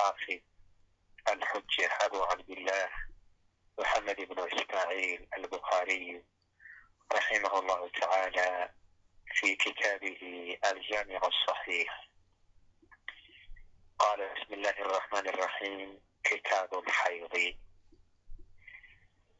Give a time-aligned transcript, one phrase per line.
[0.00, 0.40] الحافظ
[1.28, 2.88] الحجة أبو عبد الله
[3.78, 6.24] محمد بن إسماعيل البخاري
[7.12, 8.70] رحمه الله تعالى
[9.34, 12.10] في كتابه الجامع الصحيح
[13.98, 17.56] قال بسم الله الرحمن الرحيم كتاب الحيض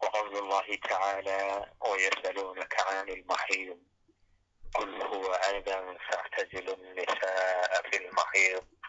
[0.03, 3.79] وقول الله تعالى ويسألونك عن المحيض
[4.75, 8.80] قل هو أذى فاعتزلوا النساء في المحيض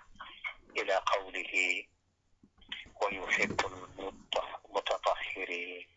[0.77, 1.85] إلى قوله
[3.03, 5.89] ويحب المتطهرين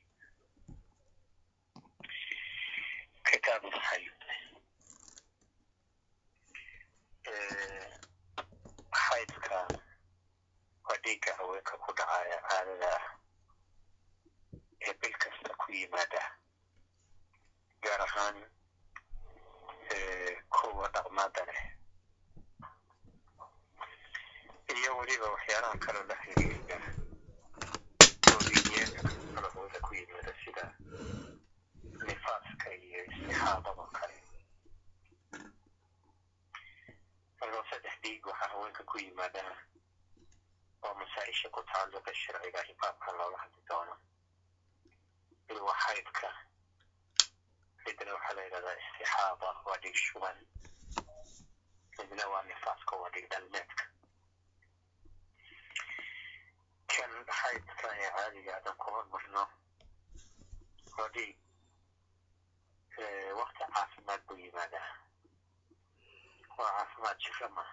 [3.25, 4.11] كتاب الحيض
[9.05, 9.57] xaydka
[10.87, 13.05] waa dhiigga haweenka ku dhacaya caadada ah
[14.87, 16.23] ee bil kasta ku yimaada
[17.83, 18.37] gaar ahaan
[20.53, 21.61] kuwa dhaqmaada leh
[24.78, 26.78] iyo weliba waxyaalaha kaloo la xiriira
[28.34, 29.00] oodiyeeda
[29.34, 30.64] kalahooda ku yimaada sida
[32.06, 34.16] nifaaska iyo istixaadado kale
[37.40, 39.42] markaa saddex dhiig waxaa haweenka ku yimaada
[40.84, 43.94] oo masaa-isha ku tacalluqa sharciga hibaabkan looga hadli doono
[45.48, 46.28] mid waa xaydka
[47.86, 50.36] midna waxaa la yidhahdaa istixaada waa dhiig shuban
[51.98, 53.84] midna waa nifaaska waa dhiig dhalmeedka
[56.94, 59.42] kan xaydka ee caadiga adan ku hormarno
[60.96, 61.36] waa dhiig
[63.38, 64.88] wakti caafimaad buu yimaadaa.
[66.58, 67.64] Waa caafimaad jiro ma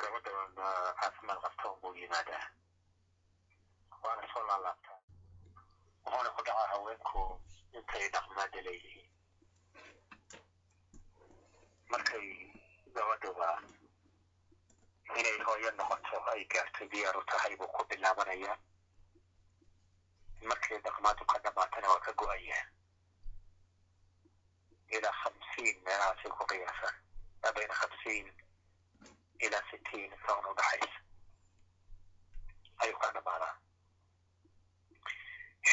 [0.00, 2.44] gabadha caafimaad qabta buu yimaadaa.
[4.02, 4.98] Waana soo laalaabtaa.
[6.04, 7.20] Wuxuuna ku dhacaa haweenku
[7.76, 9.08] intay dhaqmaada leeyihiin.
[11.90, 12.26] Markay
[12.94, 13.48] gabadhuba
[15.18, 18.56] inay hooyo noqoto ay gaarto diyaaru tahay buu ku bilaabanayaa
[20.48, 22.64] markay dhaqmaadu ka dhamaatana waa ka go'ayaa
[24.96, 26.96] ilaa hamsiin meelahaasay ku qiyaasaan
[27.42, 28.26] maa bayna hamsiin
[29.46, 30.98] ilaa sitiin soon u dhaxaysa
[32.82, 33.54] ayuu ka dhamaadaa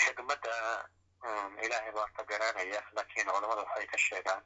[0.02, 0.56] xigmadda
[1.66, 4.44] ilaahay baa ka garanaya laakiin culamada waxay ka sheegaan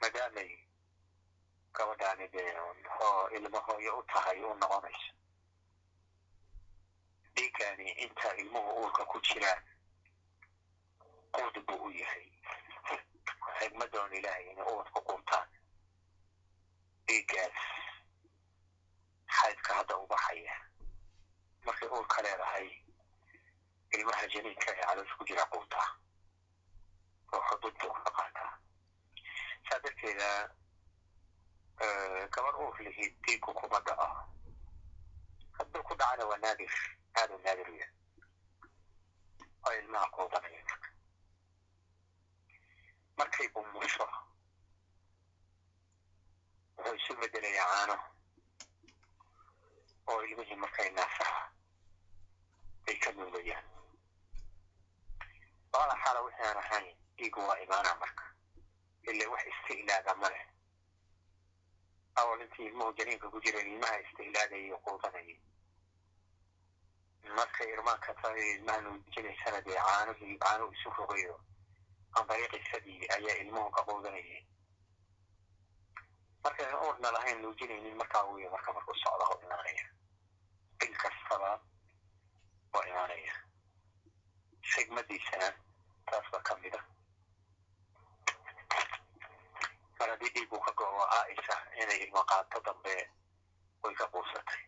[0.00, 0.50] maadaamay
[1.76, 2.50] gabadhaani dee
[3.06, 5.12] oo ilmo hooyo u tahay u noqonayso
[7.36, 9.62] dhiigani inta ilmuhu uurka ku jiraan
[11.34, 12.26] quud buu u yahay
[13.58, 15.48] xigmadoon ilaahay inay uurka quutaan
[17.06, 17.58] dhiiggaas
[19.38, 20.56] xaydka hadda u baxaya
[21.66, 22.68] markay uurka leedahay
[23.94, 25.88] ilmaha janiinka ee caloosha ku jira quutaa
[27.32, 28.52] oo xudud buu ka qaataa
[29.68, 30.28] saa darteeda
[31.78, 34.08] gabar uur lihiid dhiigku kuma dhaco
[35.58, 36.72] hadduu ku dhacana waa naadir
[37.18, 37.86] aada u naadir ya
[39.66, 40.88] oo ilmaha quudanaya marka
[43.16, 44.06] markay umusho
[46.76, 47.96] wuxuu isu bedelayaa caano
[50.06, 51.42] oo ilmihii markay naasaha
[52.88, 53.64] ay ka nuugayaan
[55.72, 56.86] labada xaala wixii aan ahayn
[57.16, 58.24] dhiigu waa imaanaa marka.
[59.02, 60.44] Ila wax istihlaaga ma leh
[62.20, 65.38] awal intii ilmuhu janiinka ku jira ilmaha istihlaagayay quudanayay
[67.36, 71.36] markay irmaanka tahay ilmaha nuujinaysana dee caanihii caano isu rogayo
[72.16, 74.42] aan dariiqisadii ayaa ilmuhu ka quudanayay
[76.44, 79.86] markayna uurna lahayn nuujinaynin markaa wiya marka markuu socda oo imaanaya
[80.78, 81.50] bil kastaba
[82.74, 83.34] waa imaanaya
[84.72, 85.48] xigmadiisana
[86.06, 86.80] taas baa ka mid a
[90.04, 92.94] mar haddii dhiigu ka go-o aaisa inay ilmo qaato dambe
[93.82, 94.62] way ka quusatay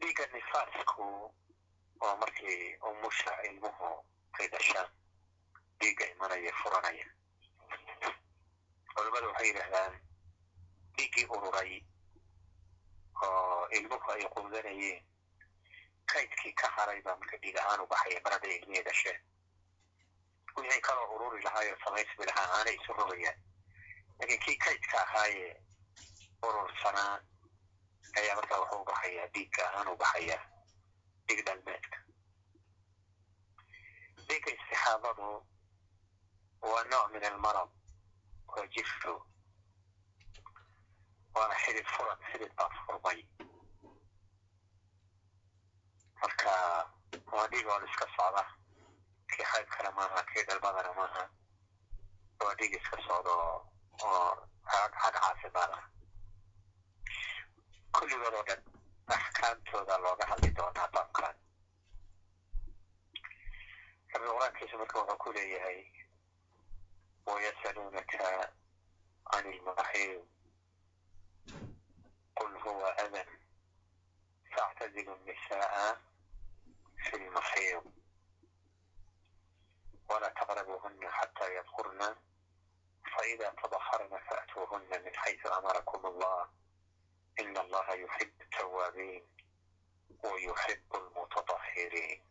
[0.00, 1.04] dhiigga nifaasku
[2.04, 3.90] oo markii umusha ilmuhu
[4.38, 4.88] ay dhashaan
[5.80, 7.06] dhiigga imanaya furanaya
[8.94, 9.94] culamadu waxay yidhaahdaan
[10.96, 11.72] dhiiggii ururay
[13.22, 15.02] oo ilmuhu ay quudanayeen
[16.12, 19.18] kaydkii ka haray baa marka dhiig ahaan u baxaya mar hadday ilmihii dhasheen
[20.60, 23.38] wixii kaloo ururi lahaayoo samaysmi lahaa aanay isu rogayaan
[24.18, 25.52] laakiin kii kaydka ahaayee
[26.48, 27.14] urursanaa
[28.18, 30.42] ayaa markaa wuxuu baxayaa dhiigga ahaan u baxayaa
[31.26, 31.98] dhiig dhalmeedka
[34.28, 35.28] dhiigga istixaadadu
[36.70, 37.70] waa nooc min almarad
[38.52, 39.14] waa jirto
[41.34, 43.20] waana xidid furan xidid baa furmay
[46.22, 46.52] marka
[47.32, 48.42] waa dhiig oo la iska socda
[49.38, 51.22] kii xaybkana maaha kii galbadana maaha
[52.42, 53.34] waa dhiig iska socdo
[54.02, 55.72] oo hadh caafimaad
[57.94, 58.62] kulligood oo dhan
[59.16, 61.34] axkaamtooda looga hadli doonaa baabkan
[64.12, 65.78] rabbi qur'aankiisu marka wuxuu ku leeyahay
[67.26, 68.28] wayasaluunaka
[69.30, 70.20] can ilmaxiid
[72.38, 73.28] qul huwa adan
[74.54, 75.90] factadilu nisaaa
[77.04, 77.84] fi lmaxiid
[80.10, 82.16] ولا تقربوهن حتى يطهرن
[83.16, 86.48] فإذا تطهرن فأتوهن من حيث أمركم الله
[87.40, 89.26] إن الله يحب التوابين
[90.24, 92.24] ويحب المتطهرين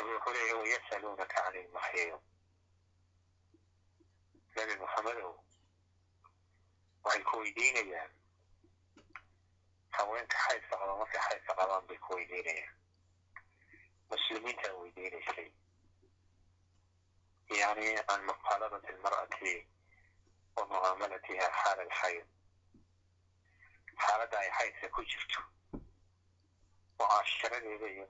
[0.00, 0.36] يقول
[0.68, 2.20] يسألونك عن المحيض
[4.56, 5.32] nabi muxamedow
[7.04, 8.10] waxay ku weydiinayaan
[9.96, 12.16] haweenka xaydka qaba markay xaydka qabaan bay ku
[14.10, 15.48] muslimiintaa weydiinaysay
[17.60, 19.52] yani can muqaalabati almar'ati
[20.56, 22.26] wa mucaamalatiha xaala alxayd
[24.04, 25.40] xaaladda ay xaydka ku jirto
[26.98, 28.04] mucaasharadeeda iyo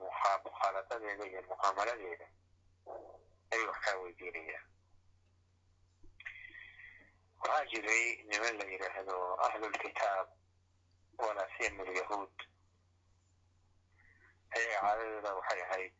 [0.45, 2.27] mukhaaladadeeda iyo mucaamaladeeda
[3.51, 4.63] ayuu wax kaa weydiinayaa
[7.41, 9.17] waxaa jiray niman la yidhaahdo
[9.47, 10.27] ahlulkitaab
[11.57, 12.35] siyama alyahuud
[14.55, 15.93] ayaga caadadooda waxay ahayd.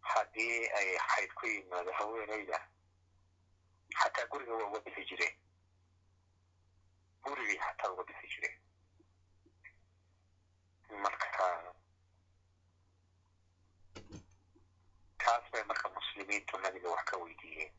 [0.00, 2.58] Haddii ay xayd ku yimaado haweenayda
[4.00, 5.34] xataa guriga waa uga bixi jireen
[7.24, 8.58] gurigii xataa uga bixi jireen
[11.02, 11.26] marka
[15.18, 17.72] taas bay marka muslimiintu nabiga wax ka weydiiyeen.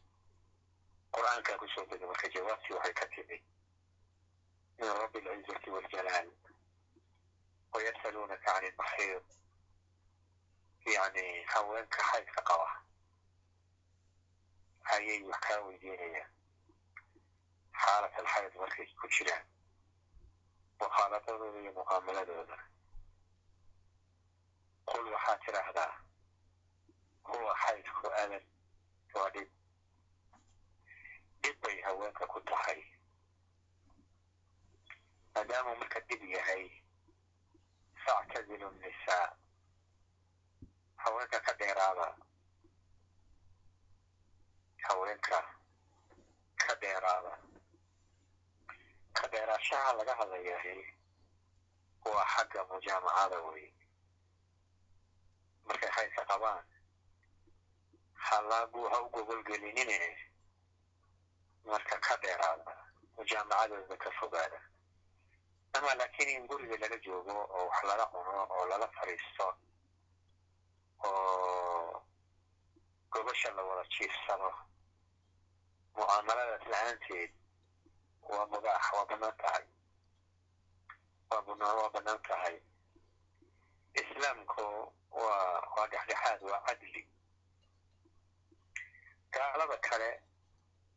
[1.16, 3.42] Qur'aankaa ku soo degay marka jawaabtii waxay ka timid
[4.80, 6.28] min rabbi alcizati waljalaal
[7.76, 9.24] wayasaluunaka can ilmaxiid
[10.96, 12.70] yani haweenka xaydka qaba
[14.96, 16.32] ayay wax kaa weydiinayaan
[17.82, 19.46] xaalat alxayd markay ku jiraan
[20.80, 22.58] mukhaaladadooda iyo mucaamaladooda
[24.92, 25.94] qul waxaad tidhaahdaa
[27.30, 28.44] huwa xaydku adan
[29.16, 29.50] waa dhib
[31.44, 32.82] dhib bay haweenka ku tahay
[35.36, 36.66] maadaamuu marka dhib yahay
[38.06, 39.28] factazilu nnisaa
[40.96, 42.08] haweenka ka dheeraada.
[44.88, 45.40] Haweenka
[46.58, 47.34] ka dheeraada.
[49.14, 50.82] Ka dheeraashaha laga hadlayahay
[52.06, 53.74] waa xagga mujaamacada wey
[55.66, 56.66] markay xaydka qabaan
[58.14, 60.00] halaagu ha u gogolgelinine.
[61.66, 62.74] Marka ka dheeraada
[63.18, 64.60] mujaamacadooda ka fogaada
[65.76, 69.48] ama laakiin in guriga lala joogo oo wax lala cuno oo lala fadhiisto
[71.04, 72.04] oo
[73.12, 74.50] gobasha la wada jiifsado
[75.96, 77.32] mucaamaladaas la'aanteed
[78.30, 79.66] waa mubaax waa bannaan tahay
[81.32, 82.56] waa bannaan tahay
[84.02, 84.64] islaamku
[85.12, 87.04] waa waa dhexdhexaad waa cadli
[89.32, 90.10] gaalada kale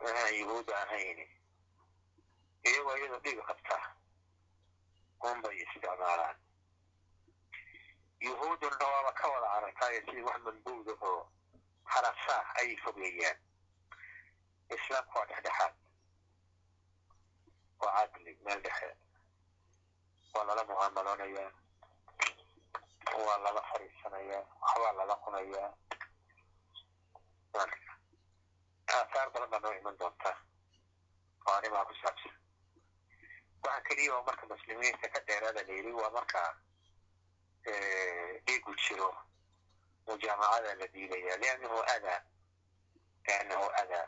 [0.06, 1.18] aan yuhuudda ahayn
[2.68, 3.42] iyagoo iyadoo dhigi
[5.20, 6.36] qabta unbay isticmaalaan
[8.20, 11.32] yuhuudduna waaba ka wada aragtaayo sidii wax manbuuda oo
[11.84, 13.36] harasaa ayay fogeeyaan.
[14.76, 15.74] Islaamku waa dhexdhexaad.
[17.80, 18.96] Waa cadli meel dhexe.
[20.34, 21.52] Waa lala mucaamaloonayaa.
[23.26, 25.70] Waa lala fadhiisanayaa waxbaa lala cunayaa.
[28.94, 30.30] Aasaar badan baa noo iman doonta
[31.46, 32.34] oo arrimaa ku saabsan
[33.62, 36.42] waxa keliya oo marka muslimiinta ka dheeraada la yidhi waa marka
[38.46, 39.10] dhiigu jiro
[40.06, 42.20] mujaamacada la diidaya liannahu adaa
[43.26, 44.06] liannahu adaa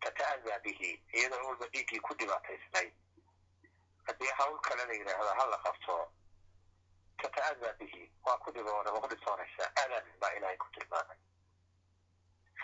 [0.00, 2.92] tata'adaa bihi iyadoo walba dhiiggii ku dhibaataysnayd
[4.06, 6.12] haddii hawl kale la yidhaahdo ha la qabto
[7.22, 11.18] tata'adaa bihi waa ku dhiboona waa ku dhibtoonaysaa adan baa ilaahay ku tilmaamay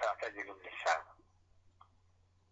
[0.01, 1.05] faactazilu nisaa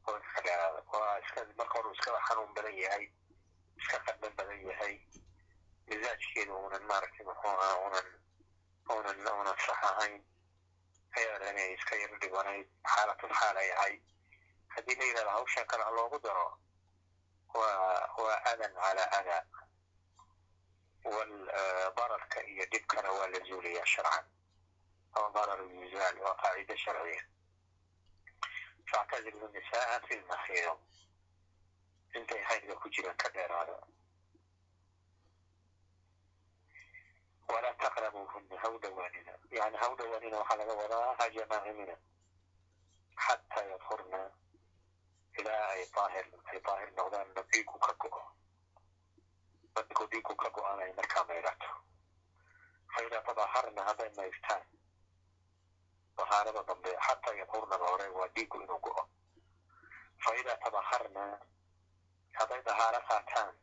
[0.06, 3.08] haweenka ka dheeraada waa iska marka hore iskaba xanuun badan yahay
[3.84, 4.94] iska qadban badan yahay
[5.88, 8.06] misaajkeedu unan maaragtay muxuu ahaa unan
[8.98, 10.14] unan unan sax ahayn
[11.18, 14.02] ayaada inay iska yaro dhibanayd xaalatul xaal ay ahayd
[14.74, 16.46] haddii la yidhahdo hawshan kale loogu daro
[17.54, 19.42] waa waa adan calaa adaa
[21.14, 21.32] wal
[21.96, 24.24] dararka iyo dhibkana waa la zuulayaa sharcan
[25.18, 27.22] oo darar yuzaal waa qaacida sharciya
[28.90, 30.78] factazilu nisaaa fi lmaxiid
[32.18, 33.76] intay haydka ku jiraan ka dheeraada
[37.48, 41.96] walaa taqrabuuhuna ha u dhowaanina yani ha u dhowaanina waxaa laga wadaa ha jamaacimina
[43.24, 44.20] xataa yadhurna
[45.40, 48.22] ilaa ay daahir ay daahir noqdaanna dhiigu ka go'o
[49.74, 51.70] markuu dhiigu ka go'anay markaa maydhato
[52.94, 54.62] faidaa tadaharna hadday maydhtaan
[56.18, 59.04] dahaarada dambe xataa yadhurnaba hore waa dhiigu inuu go'o
[60.26, 61.24] faidaa tadaharna
[62.38, 63.54] hadday dahaaro qaataan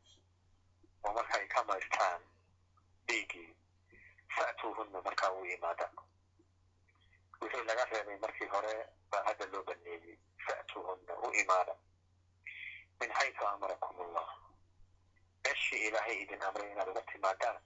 [1.04, 2.22] oo markay ka maydhtaan
[3.08, 3.50] dhiiggii
[4.36, 5.88] fa'tuuhunna markaa u imaada
[7.42, 8.74] wixii laga reebay markii hore
[9.12, 11.76] baa hadda loo baneeyey fa'tuuhunna u imaada
[13.00, 14.28] min xaysu amarakum allah
[15.44, 17.58] meeshii ilaahay idin amray inaad uga timaadaan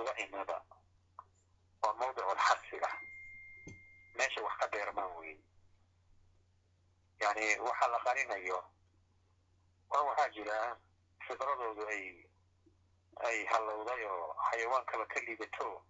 [0.00, 0.56] uga imada
[1.82, 2.90] waa mawdicu lxasiga
[4.18, 5.40] meesha wax ka dheermaan weyn
[7.20, 8.58] yani waxa la qarinayo
[9.90, 10.56] waa waxaa jira
[11.26, 12.04] fidradoodu ay
[13.28, 15.82] ay hallowday oo xayawaankaba ka liidato.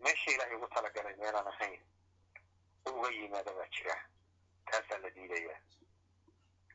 [0.00, 1.80] Meeshii ilaahay ugu talagalay meelaan ahayn
[2.86, 3.96] uga yimaada baa jira.
[4.66, 5.56] Taasaa la diidaya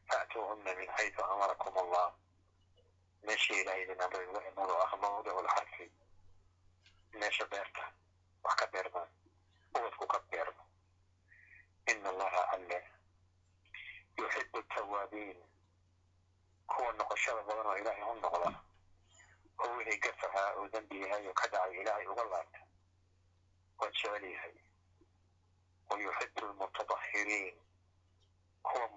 [0.10, 2.14] fa'tuuhunna min xaysu amarakum allah
[3.28, 5.86] meeshii ilaahay idin amray uga imado ah mawdicu lxasi
[7.20, 7.86] meesha beerta
[8.44, 9.10] wax ka beermaan
[9.76, 10.64] ubadku ka beermo
[11.92, 12.80] ina allaha alle
[14.18, 15.38] yuxibu tawaabiin
[16.68, 18.50] kuwa noqoshada badan oo ilaahay u noqda
[19.64, 22.60] oo wixii gafahaa oo dembi yahay oo ka dhacay ilaahay uga laabta
[23.80, 24.54] waa jecel yahay.
[25.90, 27.56] Wa yuxibu lmutadahiriin
[28.64, 28.88] kuwa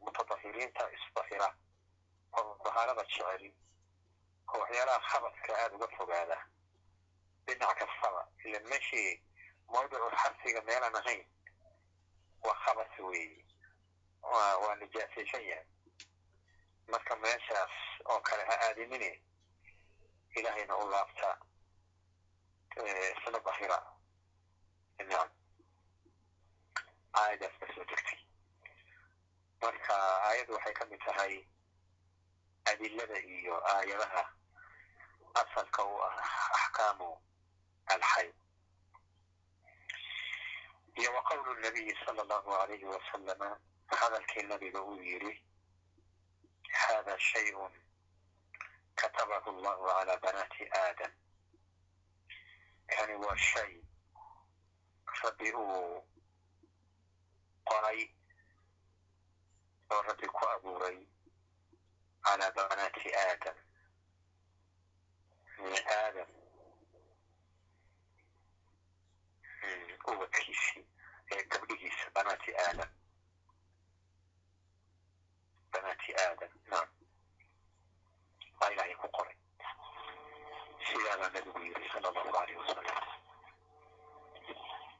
[0.00, 1.48] mutadahiriinta isdahira
[2.38, 3.52] oo dahaarada jecel
[4.48, 6.38] oo waxyaalaha khabadka aada uga fogaada
[7.46, 9.22] dhinac kastaba ila meeshii
[9.72, 11.24] mawdicu xarsiga meelaan ahayn
[12.42, 13.44] waa khabas weeye
[14.22, 15.66] waa nijaasaysan yahay
[16.88, 17.74] marka meeshaas
[18.04, 19.10] oo kale ha aadimine
[20.36, 21.38] ilaahayna u laabta
[23.16, 23.78] isla dahira
[24.98, 25.28] nacam
[27.20, 28.18] aayadaas soo degtay
[29.62, 29.94] marka
[30.28, 31.34] aayaddu waxay ka mid tahay
[32.64, 34.22] adilada iyo aayadaha
[35.42, 36.16] asalka u ah
[36.58, 37.10] axkaamu
[37.86, 38.34] alxayd
[41.00, 43.48] iyo wa qowlu nabiyi sala allahu alayhi wasalama
[43.86, 45.34] hadalkii nabiga uu yidhi
[46.80, 47.72] hada shayun
[49.00, 51.12] katabahu allahu calaa banaati aadam
[52.92, 53.72] kani waa shay
[55.22, 56.02] rabbi uu
[57.70, 58.00] qoray
[59.92, 60.98] oo rabbi ku abuuray
[62.24, 63.56] calaa banaati aadam
[65.98, 66.28] aadam
[70.12, 70.84] ubadkiisii
[71.32, 72.90] ee gabdhihiisa banaati aadam
[75.74, 76.88] banaati aadam naam
[78.60, 79.36] waa ilaahay ku qoray
[80.86, 82.86] sidaabaa nabigu yiri sala allahu alayh wasalam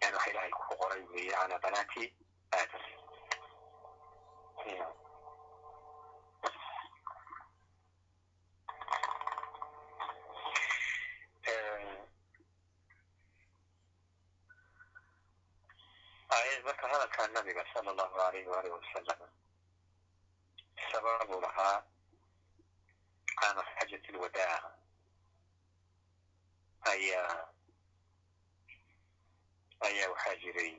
[0.02, 2.04] yani waxa ilaahay ku qoray weeye calaa banaati
[2.58, 2.84] aadam
[16.64, 19.20] marka hadalkaa nabiga sala allahu alayh waalih wasalam
[23.78, 24.64] xajat lwadaac
[26.92, 27.48] ayaa
[29.86, 30.74] ayaa waxaa jiray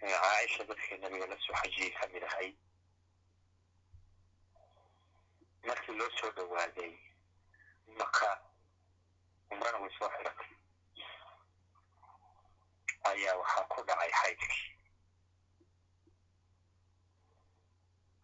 [0.00, 2.56] caaisha dadkii nabiga la soo xajiyey ka mid ahayd
[5.66, 6.92] markii loo soo dhowaaday
[7.98, 8.28] maka
[9.50, 10.50] umrana way soo xiratay
[13.10, 14.73] ayaa waxaa ku dhacay xaydkii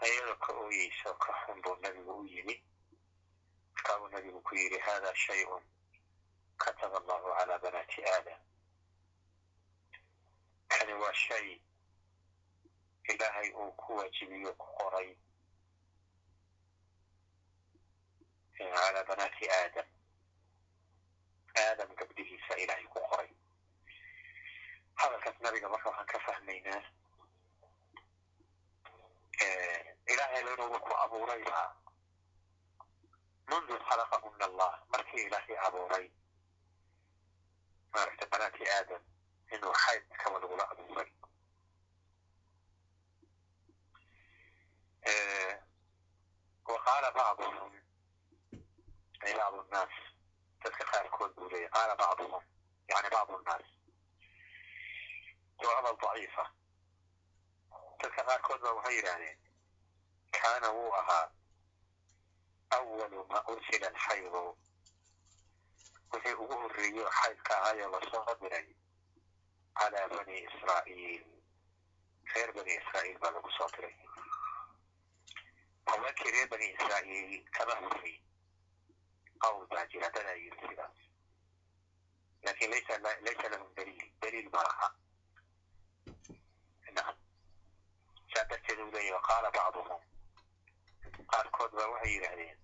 [0.05, 2.55] ayadoo ka ooyeysa ka xun buu nabigu u yimi
[3.75, 5.63] markaa buu nabigu ku yidhi hada shayun
[6.63, 8.41] kataba allahu calaa banaati aadam
[10.69, 11.61] kani waa shay
[13.13, 15.11] ilaahay uu ku waajibiyo ku qoray
[18.59, 19.89] calaa banaati aadam
[21.65, 23.31] aadam gabdhihiisa ilaahay ku qoray
[25.01, 26.83] hadalkaas nabiga marka waxaan ka fahmaynaa
[30.13, 31.61] ilaahay lanuba ku abuurayba
[33.51, 36.07] mundu khalaqahuna allah markii ilaahay abuuray
[37.93, 39.03] maaragta banaati aadam
[39.55, 41.11] inuu xayd kaba lagula abuuray
[46.71, 47.73] wa qaala bacduhum
[49.25, 49.95] ay bacdu nnaas
[50.63, 52.43] dadka qaarkood buu leeyay qaala bacduhum
[52.93, 53.67] yani bacdu nnaas
[55.65, 56.45] waa daciifa
[58.01, 59.39] dadka qaarkood ba waxay yidhaahdeen
[60.43, 61.27] kaana wuu ahaa
[62.77, 64.43] awalu ma ursila alxaydu
[66.13, 68.67] wixii ugu horreeyo xaydka ahaayoo la soo diray
[69.79, 71.25] calaa bani israa'iil
[72.35, 73.97] reer bani israa'iil baa lagu soo diray
[75.91, 78.15] haweenkii reer bani israa'iil kama hufay
[79.43, 80.97] qawl baa jira dadaa yiri sidaas
[82.45, 84.89] laakin laysa lahum daliil daliil ma laha
[88.35, 90.01] saa darteed uu leeyahy waqaala bacduhum
[91.27, 92.59] qaarkood baa waxay yidhaahdeen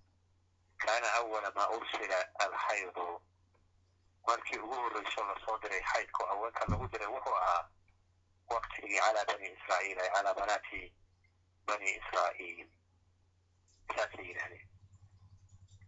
[0.77, 3.21] kaana awala maa ursila alxaydu.
[4.27, 7.69] Markii ugu horreyso la soo diray xaydku haweenka lagu diray wuxuu ahaa
[8.49, 10.81] waktigii calaa bani israa'iil ay calaa banaati
[11.67, 12.69] bani israa'iil
[13.95, 14.67] saasay yidhahdeen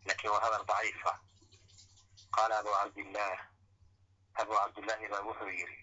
[0.06, 1.14] laakiin waa hadal daciifa
[2.36, 3.40] qaala abu cabdillaah
[4.42, 5.80] abu cabdillahi baa wuxuu yidhi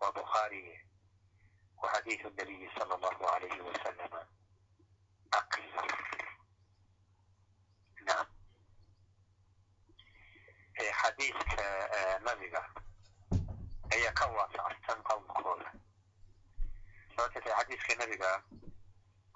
[0.00, 0.76] waa bukhaariye
[1.82, 4.20] wa xadiidu nabiyi sala allahu alayhi wasalama
[8.06, 8.28] nacam
[11.00, 11.66] xadiiska
[12.26, 12.62] nabiga
[13.94, 15.70] ayaa ka waasacsan qowlkooda
[17.16, 18.30] sababta xadiiska nabiga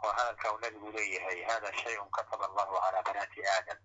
[0.03, 3.79] waa hadalka uu nabigu leeyahay hada shayun kataba allahu calaa banaati aadam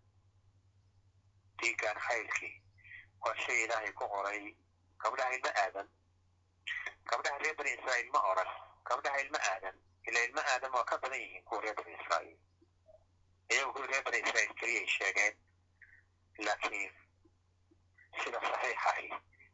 [1.62, 2.54] diigaan xaylkii
[3.25, 4.56] waa shay ilaahay ku qoray
[5.04, 5.88] gabdhaha ilma aadan
[7.10, 8.50] gabdhaha reer bani israa'iil ma oran
[8.90, 9.75] gabdhaha ilma aadan
[10.08, 12.38] ila ilma aadan waa ka badan yihiin kuwa reer bani israa'iil
[13.50, 15.33] iyagu kuwa reer bani israa'iil keliyay sheegeen
[16.45, 16.91] laakiin
[18.23, 19.09] sida saxiix ahi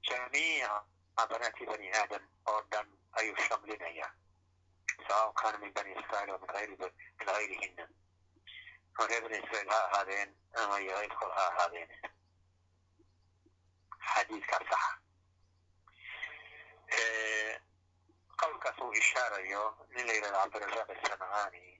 [0.10, 0.84] jamiica
[1.29, 2.88] banaati bani aadam oo dhan
[3.19, 4.08] ayuu shamlinaya
[5.08, 6.48] sawaء kana min bani israa'iil wa min
[8.98, 11.89] ama reer bani israa'iil ha ahaadeen ama iyo kayrkood ha ahaadeen
[14.13, 14.93] xadiidkaa saxa
[18.41, 19.63] qowlkaas uu ishaarayo
[19.96, 21.79] nin la yidhahdo cabdirasaaq asamcaani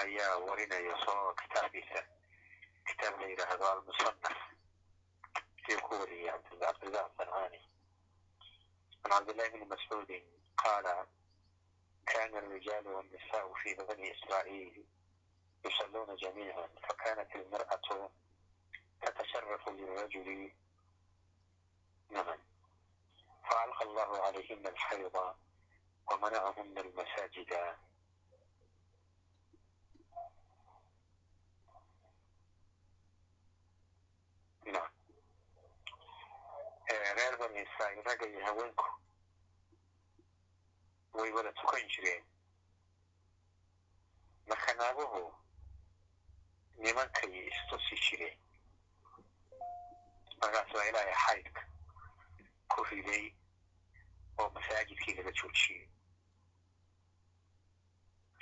[0.00, 2.00] ayaa warinayo soo kitaabkiisa
[2.86, 4.38] kitaab la yidhaahdo almusanaf
[5.68, 7.60] ayuu ku wariyey cabdirasaaq asamcaani
[9.02, 10.24] can cabdillahi bni mascuudin
[10.62, 10.94] qaala
[12.04, 14.84] kana الرجال والنساء في بني إسرائيل
[15.64, 18.10] يصلون جميعا فكانت المرأة
[19.02, 20.52] تتشرف للرجل
[22.10, 22.38] نعم
[23.50, 25.34] فألقى الله عليهن الحيض
[26.12, 26.78] ومنعهن
[34.67, 34.91] dhinac
[37.17, 38.87] reer bani israa'iil ragga iyo haweenku
[41.17, 42.23] way wada tukan jireen
[44.47, 45.23] marka naaguhu
[46.83, 48.37] nimankay istusi jireen
[50.41, 51.61] markaas waa ilaahay xaydka
[52.71, 53.25] ku riday
[54.39, 55.83] oo masaajidkii laga joojiyey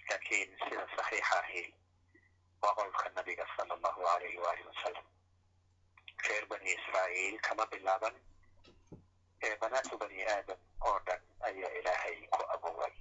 [0.10, 1.64] laakiin sida saxiixa ahi
[2.62, 5.06] waa qolka nabiga sala allahu alayh waali wasalam
[6.30, 8.16] reer bani israa'iil kama bilaaban
[9.48, 12.96] ee banaatu bani aadam oo dhan ayaa ilaahay ku abuuray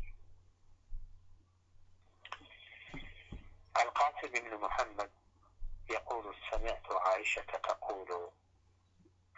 [3.83, 5.11] alqasim ibnu muxamed
[5.95, 8.19] yaqulu samictu caaishata taqulu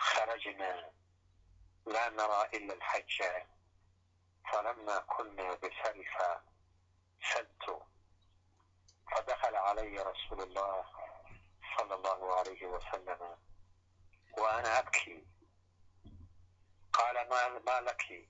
[0.09, 0.70] kharajna
[1.94, 3.31] la nara ila alxaja
[4.51, 6.29] falama kuna bisarifa
[7.33, 7.75] sadtu
[9.11, 10.85] fadakala calaya rasuulu allah
[11.77, 13.31] sala allahu alayhi wasalama
[14.38, 15.27] وأنا أبكي
[16.92, 18.29] قال ما, ما لك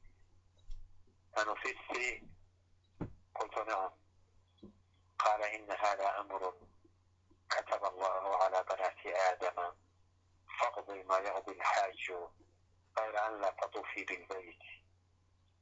[1.39, 2.23] أنفست
[3.35, 3.91] قلت نعم
[5.19, 6.55] قال إن هذا أمر
[7.51, 9.73] كتب الله على بنات آدم
[10.61, 12.11] فاقضي ما يقضي الحاج
[12.99, 14.63] غير أن لا تطوفي بالبيت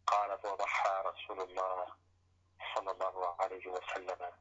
[0.06, 1.86] قالت وضحى رسول الله
[2.74, 4.32] صلى الله عليه وسلم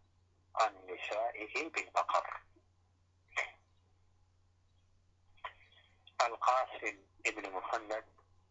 [0.56, 2.42] عن نسائه بالبقر
[6.28, 8.06] القاسم ابن محمد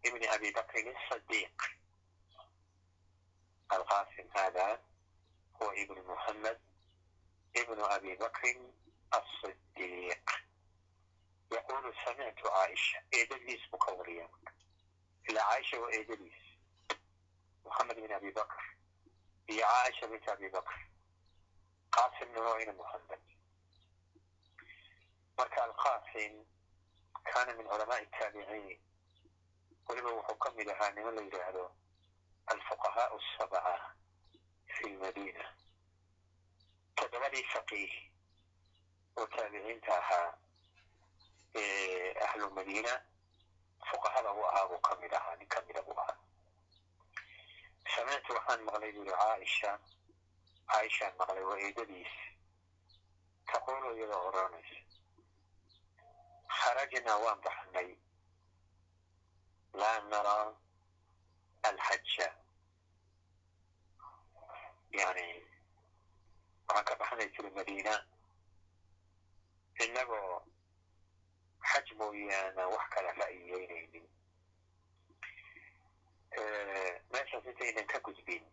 [0.06, 1.62] ابن أبي بكر الصديق
[3.72, 4.82] القاسم هذا
[5.62, 6.61] هو ابن محمد
[7.56, 8.56] ابن أبي بكر
[9.14, 10.30] الصديق
[11.52, 14.28] يقول سمعت عائشة إدريس مكوريا
[15.30, 16.35] إلى عائشة وإدريس
[17.64, 18.76] محمد بن أبي بكر
[19.50, 20.88] هي عائشة بنت أبي بكر
[21.92, 23.20] قاسم نوعين محمد
[25.38, 26.44] مركا القاسم
[27.24, 28.78] kaana min culamaai taabiciin
[29.88, 31.64] weliba wuxuu ka mid ahaa niman la yidhaahdo
[32.46, 33.74] alfuqahaau asabca
[34.74, 35.44] fi lmadiina
[36.96, 37.92] toddobadii faqiih
[39.16, 40.28] oo taabiciinta ahaa
[42.26, 42.92] ahlu madiina
[43.90, 46.16] fuqahada u ahaa buu ka mid ahaa nin ka mida buu ahaa
[47.94, 49.78] samictu waxaan maqlay buu yihi caaisha
[50.72, 52.12] caaishaan maqlay waa eedadiis
[53.52, 54.78] taquulu iyadoo odhanaysa
[56.58, 57.88] xarajnaa waan baxnay
[59.80, 60.46] laa naraa
[61.68, 62.28] alxaja
[64.98, 65.26] yani
[66.68, 67.94] waxaan ka baxnay jiri madiina
[69.84, 70.42] inagoo
[71.70, 74.06] xaj mooyaana wax kala ra'iyeynaynin
[77.12, 78.44] meeshaas intaynan ka gudbin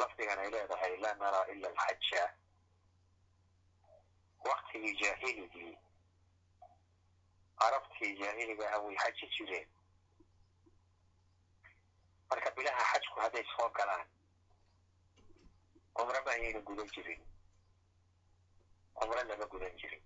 [0.00, 2.24] lafdigan ay leedahay laa naraa ila alxaja
[4.48, 5.74] waktigii jaahilidii
[7.60, 9.68] carabtii jaahiliga ah way xaji jireen
[12.30, 14.06] marka bilaha xajku hadday soo galaan
[15.94, 17.20] cumro ma ayayna gudan jirin
[18.94, 20.02] cumro lama gudan jirin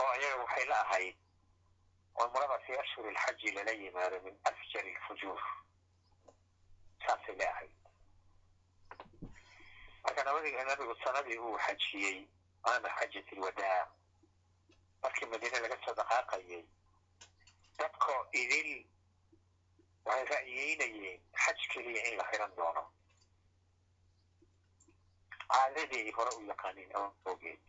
[0.00, 1.16] oo ayaga waxay la ahayd
[2.14, 5.40] cumrada fi ashhuri lxaji lala yimaado min afjari lfujuur
[7.06, 7.72] saasay la ahayd
[10.04, 12.28] marka nabadiga nabigu sanadii uu xajiyey
[12.62, 13.86] ama xajat ilwadaa
[15.02, 16.64] markii madiine laga soo dhaqaaqayay
[17.78, 18.70] dadkoo idil
[20.04, 22.82] waxay ra'yiyeynayeen xaj keliya in la xiran doono
[25.52, 27.60] caadadeedii hore u yaqaanin ama ogeed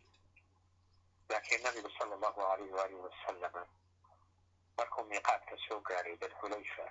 [1.28, 3.62] laakiin nabigu sala allahu alayh waalihi wasalama
[4.78, 6.86] markuu miiqaadka soo gaaray dalxulayfa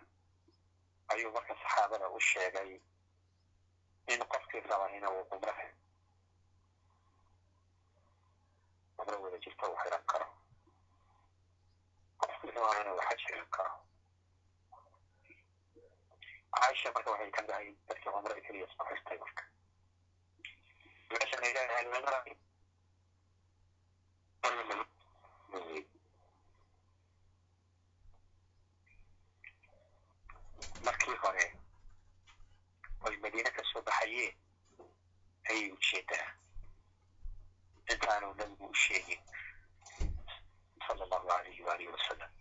[1.14, 2.72] ayuu marka saxaabada u sheegay
[4.14, 5.68] in qofkii raba ina uu cumraha
[9.02, 10.28] cumro wada jirta uu xiran karo
[13.08, 13.74] xaj xiran karo
[16.56, 18.86] caaisha marka waxay ka dahay dadkii cumrada keliya soo
[19.24, 19.44] marka.
[30.86, 31.46] Markii hore
[33.06, 34.36] oy madiine ka baxayeen
[35.50, 36.28] ayay u jeedaa
[37.92, 39.22] intaanu nabigu u sheegin
[40.88, 42.32] sala allahu alayhi waalihi wasalam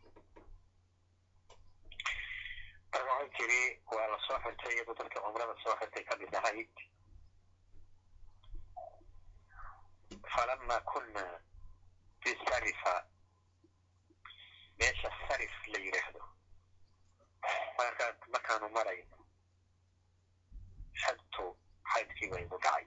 [2.93, 3.61] marka waxay tiri
[3.95, 6.71] waa la soo xirtay iyadoo dadka cumrada soo xirtay ka mid ahayd
[10.35, 11.25] falama kuna
[12.23, 12.95] bisarifa
[14.79, 16.23] meesha sarif la yidhaahdo.
[17.79, 19.17] Markaa markaanu marayno
[21.03, 21.45] xadtu
[21.93, 22.87] xaydkii baynu dhacay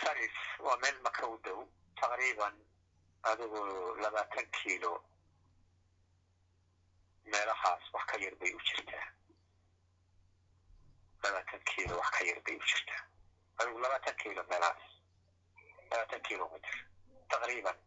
[0.00, 1.60] sarif waa meel maka u dhow
[2.00, 2.54] taqriiban
[3.30, 3.60] adigu
[4.02, 4.92] labaatan kiilo
[7.32, 9.06] meelahaas wax ka yar bay u jirtaa
[11.22, 13.02] labaatan kiilo wax ka yar bay u jirtaa
[13.58, 14.82] adigu labaatan kiilo meelahaas
[15.90, 16.74] labaatan kilomitr
[17.28, 17.78] taqriiban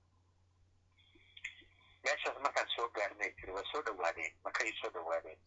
[2.03, 5.39] meeshaas markaan soo gaarnay tiri waa soo dhawaadeen markay soo dhawaadeen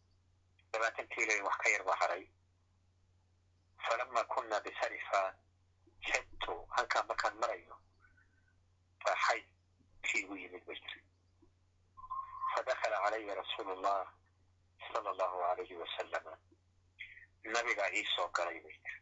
[0.72, 2.24] labaatan kiilo wax ka yar baa haray.
[3.88, 5.20] Falama kuna bisarifa
[6.06, 7.76] xidtu halkaa markaan marayo
[9.04, 11.02] baa xaydkii igu yimid bay tiri
[12.54, 14.06] fadakala calaya rasuulu llah
[14.92, 16.38] sala allahu alayhi wasalama
[17.44, 19.00] nabigaa ii soo galay bay tiri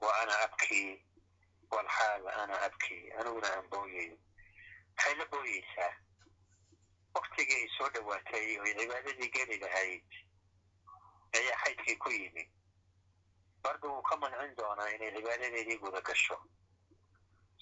[0.00, 1.04] wa ana abkii
[1.70, 4.16] walxaal ana abkii aniguna aan booyayo
[4.96, 5.92] maxay la booyeysaa
[7.14, 10.08] waktigii ay soo dhawaatay oy cibaadadii geli lahayd
[11.38, 12.48] ayaa xaydkii ku yimid
[13.62, 16.36] barda wuu ka mancin doonaa inay cibaadadeedii guda gasho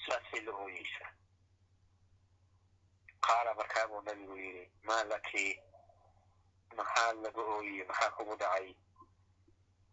[0.06, 1.10] saasay la ooyeysaa
[3.26, 5.44] qaala markaa buu nabigu yidhi maa laki
[6.76, 8.74] maxaa laga ooyey maxaa kugu dhacay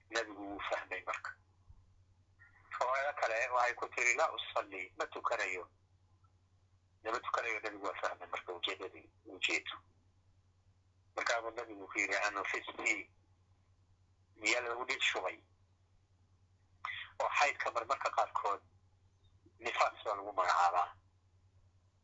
[0.10, 1.32] nabigu wuu fahmay marka
[2.80, 5.66] riwaayado kale waxay ku tiri laa usalli ma tukanayo
[7.04, 9.76] nama tukanayo nabigu waa fahmay marka ujeedadii ujeedo
[11.16, 13.10] markaabuu nabigu ku yidhi anufisti
[14.36, 15.38] miyaa lagu dhig shubay
[17.22, 18.62] oo xaydka marmarka qaarkood
[19.60, 20.90] nifaas baa lagu magacaabaa.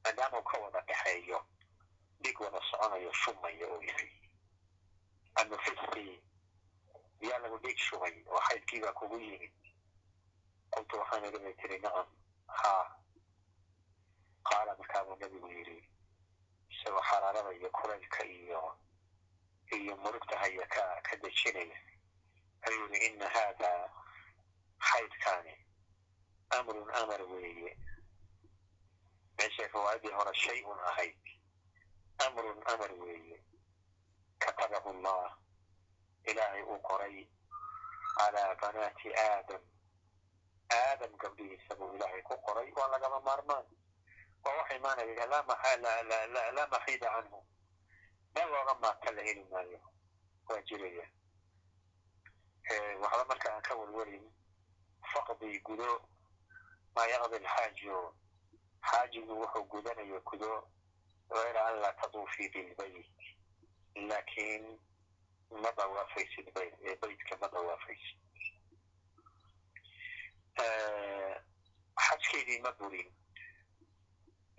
[0.03, 1.39] Maadaama uu ka wada dhexeeyo
[2.23, 4.09] dhig wada soconayo shumaya oo yahay.
[5.35, 6.23] Anufisti
[7.19, 9.53] miyaa lagu dhig shubay oo xaydkiibaa kugu yimid.
[10.71, 12.07] Qultu waxaan bay tiri nacam
[12.47, 12.85] haa
[14.43, 15.77] qaala markaabuu nabigu yidhi
[16.69, 18.61] isagoo xaraarada iyo kulaylka iyo
[19.77, 21.77] iyo murugta haya ka ka dejinaya.
[22.61, 23.69] Ayuu yidhi ina haada
[24.89, 25.55] xaydkaani
[26.57, 27.71] amrun amar weeye
[29.37, 31.17] meeshay riwaayadii hore shay un ahayd
[32.25, 33.37] amrun amar weeye
[34.39, 35.37] katabahu allah
[36.29, 37.27] ilaahay uu qoray
[38.17, 39.61] calaa banaati aadam
[40.79, 43.65] aadam gabdhihiisa buu ilaahay ku qoray waa lagama maarmaan
[44.43, 47.39] waa wax imaanaya laa maxiida canhu
[48.35, 49.79] meel looga maata la heli maayo
[50.49, 51.05] waa jiraya
[53.01, 54.25] waxba marka aan ka welwelin
[55.13, 55.89] faqdi gudo
[56.95, 57.97] maa yaqdi lxaajo
[58.89, 60.51] xaajigu wuxuu gudanayo gudo
[61.29, 63.19] gayra an laa taduufii bilbayt
[64.09, 64.65] laakiin
[65.61, 66.47] ma dawaafaysid
[67.01, 68.17] baytka ma dawaafaysid
[72.05, 73.09] xajkeedii ma burin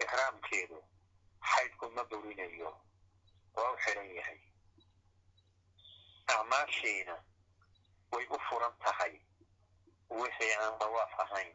[0.04, 0.78] ixraamkeedu
[1.52, 2.70] xaydku ma burinayo
[3.56, 4.40] waa u xiran yahay.
[6.34, 7.16] Acmaashiina
[8.12, 9.14] way u furan tahay
[10.20, 11.50] wixii aan dawaaf ahayn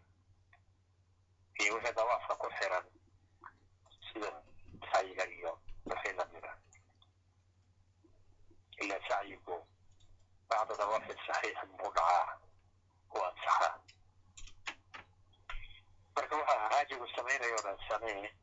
[1.62, 2.86] iyo wixii dawaafka ku xiran
[4.08, 4.30] sida
[4.92, 5.52] sacyiga iyo
[5.86, 6.58] wixii lamida ah.
[8.82, 9.58] ila sacyigu
[10.50, 12.40] bacda dawaafi saxiix buu dhacaa
[13.14, 13.80] waa saxaa
[16.16, 18.34] marka waxaa haajigu samaynayo dhan samee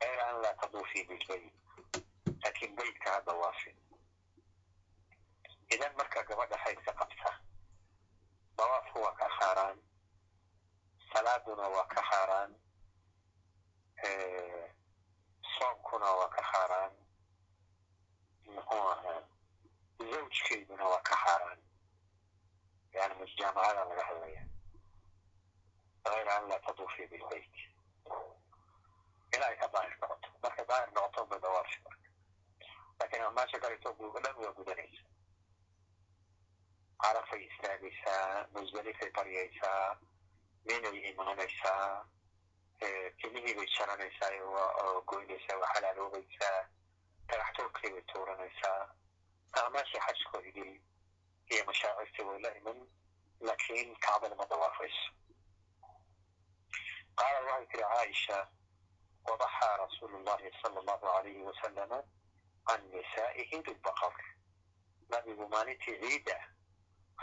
[0.00, 1.52] ayra an laa taduufi bilbayt
[2.42, 3.76] laakiin baytka ha dawaafin
[5.74, 7.45] idan marka gabadha xaydka qabta
[8.56, 9.78] dawaafku waa ka xaaraan.
[11.12, 12.52] Salaaduna waa ka xaaraan.
[14.04, 14.70] Eh,
[15.58, 16.92] Soonkuna waa ka xaaraan.
[18.46, 19.20] Muxuu ahaa?
[20.10, 21.60] Zawjkeyduna waa ka xaaraan.
[22.92, 24.42] Yani mjaamacada laga hadlaya.
[26.04, 27.54] Ayr an laa taduufi bilbayt
[29.34, 30.28] ilaa ay ka daahir noqoto.
[30.42, 32.08] Markay daahir noqoto ba dawaafi marka.
[33.00, 33.92] Laakiin amaasha kaleto
[34.24, 34.85] dhan waa gudanaya
[38.56, 39.96] musdalifay baryaysaa
[40.66, 42.06] miina yihi muhanaysaa
[43.20, 46.58] timihiibay jaranaysaa waa goynaysaa waa xalaaloobaysaa
[47.28, 48.80] dagaxtuurkii bay tuuranaysaa
[49.62, 50.72] amaashii xajkoodii
[51.52, 52.78] iyo mashaacirtii way la iman
[53.40, 55.08] laakiin kacbada ma dawaafayso
[57.18, 58.38] qaala waxay tiri caaisha
[59.28, 61.98] wabaxaa rasuulu llahi sala allahu alayhi wasalama
[62.68, 64.14] can nisaa'ihi bilbaqar
[65.08, 66.36] nabigu maalintii ciida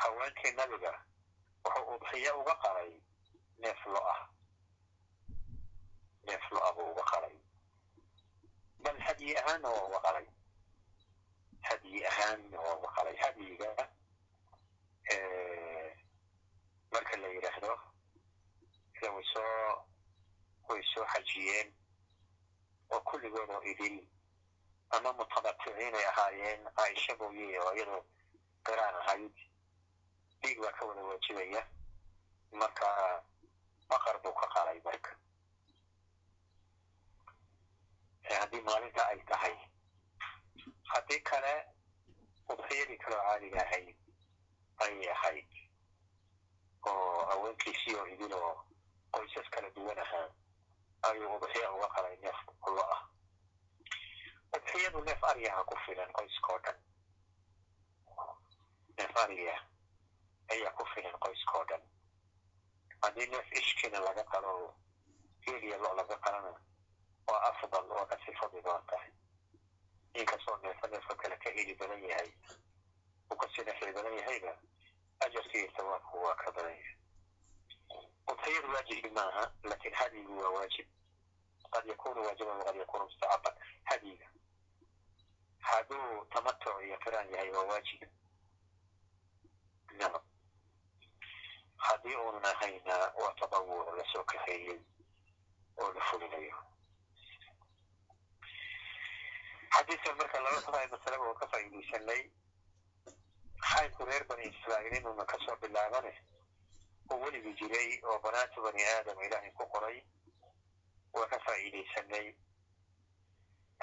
[0.02, 0.94] haweenkii nabiga
[1.64, 2.92] wuxuu udxiye uga qaray
[3.62, 4.22] neef lo'ah
[6.28, 7.36] neef lo'a buu uga qaray.
[8.84, 10.28] Bal hadyi ahaanna waa uga qaray.
[11.68, 13.16] Hadyi ahaanna waa uga qaray.
[13.24, 13.70] Hadyiga
[16.92, 17.74] marka la yidhaahdo
[19.14, 19.88] way soo
[20.70, 21.74] way soo xajiyeen
[22.92, 23.98] oo kulligood oo idil
[24.96, 26.62] ama mutamaticiin ay ahaayeen.
[26.76, 28.04] Caaisha mooye oo iyadoo
[28.66, 29.36] garaan ahayd
[30.44, 31.62] dhiig baa ka wada waajibaya.
[32.52, 32.88] Marka
[33.90, 35.12] baqar buu ka qalay marka
[38.40, 39.56] haddii maalinta ay tahay.
[40.94, 41.54] Haddii kale
[42.50, 43.96] udxiyadii kaloo caadiga ahayd
[44.84, 45.50] ayay ahayd
[46.88, 48.54] oo haweenkiisii oo idil oo
[49.12, 50.28] qoysas kala duwan ahaa
[51.10, 52.40] ayuu udxiya uga qalay neef
[52.76, 53.02] lo ah.
[54.56, 56.78] Udxiyadu neef aryaha ku filan qoyskao dhan
[58.98, 59.56] neef arya
[60.52, 61.82] ayaa ku filan qoyskao dhan
[63.02, 64.76] haddii neef ishkina laga qalo
[65.46, 66.52] geliya lo laga qalana
[67.28, 69.12] waa afdal waa ka sii fadli badan tahay
[70.14, 72.32] inkastoo neefa neefka kale ka heli badan yahay
[73.32, 74.58] uu ka sii nefli badan yahayba
[75.20, 76.96] ajarka iyo sawaabku waa ka badan yahay
[78.32, 80.88] udxiyadu waajibi maaha laakiin hadyigu waa waajib
[81.72, 84.28] qad yakunu waajiban waqad yakunu mustacaban hadyiga
[85.60, 88.02] hadduu tamatuc iyo qiraan yahay waa waajib
[90.00, 90.22] nacam
[91.88, 94.80] haddii uunan ahayna waa tadawuc la soo kaxeeyey
[95.82, 96.58] oo la fulinayo
[99.76, 102.22] xadiidkan marka laba tahay masalaba oo ka faa'iidaysanay
[103.72, 106.14] xaydku reer bani israa'iil inuuna ka soo bilaabane
[107.12, 109.98] oo weligii jiray oo banaatu bani aadam ilaahay ku qoray
[111.14, 112.28] waa ka faa'iidaysanay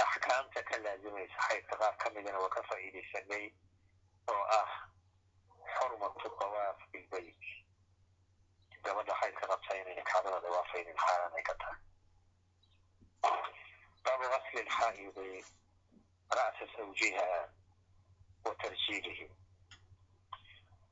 [0.04, 3.44] axkaamta ka laazimaysa xaydka qaar ka midana waa ka faa'iidaysanay
[4.34, 4.70] oo ah
[5.74, 7.42] xurmatu dawaaf bilbayt
[8.84, 9.14] gabadha
[9.70, 11.80] xaydka qabta inayna kacbada dawaafaynin xaaraan ay ka tahay
[14.04, 15.44] baabu gasli lxaa'idi
[16.38, 17.28] ra'sa zawjiha
[18.44, 19.26] wa tarjiilihi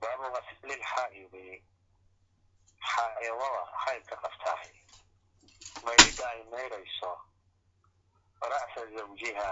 [0.01, 1.47] baabu gasli lxaa'idi
[2.93, 4.73] xaaidada xaydka qabtahay
[5.87, 7.13] maydida ay mayrayso
[8.53, 9.51] ra'sa zawjiha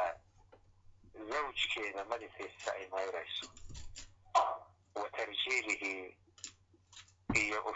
[1.30, 3.46] zawjkeeda madaxiisa ay mayrayso
[4.94, 5.94] wa tarjiilihi
[7.42, 7.74] iyo u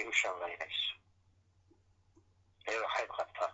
[0.00, 0.92] shanlaynta ay u shanlaynayso
[2.68, 3.46] iyadoo xayd qabta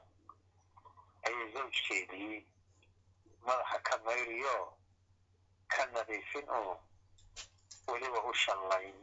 [1.26, 2.36] ayay zawjkeedii
[3.46, 4.56] madaxa ka mayriyo
[5.72, 6.74] ka nadiifin oo
[7.88, 8.96] weliba u shanlayn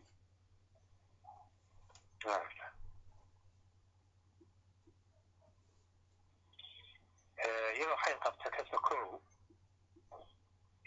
[7.76, 9.08] iyadoo xayd qabta ka sokow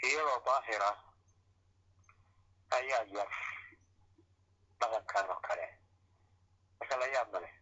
[0.07, 0.91] iyadoo daahira
[2.77, 3.31] ayaa yar
[4.81, 5.67] dhaqankan oo kale
[6.81, 7.55] marka la yaab leh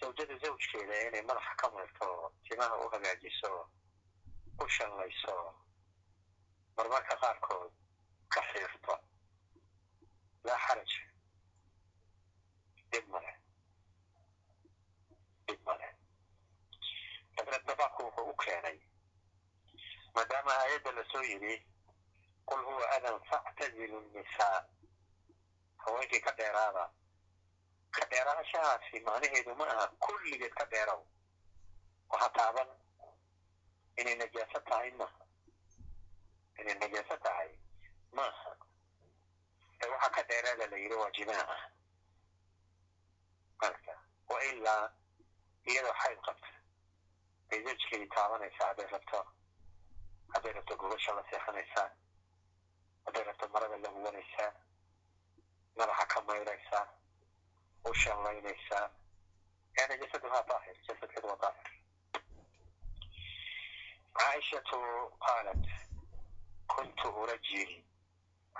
[0.00, 3.52] zawjada zawjkeeda inay madaxa ka mayrto timaha u hagaajiso
[4.62, 5.34] u shallayso
[6.76, 7.72] marmarka qaarkood
[8.28, 8.94] ka xiirto
[10.44, 10.92] laa xaraj
[12.90, 13.32] dhib male
[15.46, 15.88] dhib male
[17.36, 18.78] dabreed dabaabku wuxuu u keenay
[20.14, 21.54] maadaama aayadda la soo yidhi
[22.46, 24.58] qul huwa adan factazilu nnisaa
[25.84, 26.84] haweenkii ka dheeraada
[27.96, 29.66] ka dheeraashahaasi macnaheedu ma.
[29.72, 31.00] Aha kulligeed ka dheerow
[32.12, 32.68] waxa taaban
[34.00, 35.24] inay najaaso tahay maaha
[36.60, 37.50] inay najaaso tahay
[38.18, 38.52] maaha
[39.82, 41.56] ee waxa ka dheeraada la yidhi waa jimaaca
[43.62, 43.94] marka
[44.28, 44.84] wa ilaa
[45.70, 46.48] iyadoo xayd qabta
[47.48, 49.20] bay zajkeedii taabanaysaa hadday rabto
[50.34, 51.88] hadday rabto gobasha la seexanaysaa
[53.06, 54.50] hadday rabto marada la huwanaysaa
[55.76, 56.84] madaxa ka mayraysaa
[57.90, 58.86] u shanlaynaysaa
[59.78, 61.70] yani jasaduhaa daahir jasadkeedu waa daahir
[64.18, 64.78] caaishatu
[65.26, 65.64] qaalat
[66.74, 67.72] kuntu urajil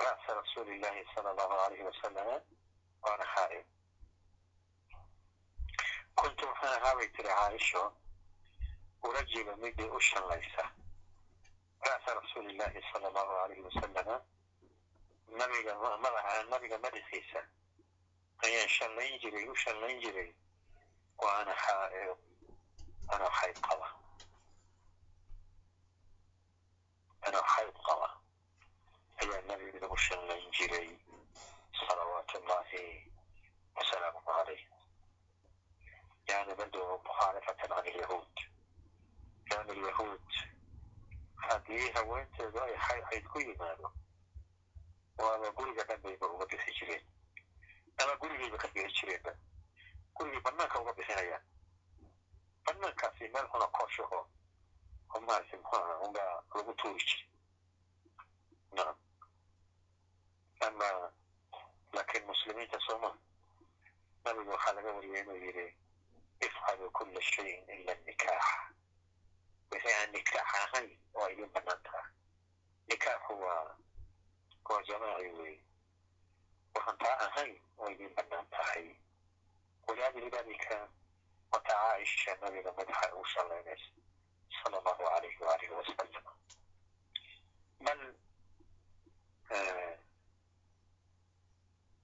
[0.05, 2.37] ra'sa rasuuli illahi sala allahu alayhi wasalama
[3.05, 3.67] waana xaa'id
[6.21, 7.83] kuntu waxaan ahaa bay tiri caaisho
[9.09, 10.65] urajilu midii u shanlaysa
[11.91, 14.17] ra'sa rasuuli illahi sala allahu alayhi wasalama
[15.41, 17.41] nabiga madaxa nabiga madaxiisa
[18.47, 20.31] ayaan shallayn jiray u shallayn jiray
[21.23, 22.19] wa ana xaa'id
[23.15, 23.89] anoo xayd qaba
[27.27, 28.09] anoo xayd qaba
[29.23, 30.89] ayaa nabiga u shallayn jiray
[31.87, 32.43] salawaatu
[33.77, 34.63] wasalaamuhu calayh
[36.29, 38.37] yani bado mukhaalifatan can ilyahuud
[39.51, 40.29] yani alyahuud
[41.47, 43.89] haddii haweenteedu ay xayd ku yimaado
[45.19, 47.05] waaba guriga dhan bayba uga bixi jireen
[48.03, 49.33] ama gurigayba ka bixi jireenba
[50.17, 51.45] gurigay banaanka uga bixinayaan
[52.67, 54.21] banaankaasi meel xuna kooshaho
[55.15, 57.29] oo maaragtay muxuaha unbaa lagu tuuri jiray
[58.77, 58.97] nacam
[60.67, 60.89] ama
[61.93, 63.11] laakiin muslimiinta sooma
[64.25, 65.67] nabigu waxaa laga wariyay inuu yidhi
[66.47, 68.45] ifcalu kulla shayin ila nikaax
[69.71, 72.03] wixii aan nikaax ahayn oo idin banaan taha
[72.89, 73.77] nikaaxu waa
[74.69, 75.55] waa jamaaci wey
[76.75, 78.85] waxaan taa ahayn oo idin bannaan tahay
[79.87, 80.79] waliajli dalika
[81.53, 83.91] wata caaisha nabiga madaxa ugu shallaynaysa
[84.63, 86.25] sala allahu alayhi waalihi wasalam
[87.87, 88.03] bal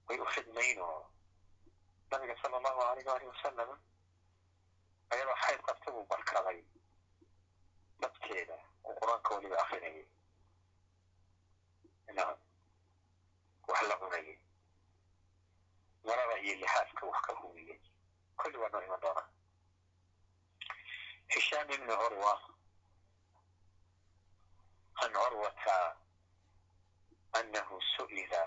[0.07, 0.99] way u khidmayn oo
[2.11, 3.69] nabiga sala allahu alayh waalihi wasalam
[5.13, 6.59] ayadoo xayd qabta buu barkaday
[8.01, 10.05] dadkeeda oo qur'aanka weliba akrinayay
[12.17, 12.37] nacam
[13.67, 14.37] wax la cunayay
[16.08, 17.80] marada iyo lixaaska wax ka huwiyey
[18.36, 19.28] kulli waa noo iman doonaa
[21.28, 22.32] hishaam ibni curwa
[25.00, 25.96] can curwata
[27.32, 28.42] annahu su'ila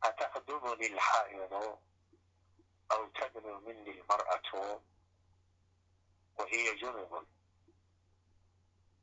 [0.00, 1.62] ataqdumuni alxaa'idu
[2.88, 4.82] aw tadnu mini almar'atu
[6.38, 7.26] وهي جنب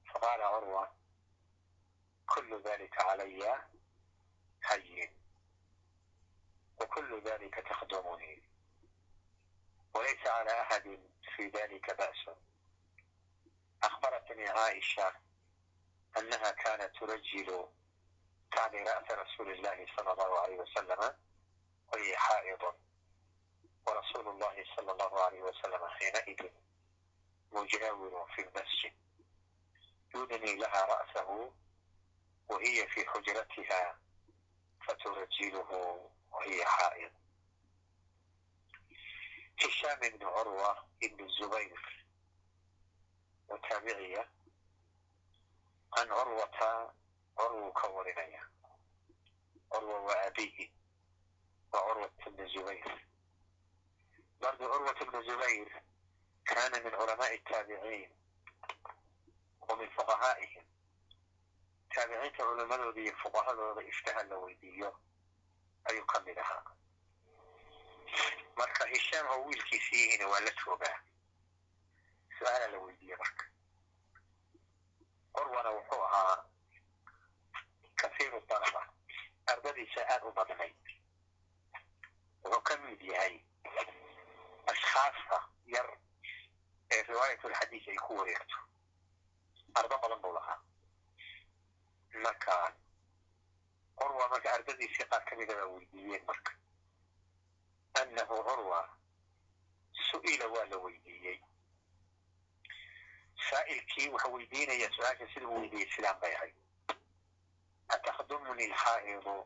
[0.09, 0.91] فقال عروة
[2.29, 3.41] كل ذلك علي
[4.65, 5.11] هين
[6.80, 8.42] وكل ذلك تخدمني
[9.94, 10.98] وليس على أحد
[11.36, 12.36] في ذلك بأس
[13.82, 15.12] أخبرتني عائشة
[16.18, 17.68] أنها كانت ترجل
[18.52, 21.14] تعني رأس رسول الله صلى الله عليه وسلم
[21.92, 22.74] وهي حائض
[23.86, 26.50] ورسول الله صلى الله عليه وسلم حينئذ
[27.52, 28.92] مجاور في المسجد
[30.14, 31.52] يدني لها رأسه
[32.48, 33.98] وهي في حجرتها
[34.88, 36.00] فترجله
[36.31, 37.11] وهي حائض
[39.63, 42.05] هشام بن عروة بن الزبير
[43.49, 44.29] وتابعية
[45.97, 46.93] عن عروة
[47.39, 48.49] عروة كورنية
[49.73, 50.69] عروة وأبيه
[51.73, 53.07] وعروة بن الزبير
[54.41, 55.83] برضو عروة بن الزبير
[56.45, 58.11] كان من علماء التابعين
[59.69, 60.65] ومن فقهائهم
[61.95, 64.83] تابعين علماء ذي فقهاء ذي
[65.88, 66.62] ayuu ka mid ahaa
[68.56, 70.98] marka hishaam oo wiilkiisi yihiin waa la toogaa.
[72.38, 73.44] Su'aalaa la weydiiye marka.
[75.32, 76.44] Qorwana wuxuu ahaa
[78.00, 78.82] kasiiru dalaba
[79.46, 80.76] ardadiisa aad u badnayd.
[82.44, 83.34] Wuxuu ka mid yahay
[84.72, 85.88] ashkhaasta yar
[86.90, 88.56] ee riwaayatulxadiis ay ku wareegto
[89.74, 90.58] ardo badan buu lahaa.
[92.24, 92.74] Marka
[93.98, 96.52] curwa marka ardadiisii qaar ka midaba ah weydiiyeen marka.
[98.00, 98.80] Annahu curwa
[100.10, 101.38] su'ila waa la weydiiyey.
[103.50, 106.54] Saa'ilkii wuxuu weydiinayaa su'aasha siduu weydiiyey sidaan bay ahayd.
[107.88, 109.36] Atakhdumuni alxaa'idu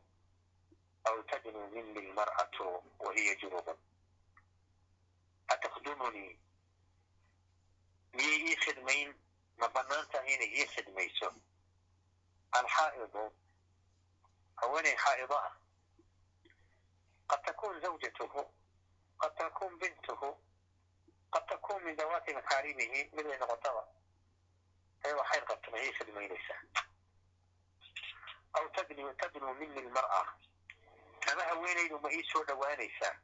[1.05, 2.67] aw tadnu mini almar'atu
[2.99, 3.79] wa hiya junubun
[5.49, 6.39] atakhdumuni
[8.13, 9.15] miyay ii khidmayn?
[9.61, 11.29] Ma bannaan tahay inay ii khidmayso?
[12.59, 13.25] Alxaa'idu
[14.64, 15.52] هوني حائضة
[17.30, 18.52] قد تكون زوجته
[19.20, 20.38] قد تكون بنته
[21.32, 23.88] قد تكون من ذوات محارمه مثل نغطوة
[25.06, 26.56] أيوة حين قد تنهي خدمينيسا
[28.58, 30.26] أو تدنو تدنو مني المرأة
[31.32, 33.16] ama haweenaydu ma ii soo dhowaanaysaa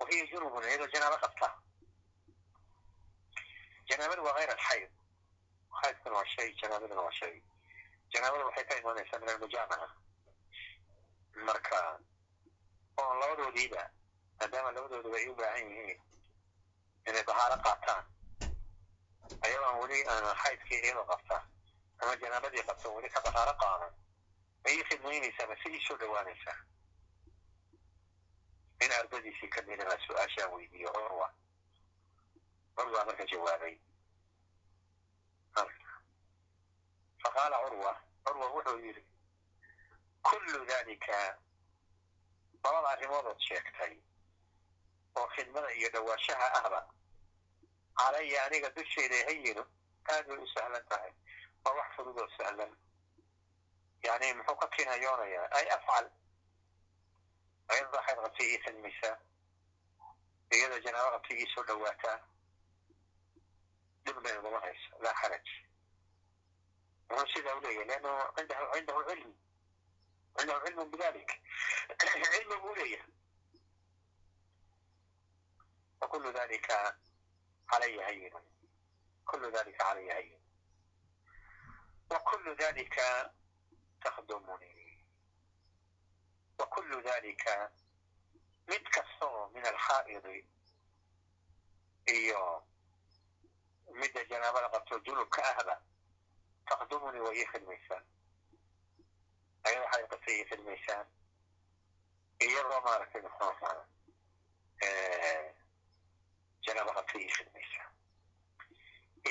[0.00, 1.48] wahiya junubun iyadoo janaabo qabta
[3.88, 4.90] janaabada waa hayr alxayd
[5.82, 7.42] xaydkuna waa shay janaabaduna waa shay
[8.13, 9.87] janaabada waxay ka imaanaysaa min almujaamaca
[11.47, 11.79] marka
[13.01, 13.83] oo labadoodiiba
[14.39, 16.01] maadaama labadooduba ay u baahan yihiin
[17.07, 18.03] inay dahaaro qaataan
[19.45, 19.99] ayagoo aan weli
[20.43, 21.37] xaydkii iyadoo qabta
[22.01, 23.93] ama janaabadii qabta weli ka dahaaro qaadan
[24.71, 26.57] ii khidmaynaysaa mase ii soo dhowaanaysaa
[28.85, 31.27] in ardadiisii ka midana su'aashaan weydiiyo curwa
[32.75, 33.75] curwa marka jawaabay
[37.23, 37.93] faqaala curwa
[38.25, 39.03] curwa wuxuu yidhi
[40.21, 41.17] kullu dalika
[42.63, 43.93] labada arrimoodood sheegtay
[45.15, 46.81] oo khidmada iyo dhawaashaha ahba
[47.97, 49.63] calaya aniga dushayda hayino
[50.11, 51.11] aad bay u sahlan tahay
[51.65, 52.71] waa wax fududoo sahlan
[54.03, 56.07] yani muxuu ka kinayoonayaa ay afcal
[57.69, 59.17] cidaxayd qabtigii fidmaysaa
[60.55, 62.17] iyada janaabo qabtigii soo dhawaataa
[64.05, 65.47] dhibna iguma hayso laa xaraj
[67.11, 69.35] هو سيدا وليه لأنه عنده عنده علم
[70.39, 71.41] عنده علم بذلك
[72.33, 73.05] علم وليه
[76.01, 76.95] وكل ذلك
[77.73, 78.33] علي هين
[79.25, 80.39] كل ذلك علي هين
[82.11, 83.01] وكل ذلك
[84.05, 85.05] تخدمني
[86.59, 87.71] وكل ذلك
[88.69, 90.45] متكسر من الحائض
[92.09, 92.65] إياه
[93.87, 95.88] مد جنابة لقد جنوب كأهبة
[96.69, 98.01] taqdumuni way ii khidmaysaa
[99.63, 101.03] ayada waxay qabtay ii khidmaysaa
[102.45, 103.85] iyadoo maaragtay muxuu ahaa
[106.65, 107.33] janaaba qabtay ii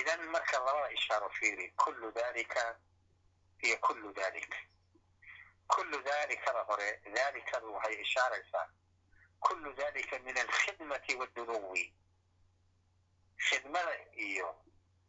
[0.00, 2.78] idan marka labada ishaaro fiiri kullu dalika
[3.62, 4.54] iyo kullu dalik
[5.66, 8.66] kullu dalikada hore dalikadu waxay ishaaraysaa
[9.40, 11.94] kullu dalika min alkhidmati wadunuwi
[13.48, 14.48] khidmada iyo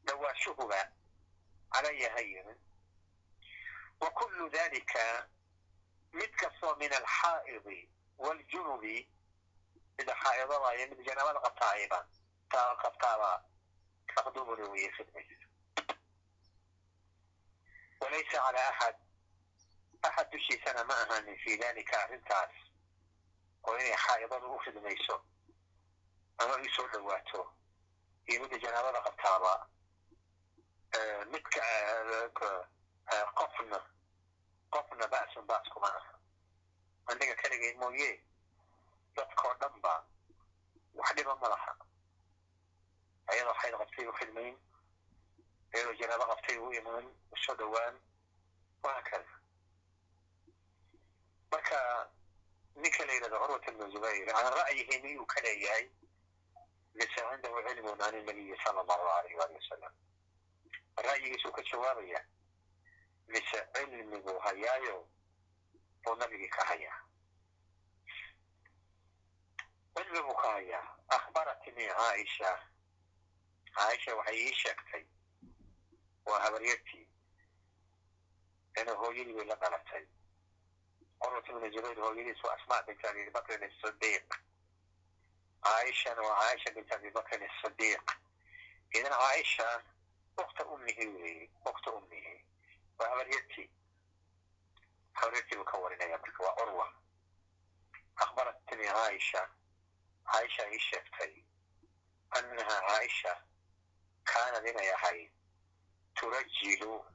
[0.06, 0.92] dhawaashuhuba
[1.74, 2.58] calaya hayinin
[4.02, 5.28] wa kullu dalika
[6.14, 8.96] mid kastoo min alxaa'idi waaljunubi
[9.98, 12.00] mida xaa'idada iyo mid janaabada qabtaayba
[12.84, 13.30] qabtaaba
[14.16, 15.46] taqdumuni wayay khidmaysa
[18.02, 18.96] walaysa calى axad
[20.04, 22.54] axad dushiisana ma ahaanin fi dalika arrintaas
[23.68, 25.16] oo inay xaa'idadu u khidmayso
[26.38, 27.42] ama ii soo dhowaato
[28.28, 29.54] iyo midda janaabada qabtaaba
[31.32, 31.62] midka
[33.36, 33.80] qofna
[34.72, 36.14] qofna ba'sun ba's kuma aha.
[37.08, 38.22] Aniga keligay mooye
[39.16, 40.04] dadkoo dhan ba
[40.94, 41.74] wax dhiba ma laha.
[43.28, 44.56] Ayadoo xayd qabtay u khidmayn
[45.74, 47.96] iyadoo janaabo qabtay u imaan u soo dhowaan
[48.84, 49.30] wahaakada
[51.52, 51.78] marka
[52.76, 55.90] ninka la yidhahdo curwat ibnu zubayr aan ra'yihi miyuu ka leeyahay
[56.96, 59.94] mise cindahu cilmun can inabiyi sala allahu alayh waali wasalam
[61.08, 62.22] ra'yigiisuu ka jawaabaya
[63.28, 64.98] mise cilmiguu hayaayo
[66.04, 67.00] buu nabigii ka hayaa
[69.96, 70.88] cilmiguu ka hayaa
[71.18, 72.52] akhbaratnii caaisha
[73.76, 75.04] caaisha waxay ii sheegtay.
[76.26, 77.08] Waa habaryartii
[78.82, 80.06] inuu hooyadii la dhalatay.
[81.20, 84.30] Curwat ibnu zubayr hooyadiis asmaa bint abi bakrin asidiiq
[85.64, 88.06] caaishana waa caaisha bint abi bakrin asidiiq
[88.98, 89.68] idan caaisha
[90.44, 92.34] ukta ummihi weeye ukta ummihi
[93.00, 93.70] waa habaryartii
[95.20, 96.88] habaryartii buu ka warinaya marka waa curwa
[98.24, 99.42] akhbaratnii caaisha
[100.32, 101.34] caaisha ii sheegtay
[102.40, 103.34] annaha caaisha
[104.24, 105.32] kaanad inay ahayd
[106.14, 107.06] turajilu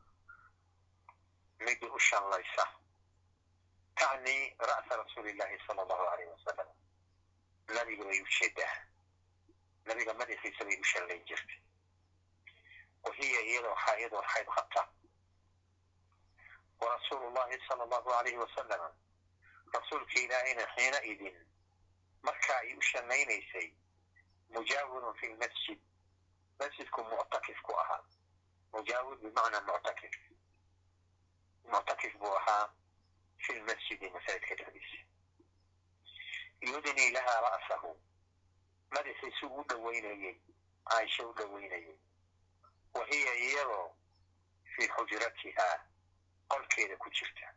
[1.66, 2.64] mid u shallaysa
[3.94, 4.36] tacni
[4.70, 6.68] ra'sa rasuuli illahi sala allahu alayh wasalam
[7.76, 8.74] nabiga bay u jeedaa
[9.84, 11.58] nabiga madaxiisa bay u shallayn jirtay
[13.04, 14.82] wahiya iyadoo xaa'idoo xayd qabta
[16.80, 18.92] warasuulu llahi sala allahu alayhi wasalam
[19.74, 21.36] rasuulka ilaahayna xiina idin
[22.22, 23.68] marka ay u shallaynaysay
[24.54, 25.80] mujaawirun fi lmasjid
[26.58, 28.02] masjidku muctakif ku ahaa
[28.72, 30.14] mujaawir bimacnaa muctakif
[31.72, 32.68] muctakif buu ahaa
[33.38, 35.02] fi lmasjidi masaajidka dhexdiisa
[36.60, 37.90] yudnii lahaa ra'sahu
[38.90, 40.36] madaxiisu u dhoweynayey
[40.90, 41.96] caaisha u dhoweynayey
[42.94, 43.88] wa hiya iyadoo
[44.76, 45.76] fii xujratihaa
[46.48, 47.48] qolkeeda ku jirta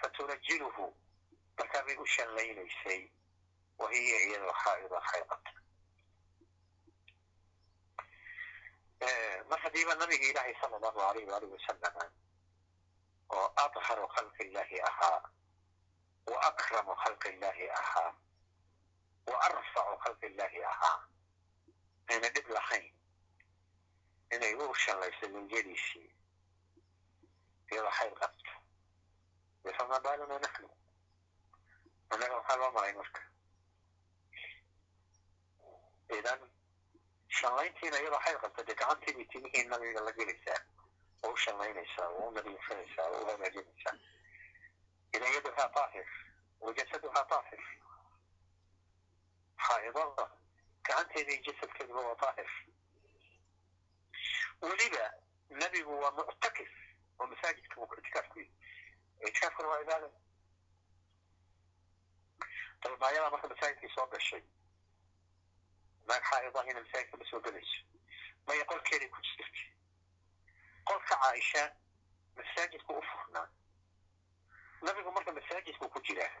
[0.00, 0.84] faturajiluhu
[1.58, 3.02] markaa bay u shallaynaysay
[3.78, 5.50] wa hiya iyadoo xaa'ida xaydata
[9.50, 12.04] mar haddiiba nabiga ilaahay sala allahu alayh waalih wasalama
[13.30, 15.20] oo adharu khalqi illaahi ahaa
[16.26, 18.12] wa akramu khalqi illaahi ahaa
[19.26, 20.98] wa arfacu khalqi illaahi ahaa
[22.08, 22.86] ayna dhib lahayn
[24.34, 26.08] inay u shallayso zawjadiisii
[27.72, 28.50] iyadoo xayr qabto
[29.78, 30.68] fama baaluna naxnu
[32.12, 33.20] annaga waxaa loo maray marka
[36.18, 36.40] idan
[37.38, 40.60] shallayntiina iyadoo xayr qabta dee gacantiibay timihii nabiga la gelaysaa
[41.24, 43.96] oo u shallaynaysaa oo u nadiifinaysaa oo u hagaajinaysaa
[45.16, 46.08] idan yaduhaa daahir
[46.60, 47.62] wa jasaduhaa daahir
[49.66, 50.26] xaa'idada
[50.86, 52.50] gacanteeda jasadkeeduba waa daahir
[54.62, 55.04] weliba
[55.50, 56.70] nabigu waa muctakif
[57.18, 58.52] oo masaajidka buu ictikaaf ku yihi
[59.26, 60.08] ictikaafkuna waa cibaada
[62.82, 64.42] dalbaayada marka masaajidkii soo gashay
[66.08, 67.78] naag xaa'idahina masaajidka ma soo gelayso
[68.46, 69.62] maya qolkeeday ku jirta
[70.88, 71.62] qolka caaisha
[72.36, 73.48] masaajidku u furnaa
[74.82, 76.32] nabigu marka masaajidku ku jiraa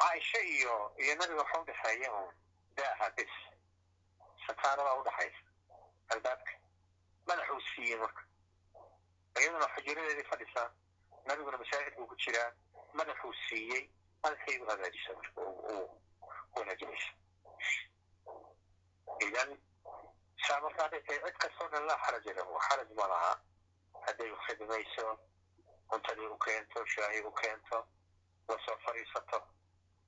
[0.00, 2.28] caaisha iyo iyo nabiga waxa udhexeeya un
[2.76, 3.34] daaha bis
[4.46, 5.42] sataarada udhaxaysa
[6.14, 6.52] albaabka
[7.28, 8.22] madaxuu siiyey marka
[9.40, 10.68] iyaduna xujuradeedii fadhisaa
[11.26, 12.50] nabiguna masaajidkuu ku jiraa
[13.00, 13.82] madaxuu siiyey
[14.22, 15.40] madaxaydu hagaajisa marka
[16.56, 17.12] wanaajinaysa
[19.26, 19.50] idan
[20.46, 23.32] saa marka hadday cid kastoo dhan laa xaraja lahu xaraj ma laha
[24.06, 25.06] hadday khidmayso
[25.90, 27.78] cuntadii u keento shaahi u keento
[28.48, 29.38] la soo fadhiisato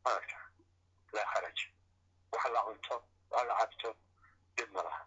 [0.05, 0.39] maaragta
[1.13, 1.59] laa xaraj
[2.33, 2.97] wax la cunto
[3.31, 3.95] wax la cabto
[4.57, 5.03] dhib ma laha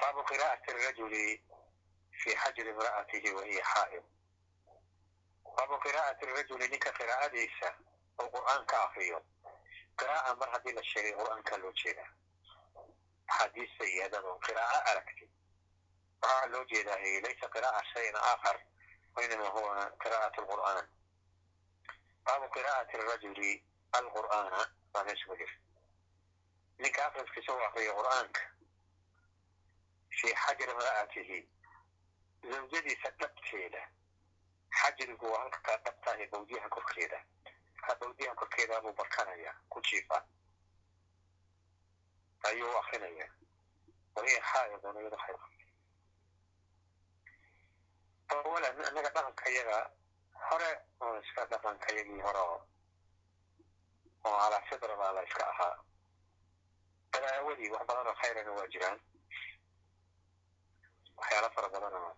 [0.00, 1.42] baabu qiraa'ati rajuli
[2.22, 4.04] fi xajri imra'atihi wa hiya xaa'id
[5.56, 7.68] baabu qiraa'ati rajuli ninka qiraa'adiisa
[8.20, 9.18] oo qur'aanka akriyo
[9.98, 12.10] qiraa'a mar haddii la sheegay qur'aanka loo jeedaa
[13.28, 15.26] axaadiista iyo adado qiraa'o aragti
[16.22, 18.56] waxaa loo jeedaa laysa qiraa'a shayin aakhar
[19.16, 20.86] wainama huwa qiraa'at alqur'aan
[22.24, 23.52] baabu qiraa'ati rajuli
[23.92, 24.60] alqur'aana
[24.92, 25.54] baa meesha ku jira
[26.78, 27.94] ninka akriskiisa u akriyo
[30.10, 31.48] qur'aanka fi xajri imra'atihi
[32.50, 33.82] zawjadiisa dhabteeda
[34.80, 37.18] xajrigu waa halka dhabta ee bawdiyaha korkeeda
[37.86, 40.24] ka bawdiyaha korkeeda buu barkanaya ku jiifa
[42.48, 43.28] ayuu akrinaya
[44.16, 45.40] wahiya xaa'idun iyado xayr
[48.28, 49.90] awalan annaga dhaqanka yaga
[50.50, 52.60] hore oo iska dhaqanka yagii hore oo
[54.24, 55.76] oo calaa fidra baa la iska ahaa
[57.12, 58.98] badaawadii wax badan oo khayrana waa jiraan
[61.20, 62.12] waxyaalo fara badan oo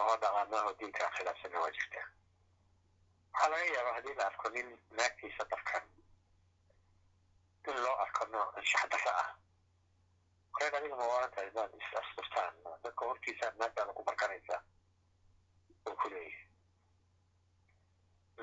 [0.00, 2.06] oo dhaqaamaha diinka khilaafsanna waa jirtaa
[3.32, 4.68] waxaa laga yaabaa haddii la arko nin
[4.98, 5.84] naagtiisa darkan
[7.70, 9.30] in loo arko nooc anshax darra ah
[10.54, 14.60] horeed adiga ma waaran tahay maad is asturtaan dadka hortiisaa naagtaada ku barkanaysaa
[15.86, 16.44] oo ku leeyahay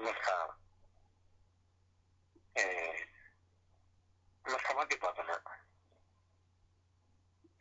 [0.05, 0.33] marka
[4.51, 5.35] marka ma dhib badna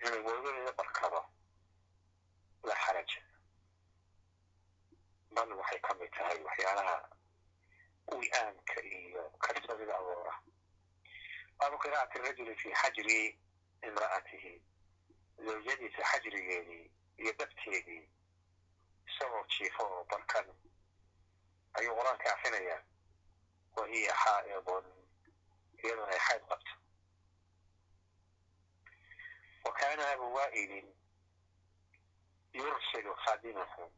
[0.06, 1.20] inay woogadeeda barkado
[2.64, 3.20] la xaraja.
[5.34, 6.96] Bal waxay ka mid tahay waxyaalaha
[8.12, 10.34] wi'aanka iyo kalsoonida abuura
[11.58, 13.38] baabu qiraa'ati rajuli fi xajri
[13.82, 14.54] imra'atihi.
[15.46, 18.04] Zawjadiisa xajrigeedii iyo dabteedii
[19.08, 20.46] isagoo jiifo oo barkan
[21.78, 22.82] ayuu qur'aanka akrinayaa
[23.76, 24.84] wa hiya xaa'idun
[25.82, 26.72] iyaduna ay xayd qabto.
[29.64, 30.86] Wa kaana abu wa'ilin
[32.54, 33.90] يرسل khadimuhu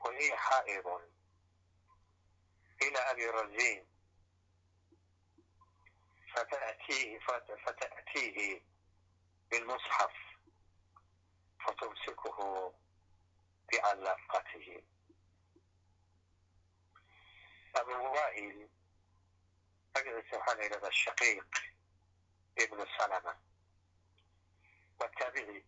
[0.00, 1.02] وهي xaa'idun
[2.82, 3.84] إلى أبي razin
[6.36, 7.18] فتأتيه,
[7.66, 8.62] فتأتيه
[9.50, 10.12] بالمصحف
[11.66, 12.72] فتمسكه
[13.72, 14.82] بعلاقته
[17.76, 18.68] أبو وائل
[19.96, 21.46] أجلس سبحانه إلى الشقيق
[22.58, 23.38] ابن سلمة
[25.00, 25.64] والتابعي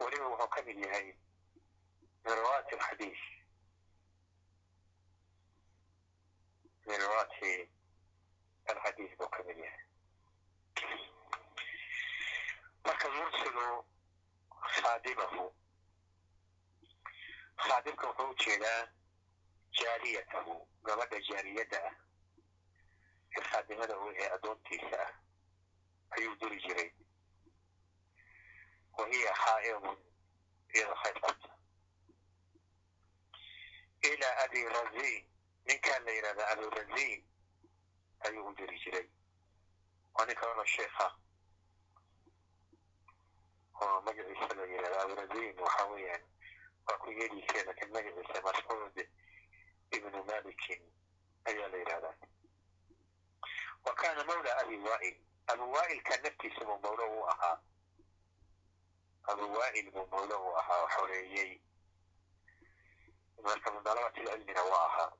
[0.00, 1.06] weliba wuxuu ka mid yahay
[2.24, 3.20] mirwaati lxadiis
[6.86, 7.52] mirwaati
[8.70, 9.84] alxadiis buu ka mid yahay
[12.84, 13.66] marka mursilu
[14.74, 15.44] khaadimahu
[17.64, 18.82] khaadimka wuxuu u jeedaa
[19.80, 20.54] jaariyatahu
[20.86, 21.94] gabadha jaariyadda ah
[23.36, 25.12] ee khaadimada u ehe addoontiisa ah
[26.16, 26.90] ayuu duri jiray
[28.98, 29.98] wa hiya xaa'idun
[30.74, 31.48] iyadoo khayr qabta
[34.02, 35.24] ilaa abi razin
[35.66, 37.24] ninkaan la yidhahda abi razin
[38.20, 39.06] ayuu u diri jiray
[40.14, 41.06] waa nin kaloo sheekha
[43.80, 46.22] oo magaciisa la yidhahda abi razin waxa weeyaan
[46.86, 48.96] waa ku yeediisee laakiin magaciisa mascuud
[49.96, 50.82] ibnu malikin
[51.44, 52.14] ayaa la yidhahdaa
[53.84, 55.16] wa kaana mawla abi wa'il
[55.46, 57.56] abu wa'ilka naftiisa buu mawlo u ahaa
[59.24, 61.60] abu wa'il buu mawlo u ahaa oo xoreeyey.
[63.42, 65.12] Marka min dalabatil cilmina waa ahaa.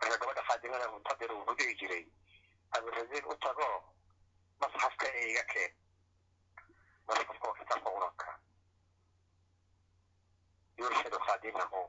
[0.00, 2.04] Marka gabadha khaadimada muntadir wuxuu dhihi jiray
[2.70, 3.68] aburaziin u tago
[4.60, 5.72] masxafka ee iga keen.
[7.06, 8.40] Masxafka waa kitaabka quranka
[10.78, 11.80] yurshidu khaadimahu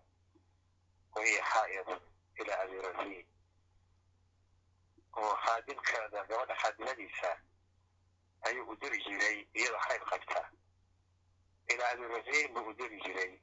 [1.15, 1.99] wahiya xaa'idun
[2.41, 3.25] ila abi razin
[5.17, 7.31] oo khaadimkeeda gabadha khaadimadiisa
[8.41, 10.41] ayuu u diri jiray iyadoo khayr qabta
[11.73, 13.33] ilaa abi razin buu u diri jiray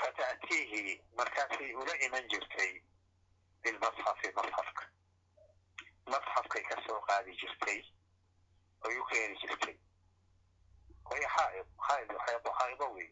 [0.00, 2.72] fata'tiihi markaasay ula iman jirtay
[3.62, 4.84] bilmasxafi masxafka
[6.06, 7.80] masxafkay ka soo qaadi jirtay
[8.86, 9.76] oy u keeni jirtay
[11.10, 13.08] waya xaa'id xaa'id xaydo xaa'ido wey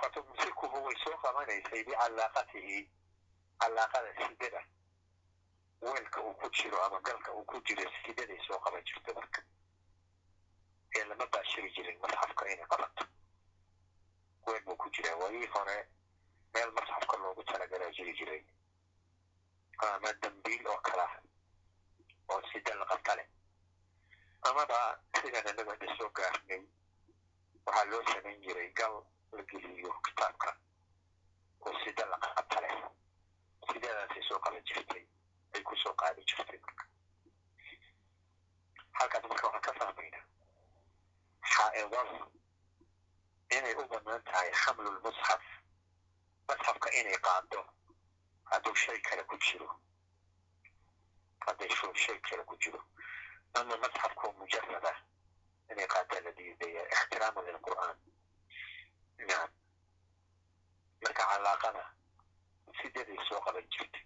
[0.00, 2.78] fatumsikuhu way soo qabanaysay bicallaaqatihi
[3.60, 4.62] callaaqada sidada
[5.80, 9.42] weelka uu ku jiro ama galka uu ku jiro sidaday soo qaban jirto marka
[10.98, 13.04] ee lama baashiri jirin masxafka inay qabato
[14.46, 15.76] weel buu ku jiraa waagii hore
[16.54, 18.42] meel masxafka loogu talagalaa jiri jiray
[19.88, 21.06] ama dambiil oo kala
[22.28, 23.26] oo sida la qabta leh
[24.48, 24.78] amaba
[25.20, 26.62] sidaan anagu hadda soo gaarnay
[27.66, 28.94] waxaa loo samayn jiray gal
[29.32, 30.50] la geliyo kitaabka
[31.66, 32.74] oo sida la qabta leh
[33.72, 35.04] sidadaasay soo qaban jirtay
[35.54, 36.84] ay ku soo qaadi jirtay marka
[38.98, 40.24] halkaas marka waxaan ka fahmaynaa
[41.52, 42.18] xaa'idada
[43.56, 45.42] inay u bannaan tahay xamlulmusxaf
[46.48, 47.60] masxafka inay qaado
[48.50, 49.68] hadduu shay kale ku jiro
[51.46, 51.68] hadday
[52.04, 52.80] shay kale ku jiro
[53.54, 54.92] ama masxafku mujarada
[55.70, 57.96] inay qaadaa la diidaya ixtiraama lilqur'aan
[59.18, 59.50] nacam
[61.02, 61.84] marka calaaqada
[62.80, 64.04] sidaday soo qaban jirtay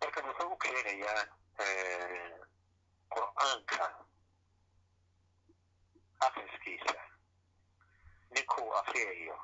[0.00, 1.22] marka wuxuu u keenayaa
[3.14, 3.86] qur'aanka
[6.26, 7.00] akriskiisa
[8.34, 9.36] ninkuu akriyayo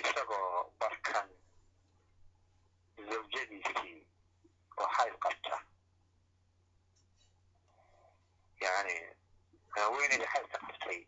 [0.00, 1.28] isagoo barkan
[3.08, 3.96] zawjadiisii
[4.80, 5.56] oo xayl qabta.
[8.64, 8.96] Yani
[9.76, 10.98] haweenaydii xaylka qabtay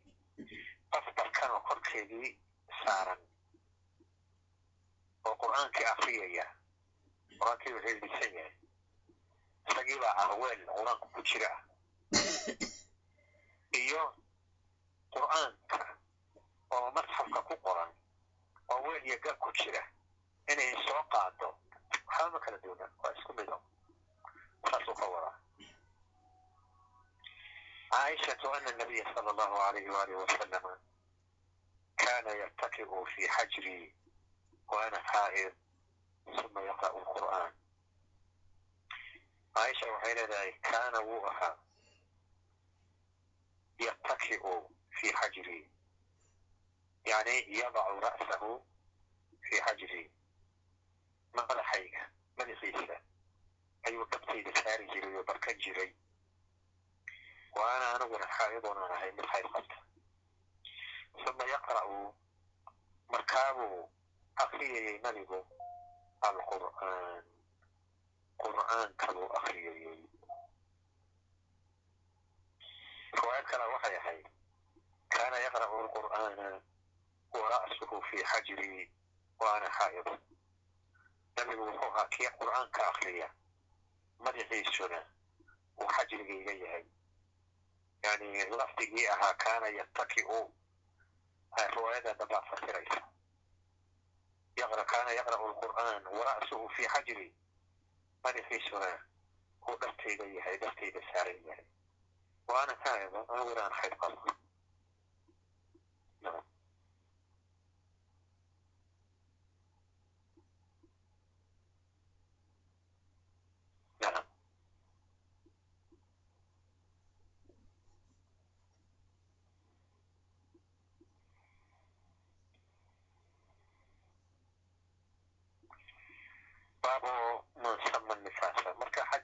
[0.93, 2.29] qof barkan oo korkeedii
[2.85, 3.21] saaran
[5.27, 6.47] oo qur'aankii akriyaya
[7.39, 8.53] qur'aankii wuxuu yahay
[9.69, 11.51] isagii baa ah weel qur'aanka ku jira
[13.73, 14.03] iyo
[15.15, 15.81] qur'aanka
[16.75, 17.91] oo masxafka ku qoran
[18.71, 19.83] oo weel iyo gal ku jira
[20.53, 21.49] inay soo qaado
[22.07, 23.57] waxba ma kala duuna waa isku mido
[24.71, 25.39] saasuu ka wadaa
[27.91, 30.73] caaishatu ana nabiya sala allahu alayhi waalihi wasalama
[31.97, 33.95] kana yartakibu fi xajrii
[34.69, 35.53] wa ana xaa'id
[36.41, 37.53] suma yaqra'u lqur'aan
[39.57, 41.55] caaisha waxay leedahay kaana wuu ahaa.
[43.79, 44.53] Yartakibu
[45.01, 45.65] fi xajrii
[47.05, 48.51] yani yadacu ra'sahu
[49.49, 50.07] fi xajrii
[51.37, 52.03] madaxayga
[52.39, 52.97] madaxiisa
[53.87, 55.91] ayuu dhabtayda saari jiray oo barkan jiray.
[57.57, 59.77] Wa ana aniguna xaa'idoonaan ahay mid khayr qabta
[61.29, 62.15] uma yaqra'u
[63.13, 63.89] markaabuu
[64.45, 65.39] akriyayay nabigu
[66.29, 67.25] alqur'aan
[68.43, 70.01] qur'aanka buu akriyayay
[73.17, 74.27] riwaayad kale waxay ahayd
[75.09, 76.49] kaana yaqra'u alqur'aana
[77.33, 78.91] wa ra'suhu fi xajrii
[79.41, 80.09] wa ana xaa'id
[81.37, 83.29] nabigu wuxuu ahaa kii qur'aanka akriya
[84.19, 85.01] madaxiisuna
[85.81, 86.85] uu xajrigayga yahay
[88.05, 90.41] yani lafdigii ahaa kaana yattaki'u
[91.75, 93.03] riwaayada dambaa fasiraysa
[94.87, 97.35] kaana yaqra'u lqur'aan wara'suhu fi xajri
[98.27, 98.89] madaxiisuna
[99.69, 101.67] uu dhartayda yahay dhartayda saaran yahay.
[102.49, 103.97] Wa ana taaiba aniguna aan khayr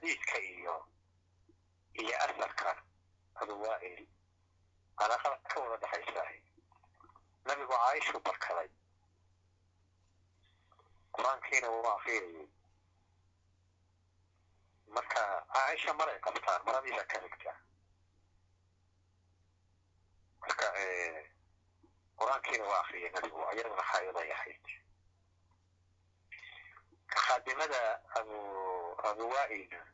[0.03, 0.75] xadiidka iyo
[1.95, 2.71] iyo asarka
[3.39, 4.07] abuwaa'il
[4.97, 6.31] alaaqada ka wada dhexaysaah
[7.45, 8.69] nabigu caaishuu barkaday.
[11.15, 12.47] Qur'aankiina wuu akriyayay
[14.95, 15.21] marka
[15.53, 17.53] caaisha maray qabtaan maradiisa ka xigta.
[20.41, 20.67] Marka
[22.19, 24.65] qur'aankiina waa akriyay nabigu ayaduna xaayaday ahayd?
[27.07, 27.81] Khaadimada
[28.19, 28.37] abu
[29.09, 29.92] abuwaa'ilna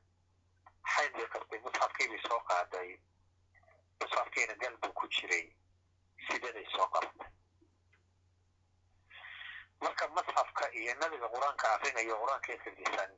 [0.96, 2.90] xayd bay qabtay musxafkiibay soo qaaday.
[4.02, 5.46] Musxafkiina gal buu ku jiray.
[6.28, 7.28] Sidaday soo qabatay
[9.82, 13.12] marka masxafka iyo nabiga qur'aanka akrinayo qur'aanka xifdisan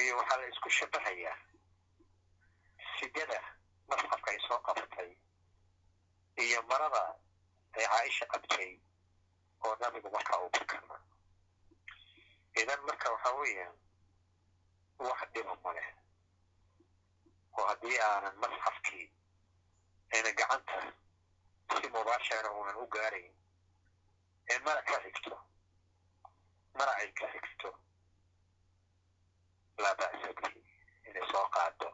[0.00, 1.36] iyo waxaa la isku shabahayaa
[2.98, 3.38] sidada
[3.88, 5.10] masxafka ay soo qabatay
[6.44, 7.02] iyo marada
[7.76, 8.80] ay caaisha qabtay
[9.64, 10.96] oo nabigu markaa uu barkana
[12.62, 13.76] idan marka waxa weeyaan
[15.08, 15.88] wax dhiba ma leh
[17.58, 19.06] oo haddii aanan masxafkii
[20.14, 20.78] ayna gacanta
[21.80, 23.32] si mubaashara uunan u gaarayn
[24.50, 25.36] ee mara ka xigto
[26.78, 27.70] mara ay ka xigto
[29.82, 30.60] laa ba'sa bihi
[31.08, 31.88] inay soo qaado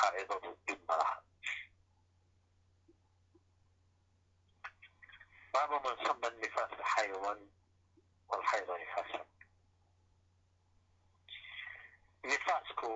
[0.00, 1.16] xaaidadu dhib malaha
[5.52, 7.40] baabu man sama nifaasa xaywan
[8.28, 9.26] walxayda nifaasan
[12.30, 12.90] nifaasku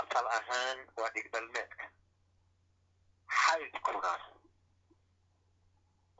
[0.00, 1.86] asal ahaan waa dhigdalmeedka
[3.42, 4.12] xaydkuna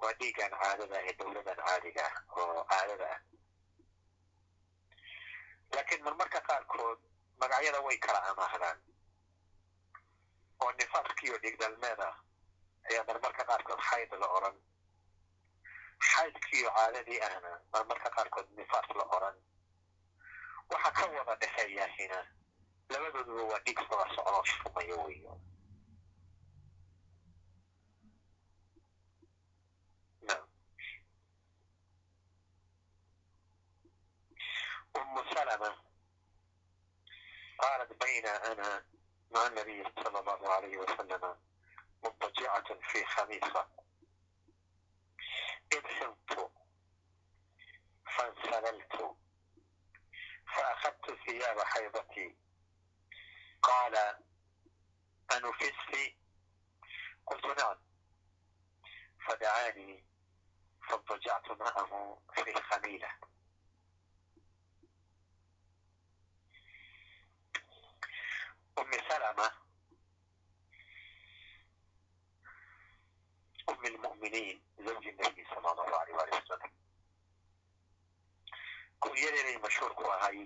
[0.03, 3.21] waa dhiigan caadada ee dowladan caadiga ah oo caadada ah
[5.75, 6.99] laakiin marmarka qaarkood
[7.41, 8.79] magacyada way kala amaahdaan
[10.63, 12.15] oo nifaaskiiyo dhigdalmeed ah
[12.91, 14.57] ayaa marmarka qaarkood xayd la odran
[16.13, 19.37] xaydkiiyo caadadii ahna marmarka qaarkood nifaas la odran
[20.74, 22.20] waxa ka wada dhexeeyahina
[22.90, 25.34] labadooduba waa dhiig wada socdoo shumayo weyo
[34.98, 35.76] أم سلمة
[37.60, 38.86] قالت بين أنا
[39.32, 41.36] مع النبي صلى الله عليه وسلم
[42.04, 43.68] مضطجعة في خميصة
[45.74, 46.52] إذ حمت
[48.18, 49.16] فانسللت
[50.55, 52.37] فأخذت ثياب حيضتي
[53.63, 53.97] قال
[55.33, 56.15] أنفست
[57.27, 57.77] قلت نعم
[59.27, 60.05] فدعاني
[60.89, 63.09] فاضطجعت معه في الخميلة
[68.79, 69.53] أم سلمة
[73.69, 76.84] أم المؤمنين زوج النبي صلى الله عليه وسلم
[79.05, 80.39] hooyadeeday mashhuur ku ahay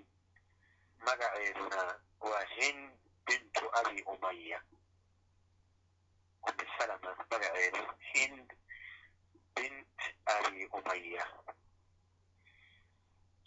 [1.07, 1.81] magaceeduna
[2.19, 2.91] waa hind
[3.25, 4.59] bintu abi umaya
[6.47, 7.83] ummi salama magaceedu
[8.13, 8.47] hind
[9.55, 9.99] bint
[10.35, 11.25] abi umaya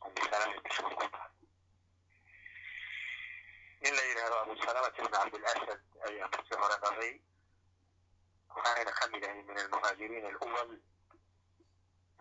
[0.07, 1.31] ummi salamay mashhuur ku tahay
[3.83, 7.13] nin la yidhaahdo abusalamata ibn cabdilasad ayaa markii hore qabay
[8.55, 10.73] waxaayna ka ahay min almuhaajiriin alwal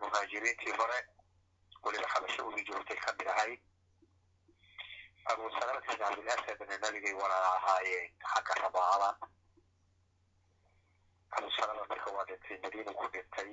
[0.00, 0.98] muhaajiriintii hore
[1.84, 3.60] weliba xabasho uhi joogtay ka mid ahayd
[5.32, 9.28] abu salamata ibn cabdilasadna nabigay walaala ahaayeen xagga rabaacada
[11.38, 13.50] abu salama marka waa dhintay madiina ku dhintay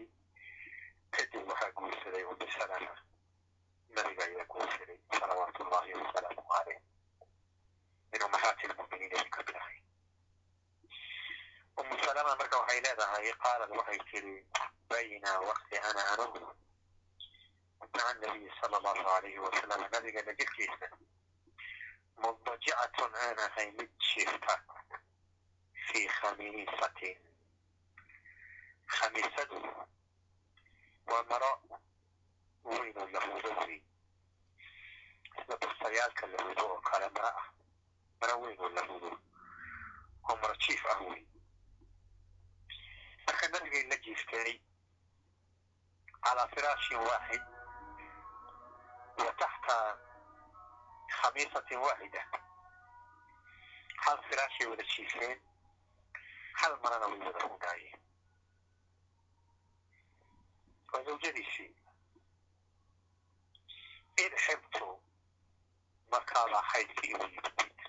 [1.12, 2.94] kadib waxaa guursaday umu salama
[3.96, 6.80] nabiga ayaa guursaday salawaatu ullahi wasalaamu caleyh
[8.12, 9.78] min ummahaati lmuminiin ay ka mid ahay
[11.82, 14.36] umu salama marka waxay leedahay qaalad waxay tiri
[14.90, 16.44] bayna wakti ana anugu
[17.80, 20.88] maca nabiyi sala allahu alayhi wasalam nabigana jirkiisa
[22.22, 24.56] mudajicatun aan ahay mid jiifta
[25.88, 27.18] fii khamiisatin
[28.96, 29.60] khamiisadu
[31.12, 31.52] waa maro
[32.64, 33.82] weynoo la hudo wey
[35.36, 37.48] sida bursayaalka la oo kale maro ah
[38.22, 41.24] mara weyn oo la oo maro jiif ah wey
[43.26, 44.52] marka nabigay la jiiftay
[46.24, 47.42] calaa firaashin waaxid
[49.26, 49.76] wa taxta
[51.22, 52.22] khamiisatin waaxida
[54.06, 55.40] hal firaashay wada jiifeen
[56.62, 58.00] hal marana way wada hunaayeen
[60.94, 61.72] waa zawjadiisii
[64.24, 64.88] in xibtu
[66.12, 67.80] markaabaa xaydkii igu yimid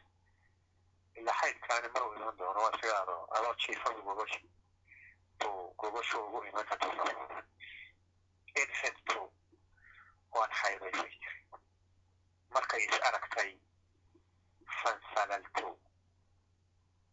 [1.14, 4.44] ilaa xaydkaani mar uu iman doono waa sigaado adoo jiifadu gogoshi
[5.38, 6.86] buu gogoshu ugu iman karta
[12.84, 13.50] in xibtu aragtay
[14.82, 15.68] fansalaltu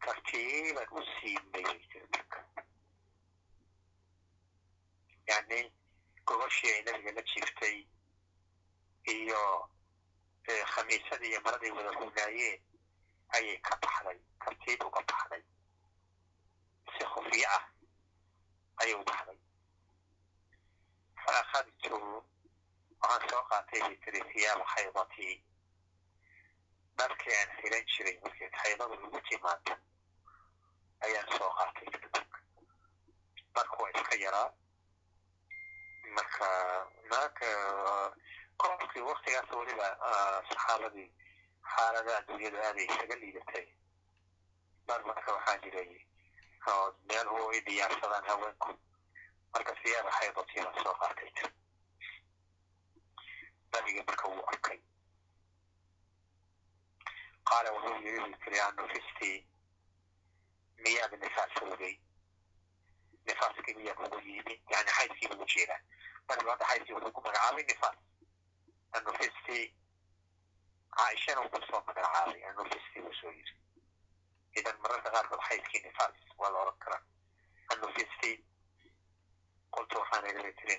[0.06, 1.02] tartiiban u
[2.14, 2.40] marka
[5.28, 5.60] yani
[6.28, 7.78] gogoshii ay nabiga la jiiftay
[9.16, 9.42] iyo
[10.74, 12.62] khamiisadii iyo maraday wada hunaayeen
[13.36, 15.44] ayay ka baxday tartiib uga baxday
[16.98, 17.64] si khufiye ah
[18.82, 19.40] ayay baxday
[21.24, 21.98] fa akhadtu
[23.02, 23.82] waxaan soo qaatay
[24.34, 25.34] hiyaaba xaydatii
[26.98, 29.74] dharkii aan xiran jiray markii xaydadu lagu timaado
[31.06, 31.88] ayaan soo qaatay
[33.56, 34.50] dharku waa iska yaraa.
[36.16, 36.48] Marka
[37.12, 37.48] naaka
[38.62, 39.88] qofkii waktigaas weliba
[40.50, 41.08] saxaabadii
[41.74, 43.66] xaalada adduunyada aaday isaga liidatay.
[44.88, 45.89] Dhar marka waxaa jiray
[47.10, 48.72] meel hu ay diyaarsadaan haweenku.
[49.54, 51.30] Marka siyaaba xaydatii baan soo qaatay
[53.78, 54.80] nabiga marka wuu arkay
[57.49, 59.38] qaala wuxuu yiri bay tiri anufistii
[60.84, 61.93] miyaad nifaasowday
[63.28, 65.80] nifaaskii miyaa kugu yimi yani xaydkii ugu jeedaa
[66.28, 67.97] nabigu hadda xaydkii wuxuu ku magacaabay nifaas
[68.97, 69.65] anufistii
[70.97, 73.53] caaishana uu ku soo magacaabay anufistii buu soo yiri
[74.59, 77.03] idan mararka qaarkood xaydkii nifaas waa la oran karaa
[77.73, 78.36] anufistii
[79.75, 80.75] qultu waxaan bay tiri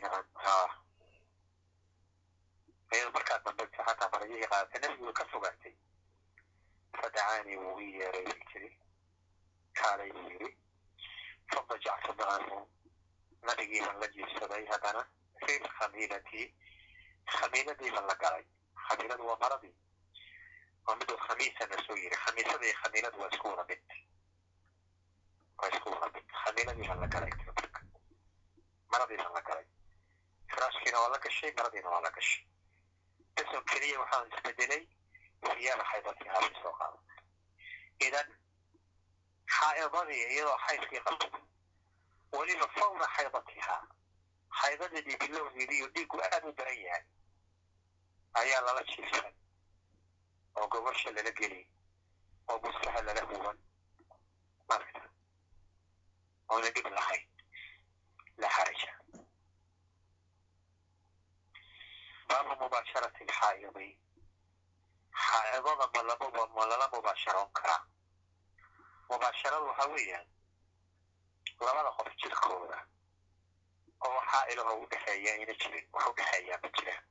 [2.93, 5.74] iyada markaa dambe xataa marayihii qaadatay nabigu ka fogaatay
[7.01, 8.68] fadacaanii wuu ii yeeray bay tiri
[9.80, 10.51] kaalay buu yiri
[11.53, 12.59] fadajactu macahu
[13.49, 15.03] nabigii baan la jiibsaday haddana
[15.45, 16.47] fi khamiilatii
[17.36, 18.45] khamiiladii baan la galay
[18.86, 19.74] khamiiladu waa maradii
[20.86, 23.82] waa miduu khamiisana soo yiri khamiisada khamiiladu waa isku wada mid
[25.59, 27.32] waa isku wada mid khamiiladii baan la galay
[28.93, 29.66] maradii baan la galay
[30.53, 32.45] firaashkiina waa la gashay maradiina waa la gashay
[33.43, 34.82] isoo keliya waxaan isbedelay
[35.43, 37.18] wahiyaaba xaydadii habay soo qaadatay
[38.09, 38.28] idan
[39.59, 41.28] xaa'idadii iyadoo xaydkii qabto
[42.32, 43.80] weliba fawra xaydatihaa
[44.61, 47.05] xaydadeedii bilowgeedii iyo dhiiggu aad u daran yahay
[48.41, 49.32] ayaa lala jiifsan
[50.57, 51.64] oo gobosha lala geliy
[52.49, 53.59] oo buskaha lala huban
[54.68, 55.03] marka
[56.49, 57.28] oona dhib lahayn
[58.36, 58.93] la xaraja
[62.29, 63.89] baabu mubaasharati alxaa'idi
[65.26, 67.83] xaa'idada ma laba ma lala mubaasharoon karaa
[69.11, 70.26] mubaasharadu waxaa weeyaan
[71.66, 72.79] labada qof jirkooda
[74.07, 77.05] oo xaa'ilaho u dhexeeya ayna jirin wax dhexeeyaa ma jiraan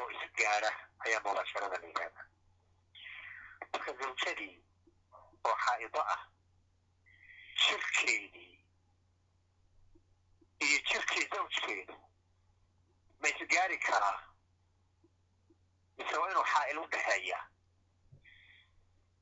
[0.00, 0.70] oo isgaara
[1.06, 2.26] ayaa mubaasharada la yihahdaa
[3.72, 4.54] marka zawjadii
[5.48, 6.22] oo xaa'ido ah
[7.64, 8.54] jirkeedii
[10.66, 11.96] iyo jirkii zawjkeedu
[13.20, 14.18] ma isgaari karaa.
[15.98, 17.44] Mise waa inuu xaa'il u dhexeeyaa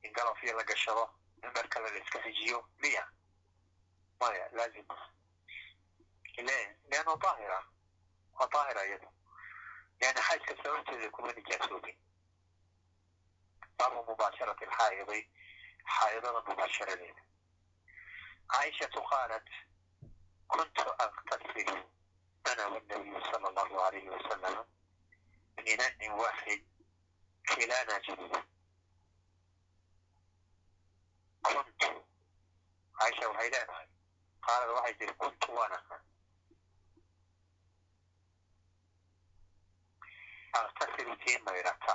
[0.03, 1.09] in galofyo la gashado
[1.43, 3.07] in dhar kale la iska xijiyo miya.
[4.19, 4.85] Maya laazim.
[6.91, 7.63] Leanno daahira?
[8.33, 9.07] Waa daahira iyadu.
[10.01, 11.97] Leanna xaajka sababteeda kuma nijaasoobin
[13.77, 15.19] baabu mubaasharati alxaa'idi
[15.95, 17.21] xaa'idada mubaasharadeeda
[18.51, 19.47] caaishatu qaalat
[20.47, 21.75] kuntu aqtasilu
[22.57, 24.65] allahu alayhi wasalama
[25.57, 26.61] min ina'in waaxid
[27.45, 28.33] kilana junub
[31.43, 31.89] kuntu
[32.97, 33.87] caaisha waxay leedahay
[34.45, 36.01] qaalad waxay tiri kuntu waan ahaa
[40.59, 41.93] aqtasilu tii maydhata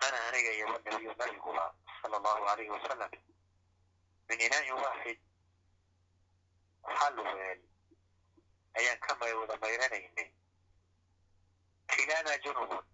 [0.00, 0.18] ana.
[0.28, 3.10] Aniga iyo wanabiyu nabiguba sala allahu alayhi wasalam
[4.28, 5.18] min inaa'in waaxid
[6.82, 7.60] hal weel
[8.74, 10.30] ayaan ka wada mayranaynay
[11.88, 12.84] kilana junubun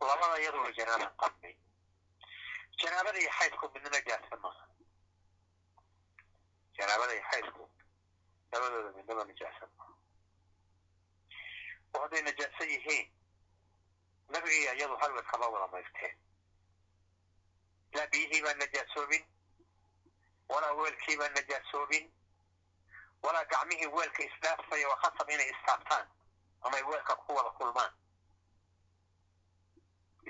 [0.00, 1.54] labada yaduba janaaban qabnay
[2.80, 4.64] janaabada iyo xaydku midna najaasa maaha
[6.78, 7.62] janaabada iyo xaydku
[8.52, 9.94] labadooda midnaba najaasa maaha
[11.94, 13.06] oo hadday najaaso yihiin
[14.28, 16.16] nabigii iyadu halwel kama wada mayrteen
[17.94, 19.24] laa biyihii baan najaasoobin
[20.48, 22.12] walaa weelkii baan najaasoobin
[23.22, 26.06] walaa gacmihii weelka isdhaafaya waa khasab inay istaabtaan
[26.62, 27.92] ama ay weelka ku wada kulmaan.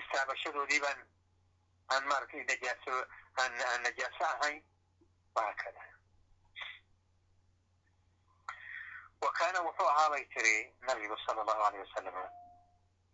[0.01, 0.99] Istaabashadoodii baan
[1.91, 2.95] aan maaragtay najaaso
[3.43, 4.63] aan aan najaaso ahayn
[5.35, 5.83] wahaakada
[9.21, 12.15] wa kaana wuxuu ahaa bay tiri nabigu sala allahu alayh wasalam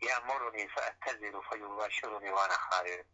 [0.01, 3.05] ya'murunii faatazilu fayubaashirunii waana xaadir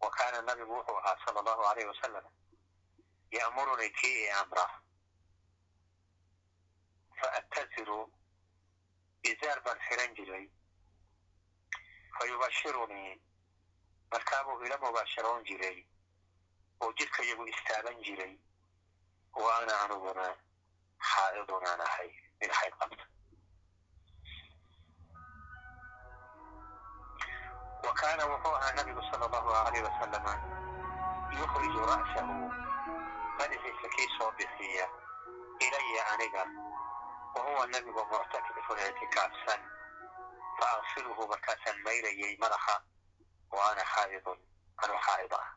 [0.00, 2.24] wa kaana nabigu wuxuu ahaa sala allahu alayh wasalam
[3.30, 4.66] ya'murunii kii i amra
[7.22, 7.98] faatazilu
[9.32, 10.46] izaar baan xiran jiray
[12.18, 13.12] fa yubashirunii
[14.12, 15.78] markaabuu ila mubaasharoon jiray
[16.80, 18.34] oo jidka iyagu istaagan jiray
[19.42, 20.26] wa ana aniguna
[21.10, 22.10] xaa'idunaan ahay
[22.40, 23.04] mid xayd qabta
[27.86, 30.32] wa kaana wuxuu ahaa nabigu sala allahu alayh wasalama
[31.38, 32.36] yukhriju ra'sahu
[33.38, 34.86] madaxiisa kii soo bixiya
[35.66, 36.44] ilaya aniga
[37.34, 39.60] wa huwa nabigu muctakifun ictikaafsan
[40.58, 42.76] fa arsiluhu markaasaan mayrayay madaxa
[43.50, 44.38] wa ana xaa'idun
[44.82, 45.48] anuu xaa'id ah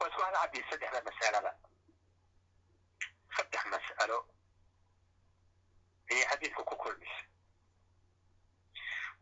[0.00, 1.52] waa isku hal cabdi saddexda mas'alada
[3.36, 4.18] saddex mas'alo.
[6.10, 7.22] Ayay xadiidku ku kulmisa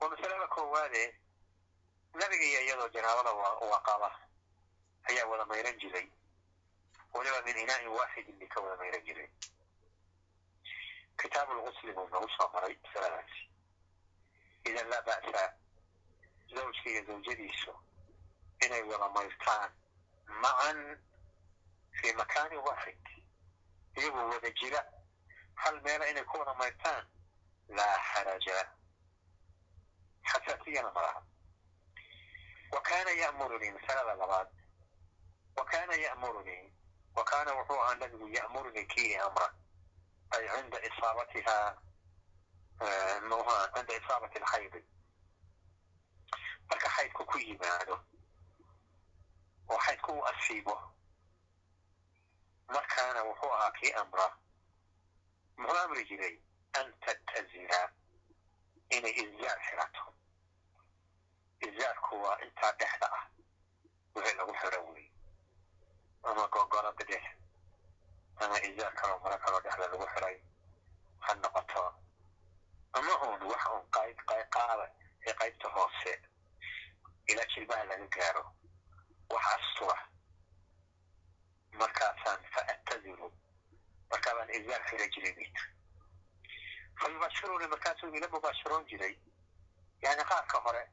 [0.00, 1.02] waa masalada koowaade
[2.14, 4.10] nabiga iyo iyadoo janaabada waa qaba
[5.08, 6.08] ayaa wada mayran jiray.
[7.14, 9.28] Waliba min inaa'in waaxidin bay ka wada mayran jiray
[11.22, 13.42] kitaab lgusli buu nagu soo maray masaladaasi
[14.68, 15.42] idan laa ba'sa
[16.54, 17.72] zawjka iyo zawjadiisu
[18.64, 19.70] inay wada mayrtaan
[20.42, 20.78] macan
[22.00, 23.02] fi makaanin waaxid
[23.96, 24.80] iyagoo wada jira
[25.54, 27.04] hal meela inay ku wada mayrtaan
[27.68, 28.58] laa xaraja
[30.30, 31.22] xasaasiyana malaha
[32.72, 34.48] wa kaana ya'murunii masalada labaad
[35.56, 36.72] wa kaana ya'murunii
[37.16, 39.54] wa kaana wuxuu ahaa nabigu ya'murunii kii amra
[40.36, 41.56] ay cinda isaabatiha
[43.30, 44.80] muha cinda isaabati alxaydi
[46.68, 47.96] marka xaydku ku yimaado
[49.70, 50.76] oo xaydku u asiibo
[52.74, 54.26] markaana wuxuu ahaa kii amra
[55.56, 56.34] muxuu amri jiray
[56.78, 57.80] an tattazira
[58.96, 60.04] inay izyaar xirato
[61.66, 63.24] izyaarku waa intaa dhexda ah
[64.14, 65.06] wixii lagu xiro wey
[66.22, 67.22] ama gogolo bidix
[68.42, 70.36] ama izaar kaloo maro kaloo dhexda lagu xiray
[71.24, 71.84] ha noqoto
[72.92, 74.86] ama uun wax uun qayb qayqaaba
[75.26, 76.12] ee qaybta hoose
[77.30, 78.44] ilaa jilbaha laga gaaro
[79.34, 79.98] wax astura
[81.80, 83.28] markaasaan fa attaziru
[84.10, 85.56] markaabaan izaar xira jiray bit
[87.00, 89.14] fa yubashiruni markaasuu ila mubaashiroon jiray
[90.02, 90.84] yani qaarka hore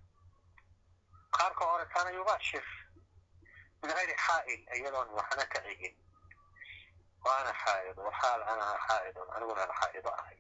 [1.38, 2.66] qaarka hore kaana yubashir
[3.82, 5.96] min gayri xaa'il iyadoon waxna ka cigin
[7.26, 10.38] wa ana xaa'id waxaal ana xaa'idun aniguna aan xaa'ido ahay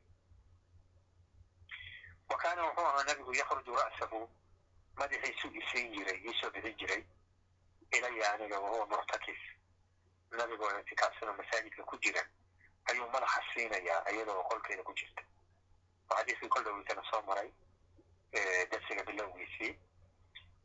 [2.30, 4.20] wa kaana wuxuu ahaa nabigu yakruju ra'sahu
[5.00, 7.04] madaxiisu isiin jiray iisoo bixin jiray
[7.98, 9.40] ilaya aniga wahuwa muctakif
[10.32, 12.24] nabigoo ictikaafsanoo masaajidka ku jira
[12.90, 15.24] ayuu madaxa siinayaa iyadoo qolkeeda ku jirta
[16.10, 17.50] oo xadiiskii kol dhaweysana soo maray
[18.72, 19.74] darsiga bilowgiisii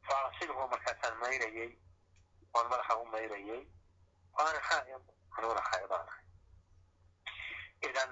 [0.07, 1.71] fa arsilhu markaasaan mayrayay
[2.55, 3.67] waan madaxa u mayrayay
[4.39, 5.03] waana xaa'id
[5.37, 6.25] aniguna xaa'idaan ahay
[7.89, 8.11] idan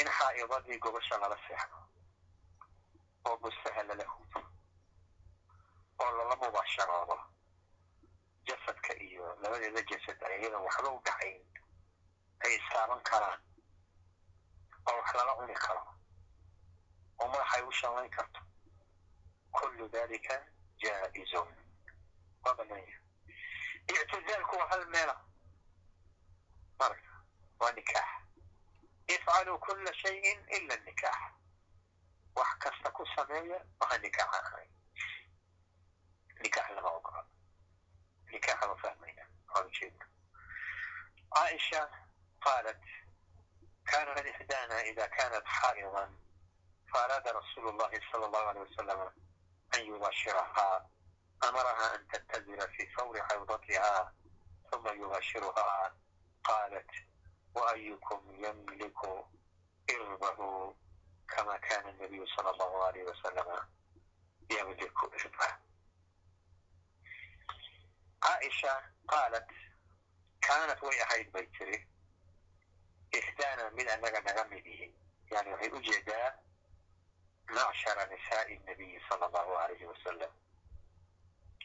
[0.00, 1.78] in xaa'idadii gobasha lala seexdo
[3.28, 4.40] oo bustaha lala hudo
[6.02, 7.16] oo lala mubaasharoodo
[8.48, 11.40] jasadka iyo labadeeda jasad ay iyadan waxba u dhaxayn
[12.44, 13.40] ay istaaban karaan
[14.88, 15.82] oo wax lala cuni karo
[17.20, 18.40] oo madaxay u shallayn karto
[19.52, 20.34] kullu dalika
[20.82, 21.48] jaa'izun
[22.44, 22.96] waa bananya
[23.88, 25.14] ictizaalku waa hal meela
[26.82, 26.98] طرف
[27.60, 28.22] ونكاح
[29.10, 31.32] افعلوا كل شيء إلا النكاح
[32.36, 34.70] wax kasta ku sameeya waxaan nikaaxa ahayn
[36.42, 37.22] nikaax lama ogola
[38.32, 39.08] nikaaxa ma
[41.32, 41.88] عائشة
[42.40, 42.80] قالت
[43.86, 46.14] كان من إحدانا إذا كانت حائضا
[46.92, 49.00] فأراد رسول الله صلى الله عليه وسلم
[49.74, 50.90] أن يباشرها
[51.44, 54.14] أمرها أن تتزل في فور حيضتها
[54.70, 55.96] ثم يباشرها
[56.43, 56.91] قالت
[57.55, 58.97] وأيكم يملك
[59.91, 60.73] إربه
[61.29, 63.55] كما كان النبي صلى الله عليه وسلم
[64.51, 65.57] يملك إربه
[68.23, 69.47] عائشة قالت
[70.41, 71.87] كانت وي أحيد بيتري
[73.19, 74.91] إحدانا من أنك نغمده
[75.31, 76.39] يعني وحي أجدا
[77.49, 80.29] معشر نساء النبي صلى الله عليه وسلم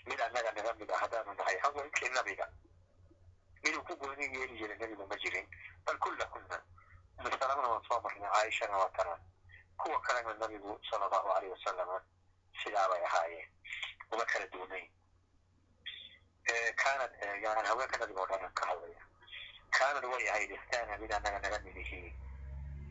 [0.07, 2.39] من أنك نغمد أحدانا نحي حظر النبي
[3.64, 5.48] inuu ku gooni yeeli jiray nebigu ma jirin
[5.86, 6.58] bal kullahunna
[7.24, 9.22] masalamana waan soo marnay caaishana waa tanaan
[9.78, 12.02] kuwa kalena nabigu sala allahu aleyh wasalama
[12.64, 13.50] sidaa bay ahaayeen
[14.12, 14.88] uma kala duunayn
[16.84, 17.12] kaanad
[17.44, 19.02] yani haweenka nabiga oo dhan ka hadlaya
[19.78, 22.14] kaanad way ahayd ihtaana mid annaga naga mid yihiin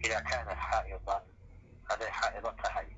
[0.07, 1.23] idaa kaanat xaa'idan
[1.89, 2.89] hadday xaa'ido tahay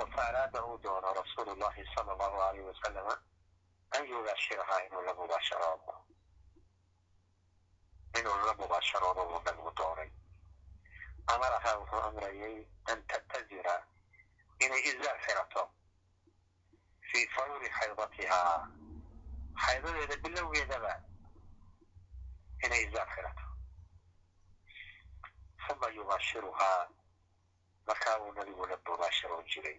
[0.00, 3.14] oo fa araada uu doono rasuulu llahi sala allahu aleyh wasalama
[3.96, 5.94] an yubaashirahaa inuu la mubaasharoodo
[8.18, 10.10] inuu la mubaasharoodo uu nabigu doonay
[11.34, 12.56] amarahaa wuxuu amrayay
[12.92, 13.74] an tattazira
[14.64, 15.62] inay izaar xirato
[17.10, 18.56] fii fawri xaydatihaa
[19.64, 20.92] xaydadeeda bilowgeedaba
[22.64, 23.44] inay izaar xirato
[25.72, 26.88] uma yubaashiruhaa
[27.86, 29.78] markaa uu nabigu la mubaasharoon jiray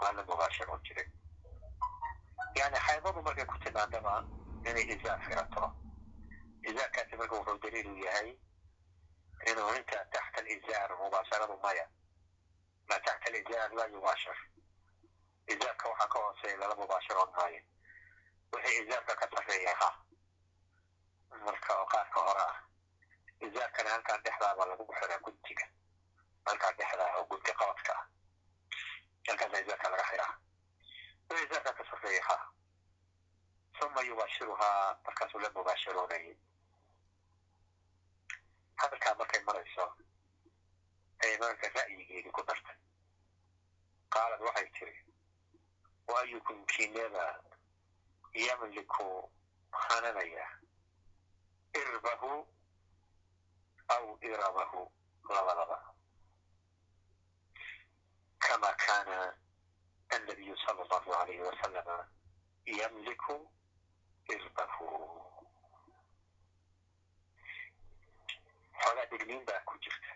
[0.00, 1.08] waa la mubaasharoon jiray
[2.60, 4.14] yani xaydadu markay ku timaadaba
[4.70, 5.64] inay izaar xirato
[6.70, 8.30] izaarkaasi marka wuxuu daliilu yahay
[9.50, 11.86] inuu inta taxta alizaar mubaasharadu maya
[12.88, 14.38] ma taxta alizaar laa yubaashar
[15.54, 17.62] izaarka waxaa ka hooseeya lala mubaasharoon maayo
[18.52, 19.90] wixii izaarka ka sarreeya ha
[21.46, 22.58] marka oo qaarka hore ah
[23.46, 25.66] izaarkana halkaan dhexdaaba lagu xiraa guntiga
[26.46, 28.06] halkaan dhexdaa oo gunti qabadka ah
[29.28, 30.32] halkaasa izaarka laga xiraa
[31.30, 32.36] wixii izaarka ka sarreeya ha
[33.86, 36.36] uma yubaashiruhaa markaasuu la mubaasharoonayay
[38.76, 39.84] halkaa markay marayso
[41.22, 42.76] ayay marka ra'yigeedii ku dartay
[44.12, 44.96] qaalad waxay tiri
[46.08, 47.26] wa ayukum kiinada
[48.34, 49.30] yamliku
[49.70, 50.46] hananaya
[51.74, 52.46] irbahu
[53.88, 54.82] aw irabahu.
[55.28, 55.78] Labadaba
[58.38, 59.34] kama kana
[60.10, 62.08] annabiyu sala allahu alayhi wasalama
[62.66, 63.48] yamliku
[64.28, 65.21] irbahu
[68.82, 70.12] xoogaa digniin baa ku jirta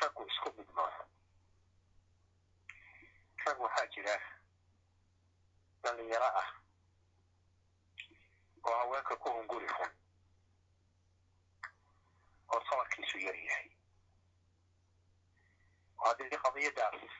[0.00, 1.02] raggu isku mid maaha
[3.44, 4.16] rag waxaa jira
[5.82, 6.48] dhalinyaro ah
[8.66, 9.92] oo haweenka ku hunguri xun
[12.52, 13.68] oo sabarkiisu yar yahay
[15.98, 17.14] oo haddii qadiyadaas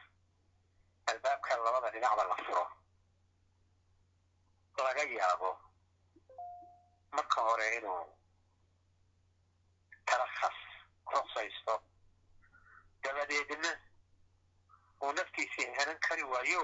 [1.11, 2.67] albaabka labada dhinacba la furo
[4.87, 5.51] laga yaabo
[7.17, 8.05] marka hore inuu
[10.07, 10.59] tarakhas
[11.13, 11.75] ruqsaysto.
[13.03, 13.73] Dabadeedna
[15.03, 16.63] uu naftiisii henan kari waayo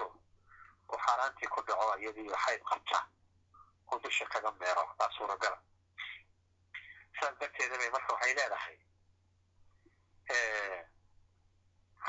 [0.92, 2.98] uu xaaraantii ku dhaco iyadiiyo xayd qabta.
[3.92, 5.58] Uu dusha kaga meero aa suuragala.
[7.20, 8.76] Saas darteeda bay marka waxay leedahay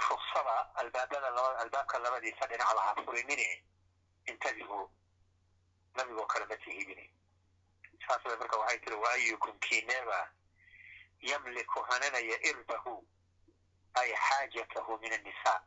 [0.09, 1.27] ruksada albaabada
[1.63, 3.63] albaabka labadiisa dhinac lahaa furinine
[4.25, 4.89] intabihu
[5.95, 7.05] nabigoo kale ma tihidine
[8.07, 10.19] saas bay marka waxay tiri waayukum kiineba
[11.29, 12.95] yamliku hananaya irbahu
[14.01, 15.59] ay xaajatahu min annisaa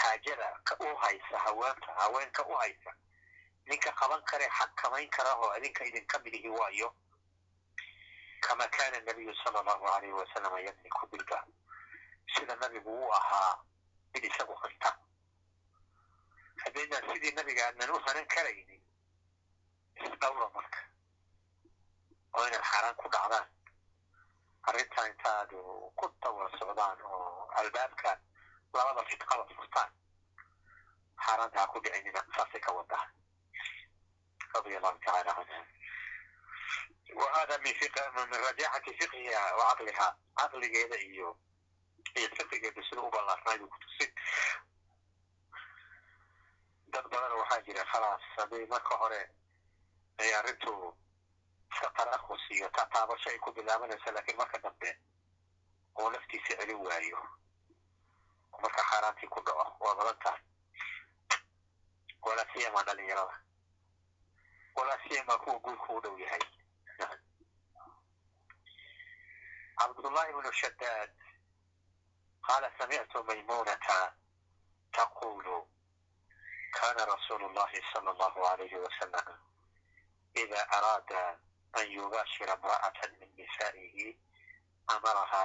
[0.00, 2.92] xaajada ka u haysa haweenta haweenka u haysa
[3.66, 6.94] ninka qaban kare xakamayn karahoo adinka idinka midihi waayo
[8.40, 11.46] kama kana nabiyu sala allahu alayhi wasalama yamliku bilba
[12.36, 13.58] sida nabigu uu ahaa
[14.14, 14.98] mid isagu hanta
[16.64, 18.82] haddaynaan sidii nabiga adnan u hanan karaynin
[20.04, 20.80] isdhawra marka
[22.36, 23.46] oo inaad xaaraan ku dhacdaan
[24.68, 25.50] arrintaa intaad
[25.98, 28.10] ku dawar socdaan oo albaabka
[28.74, 29.90] labada fidqada furtaan
[31.24, 33.06] xaaraanta ha ku dhicinina saasay ka wadaa
[34.54, 35.60] radia allahu tacaala canha
[37.20, 37.74] wa hada min
[38.30, 39.76] min rajaxati fiqhiha wa
[40.38, 41.28] caqligeeda iyo
[42.18, 44.12] iyo fiqigeeda sida u ballaarnaayu kutusin
[46.92, 49.22] dad badan waxaa jira khalaas haddii marka hore
[50.18, 50.72] ay arrintu
[51.74, 54.98] iska tarakhus iyo tataabasho ay ku bilaabanaysa laakiin marka dambe
[55.98, 57.18] uu naftiisa celin waayo
[58.62, 60.42] marka xaaraantii ku dhaco waa badan tahay
[62.22, 63.36] walaa siyama dhalinyarada
[64.74, 66.44] walaa siyama kuwa guurku u dhow yahay
[69.78, 71.10] cabdullahi bnu shadaad
[72.46, 74.14] qaala samictu maymunata
[74.92, 75.68] taqulu
[76.70, 79.26] kana rasuulu llahi sala allahu alayhi wasalam
[80.34, 81.43] ida araada
[81.78, 84.06] an yubaashira imra'ata min nisaa'ihi
[84.94, 85.44] amaraha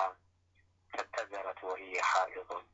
[0.91, 2.65] faاtazarat wahiya xaa'idun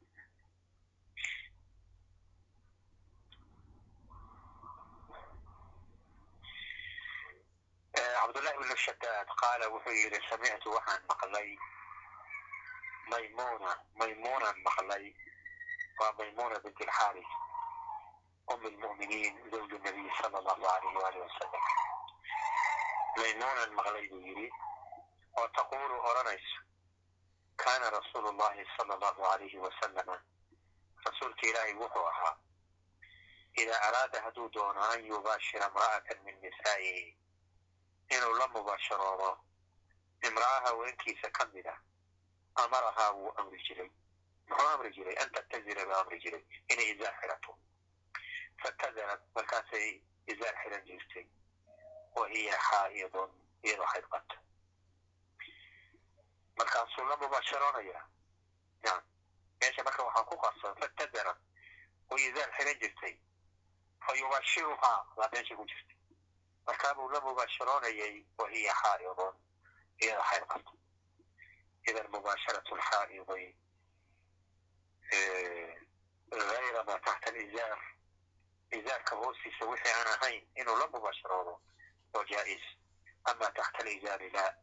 [7.95, 11.49] cabdullahi bnu shadaad qaala wuxuu yidhi samictu waxaan maqlay
[13.11, 15.05] maymuna maymunan maqlay
[15.99, 17.31] waa maymuna bint alxaaris
[18.53, 21.63] um lmu'miniin zawju nabiy sala allahu alayhi waali wasalam
[23.17, 24.47] maymunan maqlay buu yidhi
[25.39, 26.59] oo taquulu odhanayso
[27.63, 30.15] kaana rasuulu llahi sala allahu alayhi wasalama
[31.05, 32.35] rasuulka ilaahay wuxuu ahaa
[33.61, 37.17] idaa araada hadduu doono an yubaashira imra'atan min nisaa'ihi
[38.15, 39.29] inuu la mubaasharoodo
[40.27, 41.79] imra'a haweenkiisa ka mid ah
[42.63, 43.89] amarahaa wuu amri jiray.
[44.49, 45.15] Muxuu amri jiray?
[45.21, 46.43] An tattazira buu amri jiray.
[46.71, 47.57] Inay izaar xirato
[48.61, 50.01] fatazarad markaasay
[50.33, 51.25] izaar xiran jirtay
[52.15, 53.29] wa hiya xaa'idun
[53.63, 54.35] iyadoo xayd qabta
[56.57, 58.01] markaasuu la mubaasharoonaya
[58.83, 59.03] nacam
[59.61, 61.37] meesha marka waxaa ku qarsoon fatadarat
[62.11, 63.15] oo izaar xiran jirtay
[64.05, 65.97] fa yubashiruhaa baa meesha ku jirtay
[66.67, 69.35] markaabuu la mubaasharoonayay wahiya xaaidun
[70.01, 70.71] iyada xayd qabto
[71.89, 73.55] idan mubaasharatu lxaa'idi
[76.51, 77.79] gayra ma taxta alizaar
[78.77, 81.53] izaarka hoostiisa wixii aan ahayn inuu la mubaasharoodo
[84.35, 84.55] la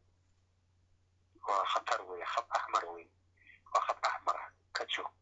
[1.49, 3.07] waa khatar wey khab axmar wey
[3.73, 5.13] waa khab axmar ah ka joog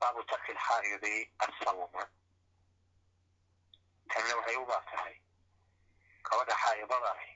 [0.00, 1.14] baabu tarki lxaa'idi
[1.44, 2.04] asawma
[4.10, 5.16] tanna waxay u baab tahay
[6.26, 7.32] gabadha xaa'idada ahi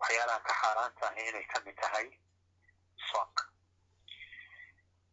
[0.00, 2.08] waxyaalaha ka xaaraanta ahi inay ka tahay
[3.10, 3.44] soonka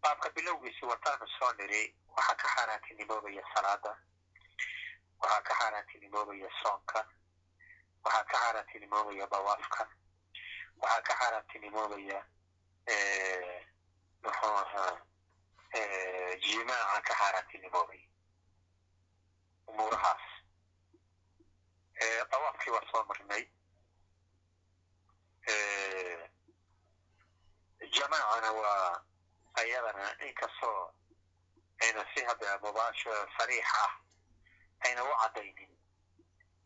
[0.02, 1.82] baabka bilowgiisi wataanu soo niri
[2.16, 3.94] waxaa ka xaaraantinimoobaya salaada
[5.22, 7.00] waxaa ka xaaraantinimoobaya soonka.
[8.04, 9.84] Waxaa ka xaaraantinimoobaya dawaafka
[10.82, 12.20] waxaa ka xaaraantinimoobaya
[14.24, 14.94] muxuu ahaa
[16.44, 18.06] jimaaca ka xaaraantinimoobaya
[19.68, 20.24] umuurahaas
[22.32, 23.44] dawaafkii waa soo marnay.
[27.96, 29.02] Jamaacana waa
[29.54, 30.94] ayadana inkastoo
[31.84, 33.92] ayna si hadda mubaasha sariix ah
[34.86, 35.72] ayna u caddaynin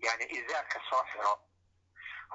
[0.05, 1.33] yani izaarka soo xiro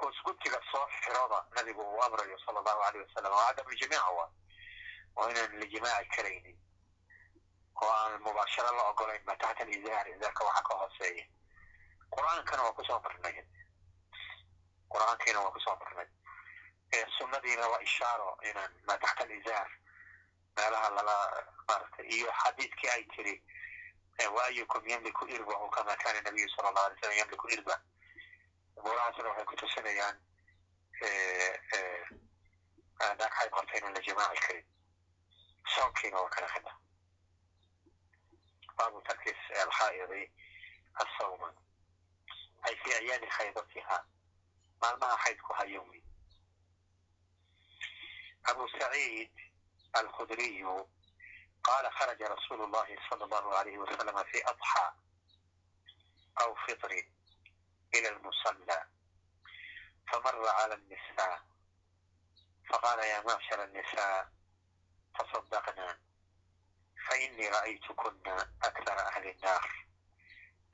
[0.01, 4.29] hoos gutiga soo xiroda nabigu uu amrayo sala allahu aleyh wasalam oo cadam ljimaaca waa
[5.15, 6.57] oo inaan la jimaaci karaynin
[7.81, 11.25] oo aan mubaasharo la ogolayn ma taxta alizaar izaarka waxa ka hooseeya
[12.15, 13.37] qur'aankana waa ku soo marnay
[14.93, 16.07] qur'aankiina waa ku soo marnay
[17.17, 19.69] sunnadiina waa ishaaro inaan ma taxta alizaar
[20.57, 21.15] meelaha lala
[21.67, 23.35] maaragtay iyo xadiidkii ay tiri
[24.19, 27.81] waayukum ymliku irbahu kama kana nabiyu sala la alay slam ymliku irba
[28.75, 30.17] buurahaasna waxay ku tusinayaan
[31.01, 32.05] eh, eh,
[32.99, 34.65] dhagxay qorta inaan la jamaaci karin
[35.75, 36.71] soonkiina waa kala khida.
[38.77, 40.31] Baabu tarkis alxaa'idi
[41.03, 41.49] asawma
[42.63, 43.97] ay fi ayaami khaydatiha
[44.81, 46.03] maalmaha xaydku hayowmi.
[48.43, 49.31] Abu saciid
[49.93, 50.87] alkhudriyu
[51.63, 54.91] قال خرج رسول الله صلى الله عليه وسلم في أضحى
[56.41, 56.91] أو فطر
[57.95, 58.87] إلى المصلى
[60.11, 61.41] فمر على النساء
[62.69, 64.29] فقال يا معشر النساء
[65.19, 65.97] تصدقنا
[67.09, 68.21] فإني رأيتكن
[68.63, 69.85] أكثر أهل النار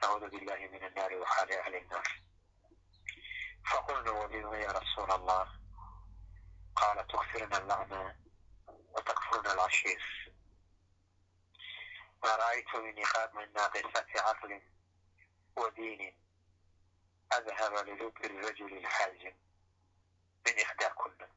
[0.03, 2.21] أعوذ بالله من النار وحال أهل النار
[3.71, 5.59] فقلنا وبما يا رسول الله
[6.75, 8.15] قال تكثرنا اللعنة
[8.67, 10.28] وتكفرنا العشير
[12.23, 13.37] ما رأيت من إخاب
[14.15, 14.61] عقل
[15.55, 16.13] ودين
[17.33, 19.33] أذهب للب الرجل الحازم
[20.47, 21.27] من إحداكن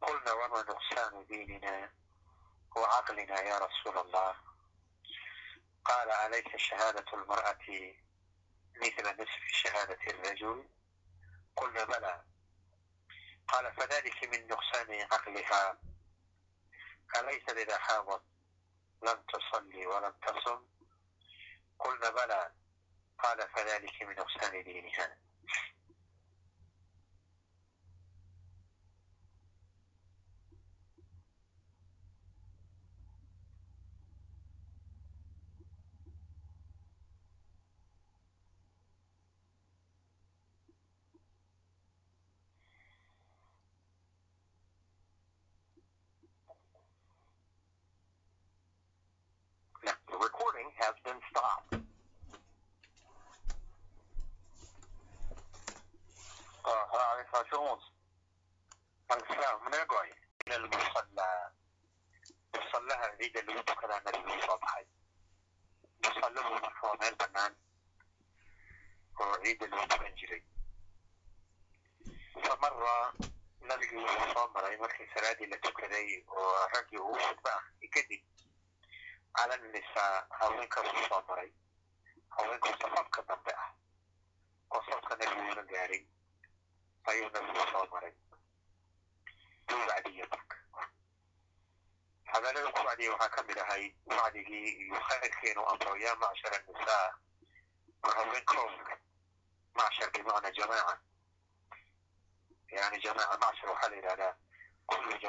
[0.00, 1.90] قلنا وما نقصان ديننا
[2.76, 4.36] وعقلنا يا رسول الله
[5.84, 7.94] قال عليك شهادة المرأة
[8.76, 10.68] مثل نصف شهادة الرجل
[11.56, 12.24] قلنا بلى
[13.48, 15.78] قال فذلك من نقصان عقلها
[17.16, 18.22] أليس إذا حاضت
[19.02, 20.66] لم تصلي ولم تصم
[21.78, 22.52] قلنا بلى
[23.18, 25.18] قال فذلك من نقصان دينها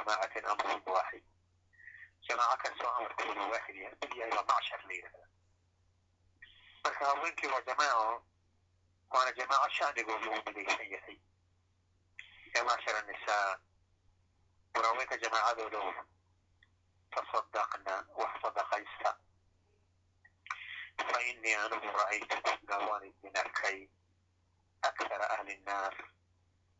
[0.08, 1.24] jamaacatin amrun waaxid
[2.28, 5.28] jamaaco kastoo amarkooda waaxid mid yahay baa macshar la yidhahda
[6.84, 8.24] marka haweenkii waa jamaaco
[9.12, 11.18] waana jamaaco shanigooda uu midaysan yahay
[12.56, 13.60] ya macshar annisaa
[14.76, 15.94] warhaweenka jamaacadoodow
[17.12, 19.10] tasadaqna wax sadaqaysta
[21.12, 23.88] fa innii anigu ra'aytukuna waan idin arkay
[24.82, 25.96] akthara ahli nnaar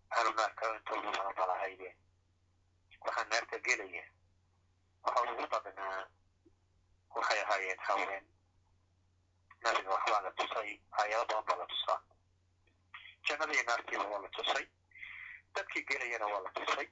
[0.10, 1.90] ahlu naarka intoodu badan balahayde
[3.06, 4.04] waxaa naarta gelaya
[5.04, 6.08] waxa ugu badnaa
[7.16, 8.26] waxay ahaayeen haween
[9.64, 10.70] nabiga waxbaa la tusay
[11.00, 12.00] aayado badan baa la tusaa
[13.28, 14.66] jannadii naartiiba waa la tusay
[15.56, 16.88] dadkii gelayana waa la tusay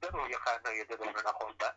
[0.00, 1.68] dad uu yaqaano iyo dad uunan aqoonba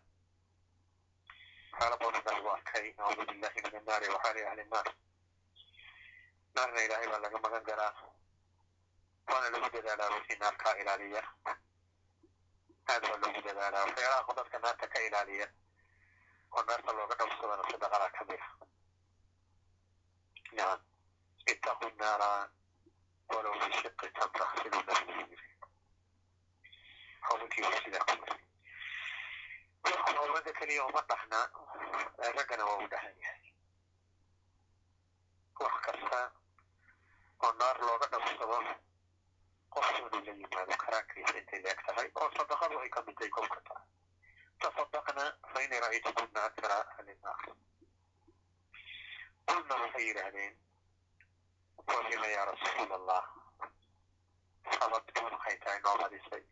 [1.72, 4.88] waxyaala badan nabigu arkay nacuudu billahi min annaari waxaali ahli nnaar
[6.56, 7.93] naarna ilaahay baa laga magan galaa
[9.30, 11.23] waana lagu dadaalaa wixii naarkaa ilaaliya
[12.91, 15.48] aad baa loogu dadaalaa waxyaalaha dadka naarta ka ilaaliya
[16.56, 18.49] oo naarta looga dhowsadana sadaqadaa ka mid a
[20.57, 20.82] nacam
[21.52, 22.30] ittaqu naara
[23.34, 25.48] walow bishiqi tamra siduu nabigu yiri
[27.28, 28.38] haweenkiibu sidaa ku yiri
[30.18, 31.40] haweenka keliya uma dhahna
[32.38, 33.44] raggana waa u dhahan yahay
[35.64, 36.20] wax kasta
[37.44, 38.57] oo naar looga dhowsado
[39.74, 43.88] qofkoodu la yimaado karaankiisa intay leeg tahay oo sadaqadu ay ka midtay kolka tahay
[44.62, 47.44] tasadaqna fa inii ra'aytukuna akthara ahli nnaar.
[49.48, 50.54] qulna waxay yidhaahdeen
[51.88, 53.24] walima yaa rasuul allah
[54.80, 56.44] sababtu maxay tahay noo badisay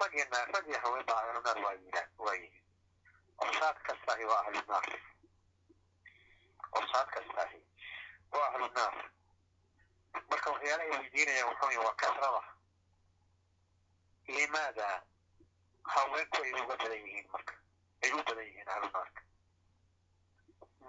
[0.00, 2.64] ragina rag iyo haween baa ahlu naar waa yidhaan waa yihiin
[3.40, 4.86] qosaad kastaahi waa ahlu naar
[6.74, 7.60] qosaad kastaahi
[8.34, 8.68] waa ahlu
[10.30, 12.42] marka waxyaalahay weydiinayaan waxaa waa kasrada
[14.34, 14.88] limaada
[15.94, 17.54] haweenku ay uga badan yihiin marka
[18.02, 19.20] ay u badan yihiin ahlu naarka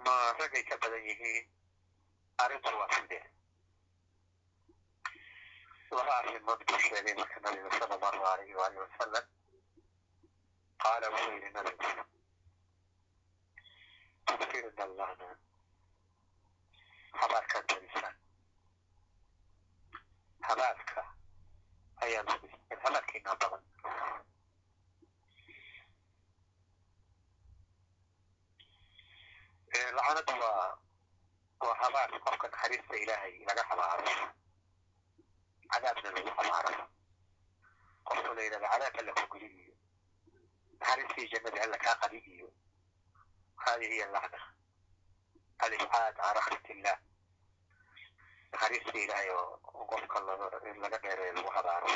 [0.04, 1.44] ma ragay ka badan yihiin
[2.44, 3.24] arrintu waa sidee
[5.96, 9.26] laba arrimood buu sheegay marka nabiga sala allahu alayhi waalihi wasalam
[10.84, 11.86] qaala wuxuu yidhi nabigu
[14.26, 15.28] tudkirna allahna
[17.20, 18.16] habaarkaad badisaan
[20.46, 21.02] habaarka
[22.04, 23.62] ayaa badiseen habaarkiina badan
[29.96, 30.78] lacanadu waa
[31.60, 34.04] waa habaar qofka naxariista ilaahay laga habaaro
[35.72, 36.72] cadaabna lagu habaaro
[38.08, 39.74] qofka la yidhahda cadaabka la kugeliyo
[40.80, 42.48] naxariistii jannada alla kaa qadi iyo
[43.64, 44.40] hadihi hiya lacna
[45.64, 46.96] alibcaad can raxmat illah
[48.52, 50.18] naxariista ilaahay oo qofka
[50.82, 51.88] laga dheereeyo lagu habaaro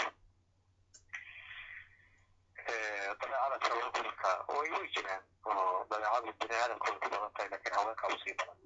[2.66, 8.06] dabeecada tawakulka way way jiraan oo dabeecadu bini aadamka way ku badan tahay laakiin haweenka
[8.14, 8.58] u sii badan.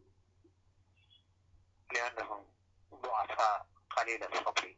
[1.92, 2.42] Liannahum
[2.90, 3.54] ducafaa
[3.94, 4.72] qaliila sabri.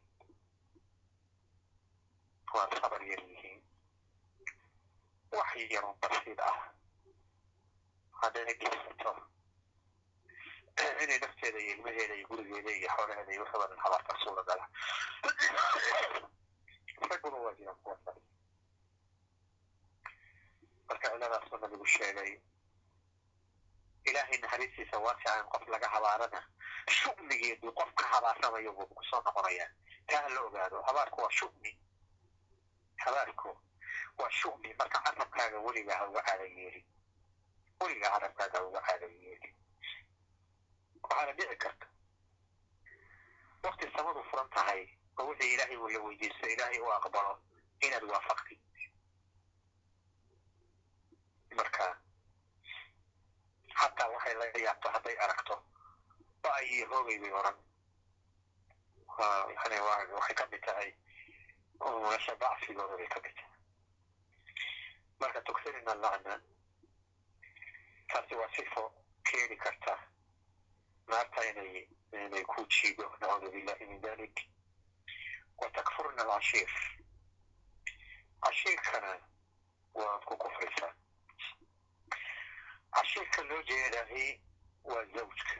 [2.53, 3.61] Waa sabar yar yihiin.
[5.31, 6.59] Wax yarun basiid ah.
[8.21, 9.11] Hadday dhibsato
[11.03, 14.65] inay nafteeda iyo ilmaheeda iyo gurigeeda iyo xoolaheeda iyo waxba dhan habaarta suuragala
[17.09, 17.99] raguna waa jiraan kuwaas
[20.87, 22.31] marka ciladaasuu nabigu sheegay
[24.09, 26.39] ilaahay naxariistiisa waasica in qof laga habaarana
[26.97, 29.69] shumnigeedu qof ka habaaramayo buu ku soo noqonayaa.
[30.07, 31.71] Taa la ogaado habaarku waa shumi
[33.05, 33.49] habaarku
[34.17, 36.85] waa shumi marka carabkaaga weligaa ha uga caada yeeli.
[37.81, 39.49] Weligaa carabkaaga ha uga caada yeeli
[41.09, 41.87] waxaana dhici karta
[43.63, 44.81] wakti samadu furan tahay
[45.19, 47.33] oo wixii ilaahay la weydiisto ilaahay u aqbalo
[47.85, 48.59] inaad waafaqtid
[51.57, 51.85] marka
[53.79, 55.55] xataa waxay laga yaabto hadday aragto
[56.43, 57.57] ba ay hoogay bay oran.
[59.19, 59.77] Yani
[60.15, 60.89] waxay ka mid tahay
[62.03, 63.57] meesha dacfigooda bay ka mid tahay.
[65.19, 66.35] Marka tugsirina lacna
[68.09, 68.83] taasi waa sifo
[69.27, 69.93] keeni karta
[71.09, 74.37] naarta inay ku jiido nacuudu billahi min dalik
[75.57, 76.71] wa takfurna alcashiir
[78.43, 79.11] cashiirkana
[79.93, 80.93] waad ku kufraysaa
[82.95, 84.25] cashiirka loo jeedahi
[84.83, 85.55] waa zawjka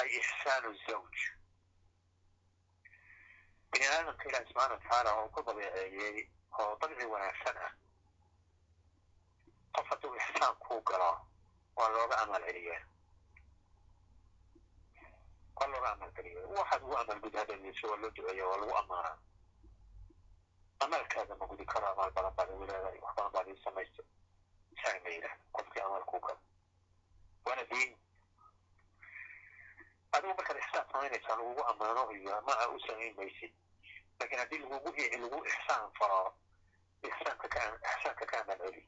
[0.00, 1.16] ay ixsaanu zawj
[3.70, 6.18] bini aadamka ilahi subxana watacaala oo ku dabeeceeyey
[6.60, 7.72] oo dabci wanaagsan ah
[9.74, 11.10] qof hadduu ixsaan kuu galo
[11.76, 12.82] waa looga amal celiyaa
[15.60, 19.18] waa looga amal celiya waxaad ugu amal gud hadaleyso waa loo duceeya waa lagu amaanaa
[20.84, 24.06] amalkaada ma gudi karo amaal badan baad igu leedahay wax badan baad ii samaystay
[24.82, 26.40] saa ma yidhahda qofkii amal kuu galo
[27.44, 27.96] waana diin
[30.12, 33.52] adigu markaad ixsaan samaynaysaa lagugu ammaano iyo ama aa u samayn maysid
[34.20, 34.90] laakiin haddii lagugu
[35.22, 36.34] lagu ixsaan faro
[37.08, 37.60] ixsaanka ka
[37.94, 38.82] ixsaanka ka amaan celi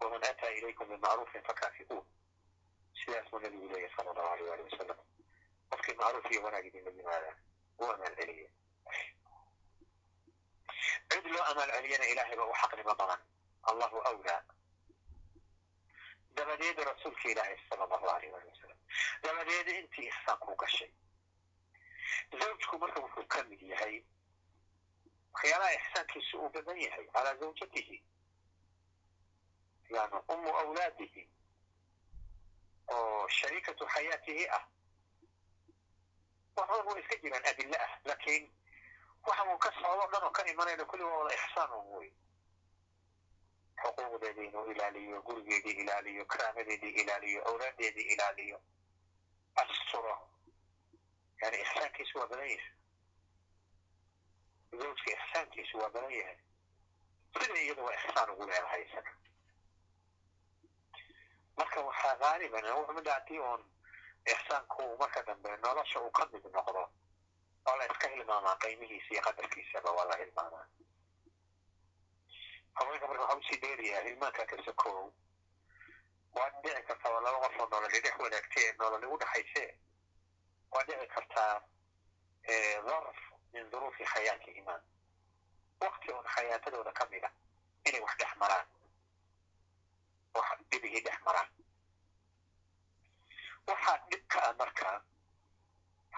[0.00, 2.04] waman ataa ilaykum bimacruufin fakaafi'uun
[3.00, 4.98] sidaas buu nabigu leeyahy sala allahu alayh waali wasalam
[5.70, 7.32] qofkii macruuf iyo wanaag yimaada
[7.78, 8.50] u amaan celiye
[11.10, 13.20] cid loo amaan celiyana ilaahay ba u xaqnimo badan
[13.70, 14.42] allahu awlaa
[16.36, 18.78] dabadeed rasuulka ilaahay sala allahu alayh waali wasalam
[19.22, 20.90] dabadeed intii ixsaan ku gashay
[22.40, 23.96] zawjku marka wuxuu ka mid yahay
[25.34, 27.04] waxyaalaha ixsaankiisu uu badan yahay.
[27.14, 27.96] Calaa zawjatihi.
[29.90, 31.22] Yani umu awlaadihi
[32.94, 34.64] oo shariikatu xayaatihi ah
[36.60, 38.44] waxba way iska jiraan adille ah laakiin
[39.26, 42.10] waxa uu ka socdo o dhan oo ka imanayna kulli waa wada ixsaan un wey
[43.82, 48.60] xuquuqdeedii inuu ilaaliyo gurigeedii ilaaliyo karaamadeedii ilaaliyo awlaadeedii ilaaliyo.
[49.62, 50.14] Asturo
[51.42, 52.70] yani ixsaankiisu waa badan yahay.
[54.78, 56.36] Zawjka ixsaankiisu waa badan yahay.
[57.38, 59.12] Sida iyadu waa ixsaan ugu leedahay isaga.
[61.56, 62.64] Marka waxaa haaliban
[62.94, 63.62] mida haddii uun
[64.34, 66.82] ixsaanku marka dambe nolosha uu ka mid noqdo
[67.66, 70.66] waa la iska hilmaamaa qiimihiisa iyo qadarkiisaba waa la hilmaamaa
[72.74, 75.12] haweenka marka waxa u sii dheeriyaa hilmaanka ka sokow
[76.36, 79.64] waad dhici kartaa waa laba qof oo nololi dhex wadaagtee nololi u dhaxayse
[80.72, 81.54] waa dhici kartaa
[82.88, 83.18] darf
[83.52, 84.80] min duruufi xayaatihima
[85.80, 87.30] wakti un xayaatadooda ka mid a
[87.88, 88.66] inay wax dhex maraan
[90.34, 91.48] wax dhibihii dhex maraan
[93.68, 94.90] waxaa dhibka ah marka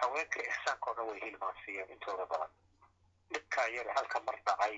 [0.01, 2.51] haweenka dhan way hilmaansiiyeen intooda badan.
[3.33, 4.77] Dhibkaa yare halka mar dhacay.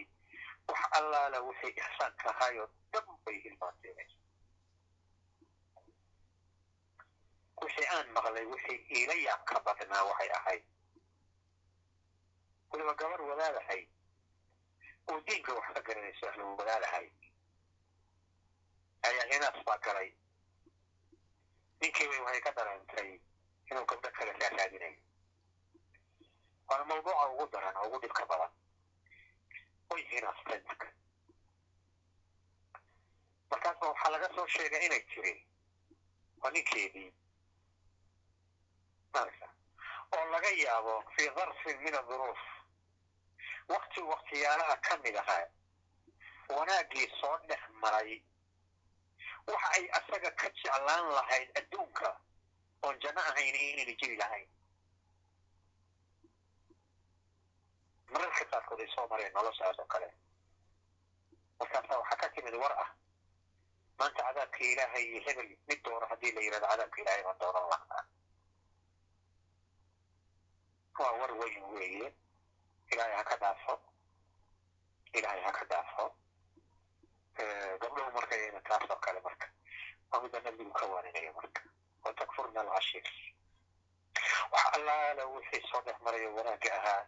[0.69, 4.11] Wax allaala wixii ixsaanka ahaayoo dhan bay hilmaansiineen
[7.63, 10.65] wixii aan maqlay wixii iila yaabka badnaa waxay ahayd.
[12.71, 13.83] Weliba gabar wadaadahay
[15.11, 17.07] oo diinka wax ka garanayso ahlu wadaadahay
[19.09, 20.09] ayaa hinaas baa galay
[21.83, 23.11] ninkiibay waxay ka dareentay
[23.71, 24.99] inuu gabdho kale raaraadinayo
[26.69, 28.53] waana mawduuca ugu daran oo ugu dhibka badan
[29.91, 30.89] way hinaastay marka
[33.51, 35.35] markaasba waxaa laga soo sheegay inay tiri
[36.43, 37.11] waa ninkeedii
[40.17, 42.43] oo laga yaabo fii darfin min aduruuf
[43.69, 45.47] wakti waktiyaalaha ka mid ahaa
[46.49, 48.23] wanaaggii soo dhex maray
[49.47, 52.09] waxa ay asaga ka jeclaan lahayd adduunka
[52.83, 54.49] oon janno ahayn inayna jiri lahayn
[58.13, 60.09] mararka qaarkood ay soo mareen noloshaas oo kale
[61.59, 62.91] markaasaa waxaa ka timid war ah
[63.99, 68.05] maanta cadaabka ilaahay iyo hebel mid doono haddii la yidhahdo cadaabka ilaahay baan doonan lahaa
[70.99, 72.09] waa war weyn weeye
[72.93, 73.75] ilaahay ha ka dhaafo
[75.19, 76.05] ilaahay ha ka dhaafo
[77.37, 79.47] gabdhuhu marka yayna taas oo kale marka
[80.11, 81.63] waa mida nabigu ka waaninayo marka
[82.05, 83.07] wa takfurna alcashiir
[84.53, 87.07] wax allaala wixii soo dhex marayo wanaagga ahaa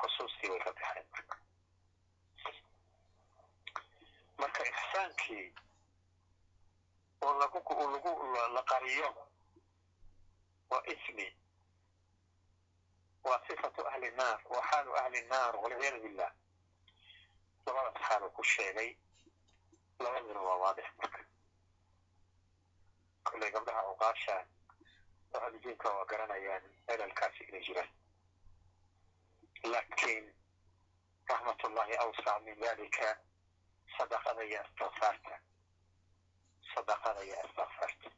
[0.00, 1.36] xusuustii way ka baxeen marka
[4.38, 5.54] marka ixsaankii
[7.22, 8.12] oo lagu
[8.54, 9.10] la qariyo
[10.70, 11.26] waa ismi.
[13.24, 16.32] Waa sifatu ahli nnaar waa xaalu ahli nnaar walciyaadu billah
[17.66, 18.96] labadaas xaal uu ku sheegay
[20.04, 21.20] labaduna waa waadix marka
[23.28, 24.36] kollay gabdhaha uqaasha
[25.40, 26.64] ahludiinka waa garanayaan
[26.94, 27.90] elalkaasi inay jiraan
[29.72, 30.24] laakiin
[31.28, 33.08] raxmatullahi awsac min dalika
[33.98, 35.34] sadaqada iyo istikfaarta
[36.74, 38.10] sadaqada iyo istikfaarta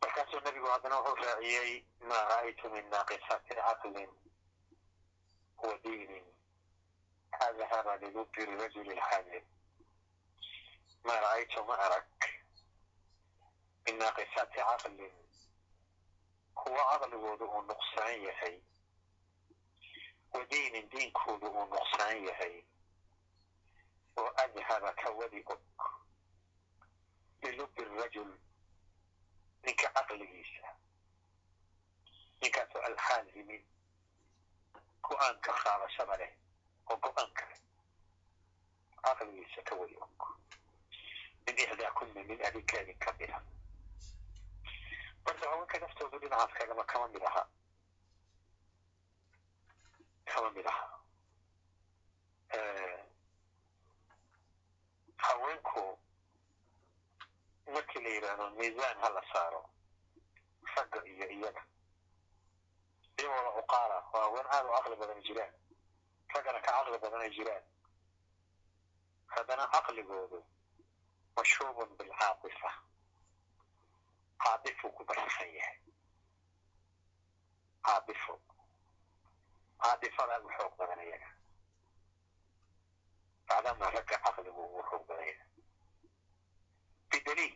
[0.00, 1.72] markaasuu nabigu haddana wuxuu raaciyey
[2.08, 4.10] maa ra'aytu min naaqisaati caqlin
[5.62, 6.24] wa diinin
[8.58, 9.44] rajuli lxaamil
[11.04, 12.06] maa ra'aytu ma arag
[13.86, 15.14] min naaqisaati caqlin
[16.54, 18.56] kuwa caqligoodu uu nuqsaan yahay
[20.32, 22.64] wa diinin diinkoodu uu nuqsaan yahay
[24.16, 25.60] oo adhaba ka wadi og
[27.42, 28.30] lilubi rajul
[29.64, 30.68] ninka caqligiisa
[32.40, 33.64] ninkaasoo alxaalimin
[35.02, 36.32] go'aanka qaadashada leh
[36.90, 37.58] oo go'aanka leh
[39.04, 40.22] caqligiisa ka wadi og
[41.46, 43.40] min ixdaa kunna min adinkaadin ka mid a
[45.24, 47.42] marka haweenka naftoodu dhinacaas kagama kama mid aha
[50.32, 50.86] kama mid aha
[55.16, 55.98] haweenku
[57.74, 59.62] markii la yidhaahdo miisaan ha la saaro
[60.76, 61.62] ragga iyo iyaga
[63.18, 65.54] iyagooda cuqaala oo haween aad u caqli badan jiraan
[66.34, 67.64] raggana ka caqli badan ay jiraan
[69.34, 70.38] haddana caqligoodu
[71.36, 72.70] mashuubun bilcaadifa
[74.44, 75.78] caadifuu ku barsan yahay
[77.86, 78.34] caadifo
[79.82, 81.30] caadifadaa u xoog badan iyaga
[83.48, 85.48] bacdama ragga caqligu ugu xoog badan yahay
[87.10, 87.54] bidaliil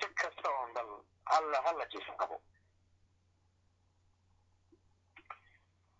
[0.00, 0.90] si kasta oon bal
[1.32, 2.36] halla halla jis qabo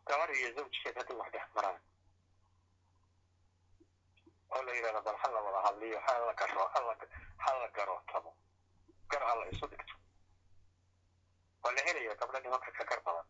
[0.09, 1.81] gabar iyo zawjkeed hadday wax dhex maraan
[4.51, 6.95] oo la yidhahdo bal hala wada hadliyo hala garo hala
[7.45, 8.33] hala garootamo
[9.11, 9.95] gar hala isu dhigto
[11.63, 13.27] waa la helaya gabdho nimanka ka gar badan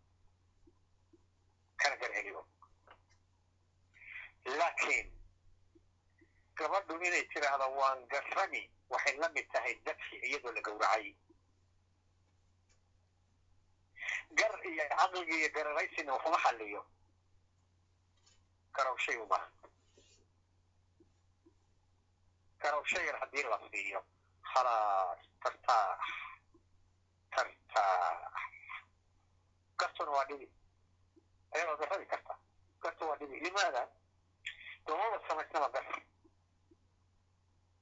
[1.76, 2.42] kana gar helibo
[4.44, 5.06] laakiin
[6.58, 11.14] gabadhu inay tidhaahdo waan garrani waxay la mid tahay dabxi iyadoo la gowracay
[14.36, 16.82] gar iyo caqliga iyo gararaysina waxuma xalliyo.
[18.74, 19.38] Garawshay uma
[22.62, 24.00] garawsha yar haddii la siiyo.
[24.52, 26.00] Khalaas tartaax
[27.30, 28.32] tartaax.
[29.78, 30.48] Gartuna waa dhibi.
[31.54, 32.34] Ayadoo garrabi karta.
[32.82, 33.40] Gartu waa dhibi.
[33.40, 33.88] Limaada
[34.86, 35.84] doomada samaysnaba gar.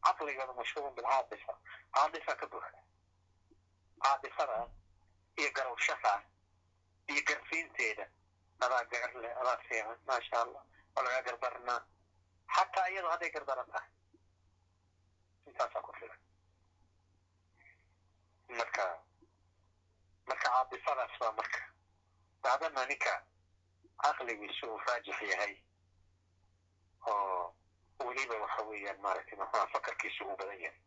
[0.04, 1.52] Caqligooda mashhuurun bilcaadifa
[1.94, 2.78] caadifa ka buuxa.
[4.02, 4.68] Caadifada
[5.38, 6.22] iyo garawshaha
[7.08, 8.06] iyo garsiinteeda
[8.64, 10.62] adaa garle adaa fiican maasha allah
[10.94, 11.80] waa lagaa gardarnaa
[12.56, 13.90] xataa iyadoo hadday gardaran tahay
[15.46, 16.20] intaasaa ku filan
[18.58, 18.84] marka
[20.28, 21.60] marka caadifadaas waa marka
[22.42, 23.14] bacdama ninka
[24.02, 25.54] caqligiisu uu raajix yahay
[27.06, 27.54] oo
[28.06, 30.80] weliba waxa weeyaan maaragtay maxaa fakarkiisu uu badan yahay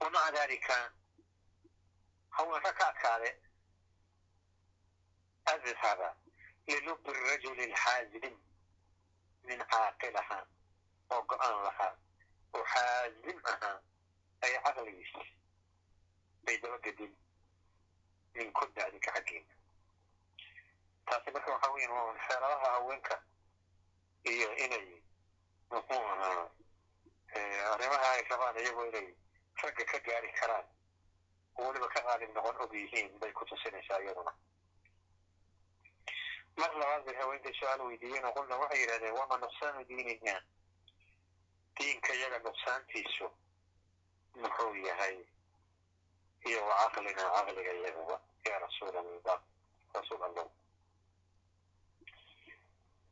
[0.00, 0.76] wamaca dalika
[2.36, 2.86] haweenka ka
[5.46, 6.16] adkaade adhaba
[6.66, 8.36] lilubi rajuli lxaazim
[9.44, 10.38] min caaqilaha
[11.10, 11.96] oo go'aan lahaa
[12.54, 13.80] oo xaazim ahaa
[14.42, 15.12] ay caqligiis
[16.44, 17.12] bay dabagedin
[18.34, 19.54] min ku dacdinka xaggeena
[21.06, 23.22] taasi marka waxa weyan waa xeeladaha haweenka
[24.24, 25.02] iyo inay
[25.70, 26.48] muxuu ahaa
[27.74, 29.08] arrimaha ay rabaan iyagoo inay
[29.62, 30.66] ragga ka gaari karaan
[31.58, 34.32] oo weliba ka qaalib noqon og yihiin bay ku tusinaysaa iyaduna
[36.56, 40.36] mar labaad bay haweenkay su'aal weydiiyeen oo qulna waxay yidhahdeen wama nuqsaanu diinina
[41.78, 43.26] diinka iyaga nuqsaantiisu
[44.42, 45.16] muxuu yahay
[46.48, 48.16] iyo wa caqlina caqliga iyaguba
[48.48, 49.40] ya rasuul allah
[49.94, 50.46] rasuul allah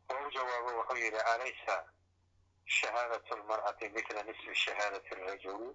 [0.09, 1.77] wau jawaabo wuxuu yidhi alaysa
[2.79, 5.75] shahaadat lmar'ati mila nisfi shahaadat rajul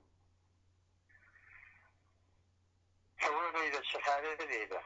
[3.16, 4.82] haweenayda shahaadadeeda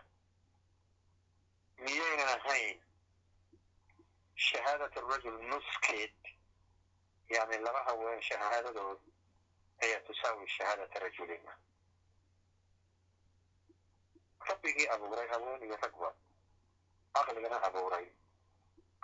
[1.84, 2.78] miyaynan ahayn
[4.36, 6.14] shahaadat rajul nuskeed
[7.30, 9.00] yani laba haween shahaadadood
[9.84, 11.54] ayaa tusaawi shahaadata rajulina
[14.50, 16.10] rabbigii abuuray haween iyo ragba
[17.14, 18.06] caqligana abuuray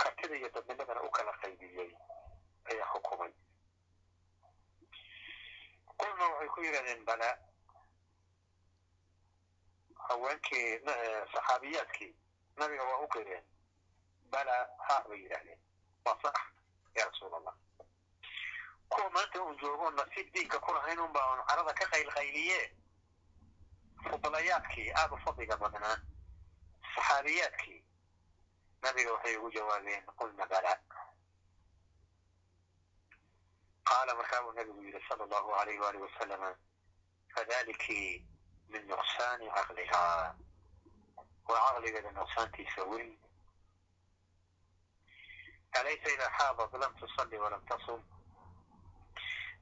[0.02, 1.92] kartida iyo dadnimadana u kala qaybiyey
[2.70, 3.32] ayaa xukumay
[6.00, 7.30] qulna waxay ku yidhahdeen bala
[10.08, 10.80] haweenkii
[11.34, 12.14] saxaabiyaadkii
[12.58, 13.44] nabiga waa u qireen
[14.32, 14.56] bala
[14.88, 15.60] ha bay yidhahdeen
[16.06, 16.36] waa sax
[16.96, 17.56] ya rasuul allah
[18.90, 22.62] kuwa maanta uu joogo nasiib diinka ku lahayn un baa carada ka qaylqayliye
[24.10, 25.98] fudlayaadkii aada u fadliga badnaa
[26.96, 27.84] saxaabiyaadkii
[28.82, 30.74] nabiga waxay ugu jawaabeen qulna bala
[33.90, 36.56] qaala markaa buu nabigu yidhi sala allahu alayh waalih wasalama
[37.36, 38.26] fadaliki
[38.70, 40.36] min nuqsaani caqlihaa
[41.48, 43.12] waa caqligeeda nuqsaantiisa weyn
[45.80, 48.02] alaysa idaa xaadad lam tusalli walam tasum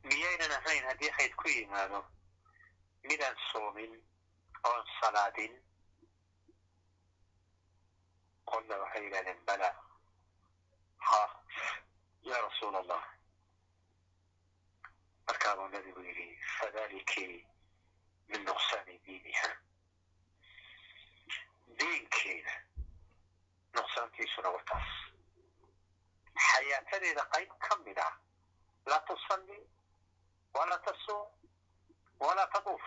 [0.10, 1.99] miyaynan ahayn haddii xayd ku yimaado
[3.10, 3.94] midaan soomin
[4.70, 5.53] oon salaadin
[8.52, 9.70] qolna waxay yidhahdeen bala
[11.10, 11.22] ha
[12.30, 13.03] ya rasuul allah
[15.28, 17.28] markaabuu nabigu yidhi fadaliki
[18.30, 19.49] min nuqsaani diiniha
[21.80, 22.53] diinkeeda
[23.76, 24.89] nuqsaantiisuna wataas
[26.49, 28.14] xayaatadeeda qayb ka mid ah
[28.91, 29.60] laa tusalli
[30.57, 31.27] walaa tasuum
[32.19, 32.85] walaa taduuf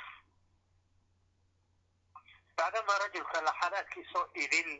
[2.56, 4.70] bacdamaa rajulka laxadaadkiisoo idil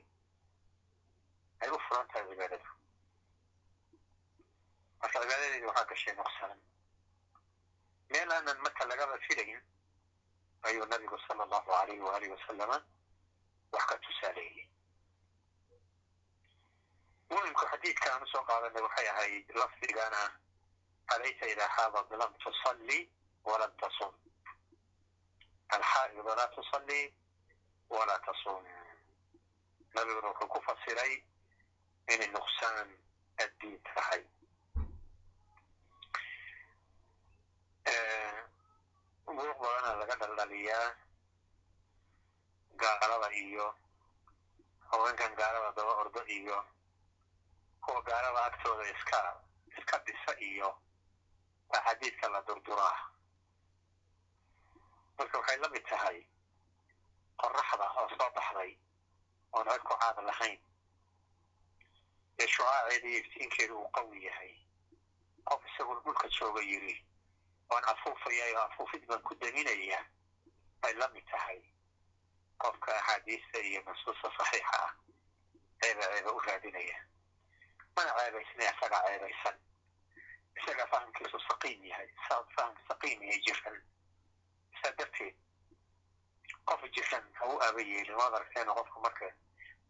[1.62, 2.68] ay u furan tahay cibaadadu
[5.00, 6.58] marka cibaadadeedi waxaa gashay nuqsaan
[8.10, 9.60] meel aanan marka lagaba filayn
[10.68, 12.78] ayuu nabigu sala allahu alayh waalihi wasalama
[13.72, 14.66] wax ka tusaaleeyey
[17.30, 20.22] muhimku xadiidka aan u soo qaadanay waxay ahayd lafdigana
[21.14, 23.00] alaysa idaa xaabad lam tusalli
[23.44, 24.14] walam tasum
[25.76, 27.00] alxaa'idu laa tusalli
[27.96, 28.64] walaa tasum
[29.94, 31.12] nabiguna wuxuu ku fasiray
[32.12, 32.88] inay nuqsaan
[33.44, 34.22] addiin tahay
[39.26, 40.86] buuq badana laga dhaldhaliyaa
[42.82, 43.66] gaalada iyo
[44.90, 46.58] haweenkan gaalada daba ordo iyo
[47.82, 49.20] kuwa gaalada agtooda iska
[49.78, 50.68] iska dhisa iyo
[51.70, 52.98] axaadiidka la durduraa
[55.18, 56.18] marka waxay la mid tahay
[57.40, 58.72] qoraxda oo soo baxday
[59.52, 60.58] oon cid ku caad lahayn
[62.38, 64.52] ee shucaaceeda iyo iftiinkeeda uu qawi yahay
[65.44, 66.94] qof isagoo dhulka jooga yiri
[67.70, 70.00] waan afuufayaa oo afuufid baan ku daminaya
[70.82, 71.60] bay la mid tahay
[72.62, 74.92] qofka axaadiista iyo nasuusta saxiixa ah
[75.80, 76.98] ceeba ceeba u raadinaya.
[77.96, 79.56] Mana ceebaysnay isagaa ceebaysan.
[80.58, 83.76] Isagaa fahamkiisu saqiim yahay faham saqiim yahay jiran
[84.82, 85.36] saa darteed
[86.68, 89.28] qof jiran ha u aba yeelin waad aragteen qofka marka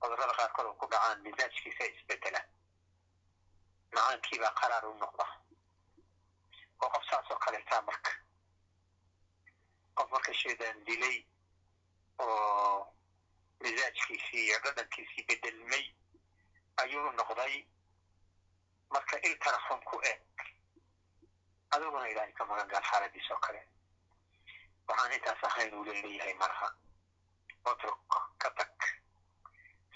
[0.01, 2.41] cudurrada qaarkood oo ku dhacaan misaajkiisa isbedela
[3.93, 5.27] macaankiibaa qaraar u noqda.
[6.83, 8.11] Oo qof saas oo kaleetaa marka.
[9.97, 11.17] Qof marka shaydaan dilay
[12.19, 12.95] oo
[13.63, 15.85] misaajkiisii iyo dhadhankiisii bedelmay
[16.83, 17.55] ayuu noqday
[18.91, 20.23] marka il tarafon ku eg
[21.71, 23.63] adiguna ilaahay ka magan gaal xaaladiis oo kale
[24.89, 26.69] waxaan intaas ahayn uu leeleeyahay malaha
[27.65, 28.01] otruk
[28.39, 28.73] ka tag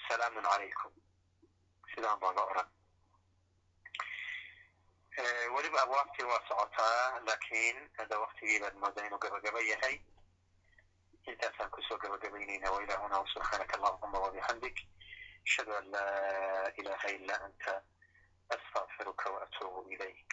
[0.09, 0.93] salaamun calaykum
[1.94, 2.69] sidaan baa la odhan
[5.55, 9.97] weliba abwaabtii waa socotaa laakiin hadda waktigii baad moodaa inuu gabagaba yahay
[11.31, 14.77] intaasaan ku soo gabagabaynayna wailahuna subxaanaka allahuma wabixamdik
[15.47, 17.74] ashhadu an laa ilaha ila anta
[18.55, 20.31] astaqfiruka waatuubu ilayk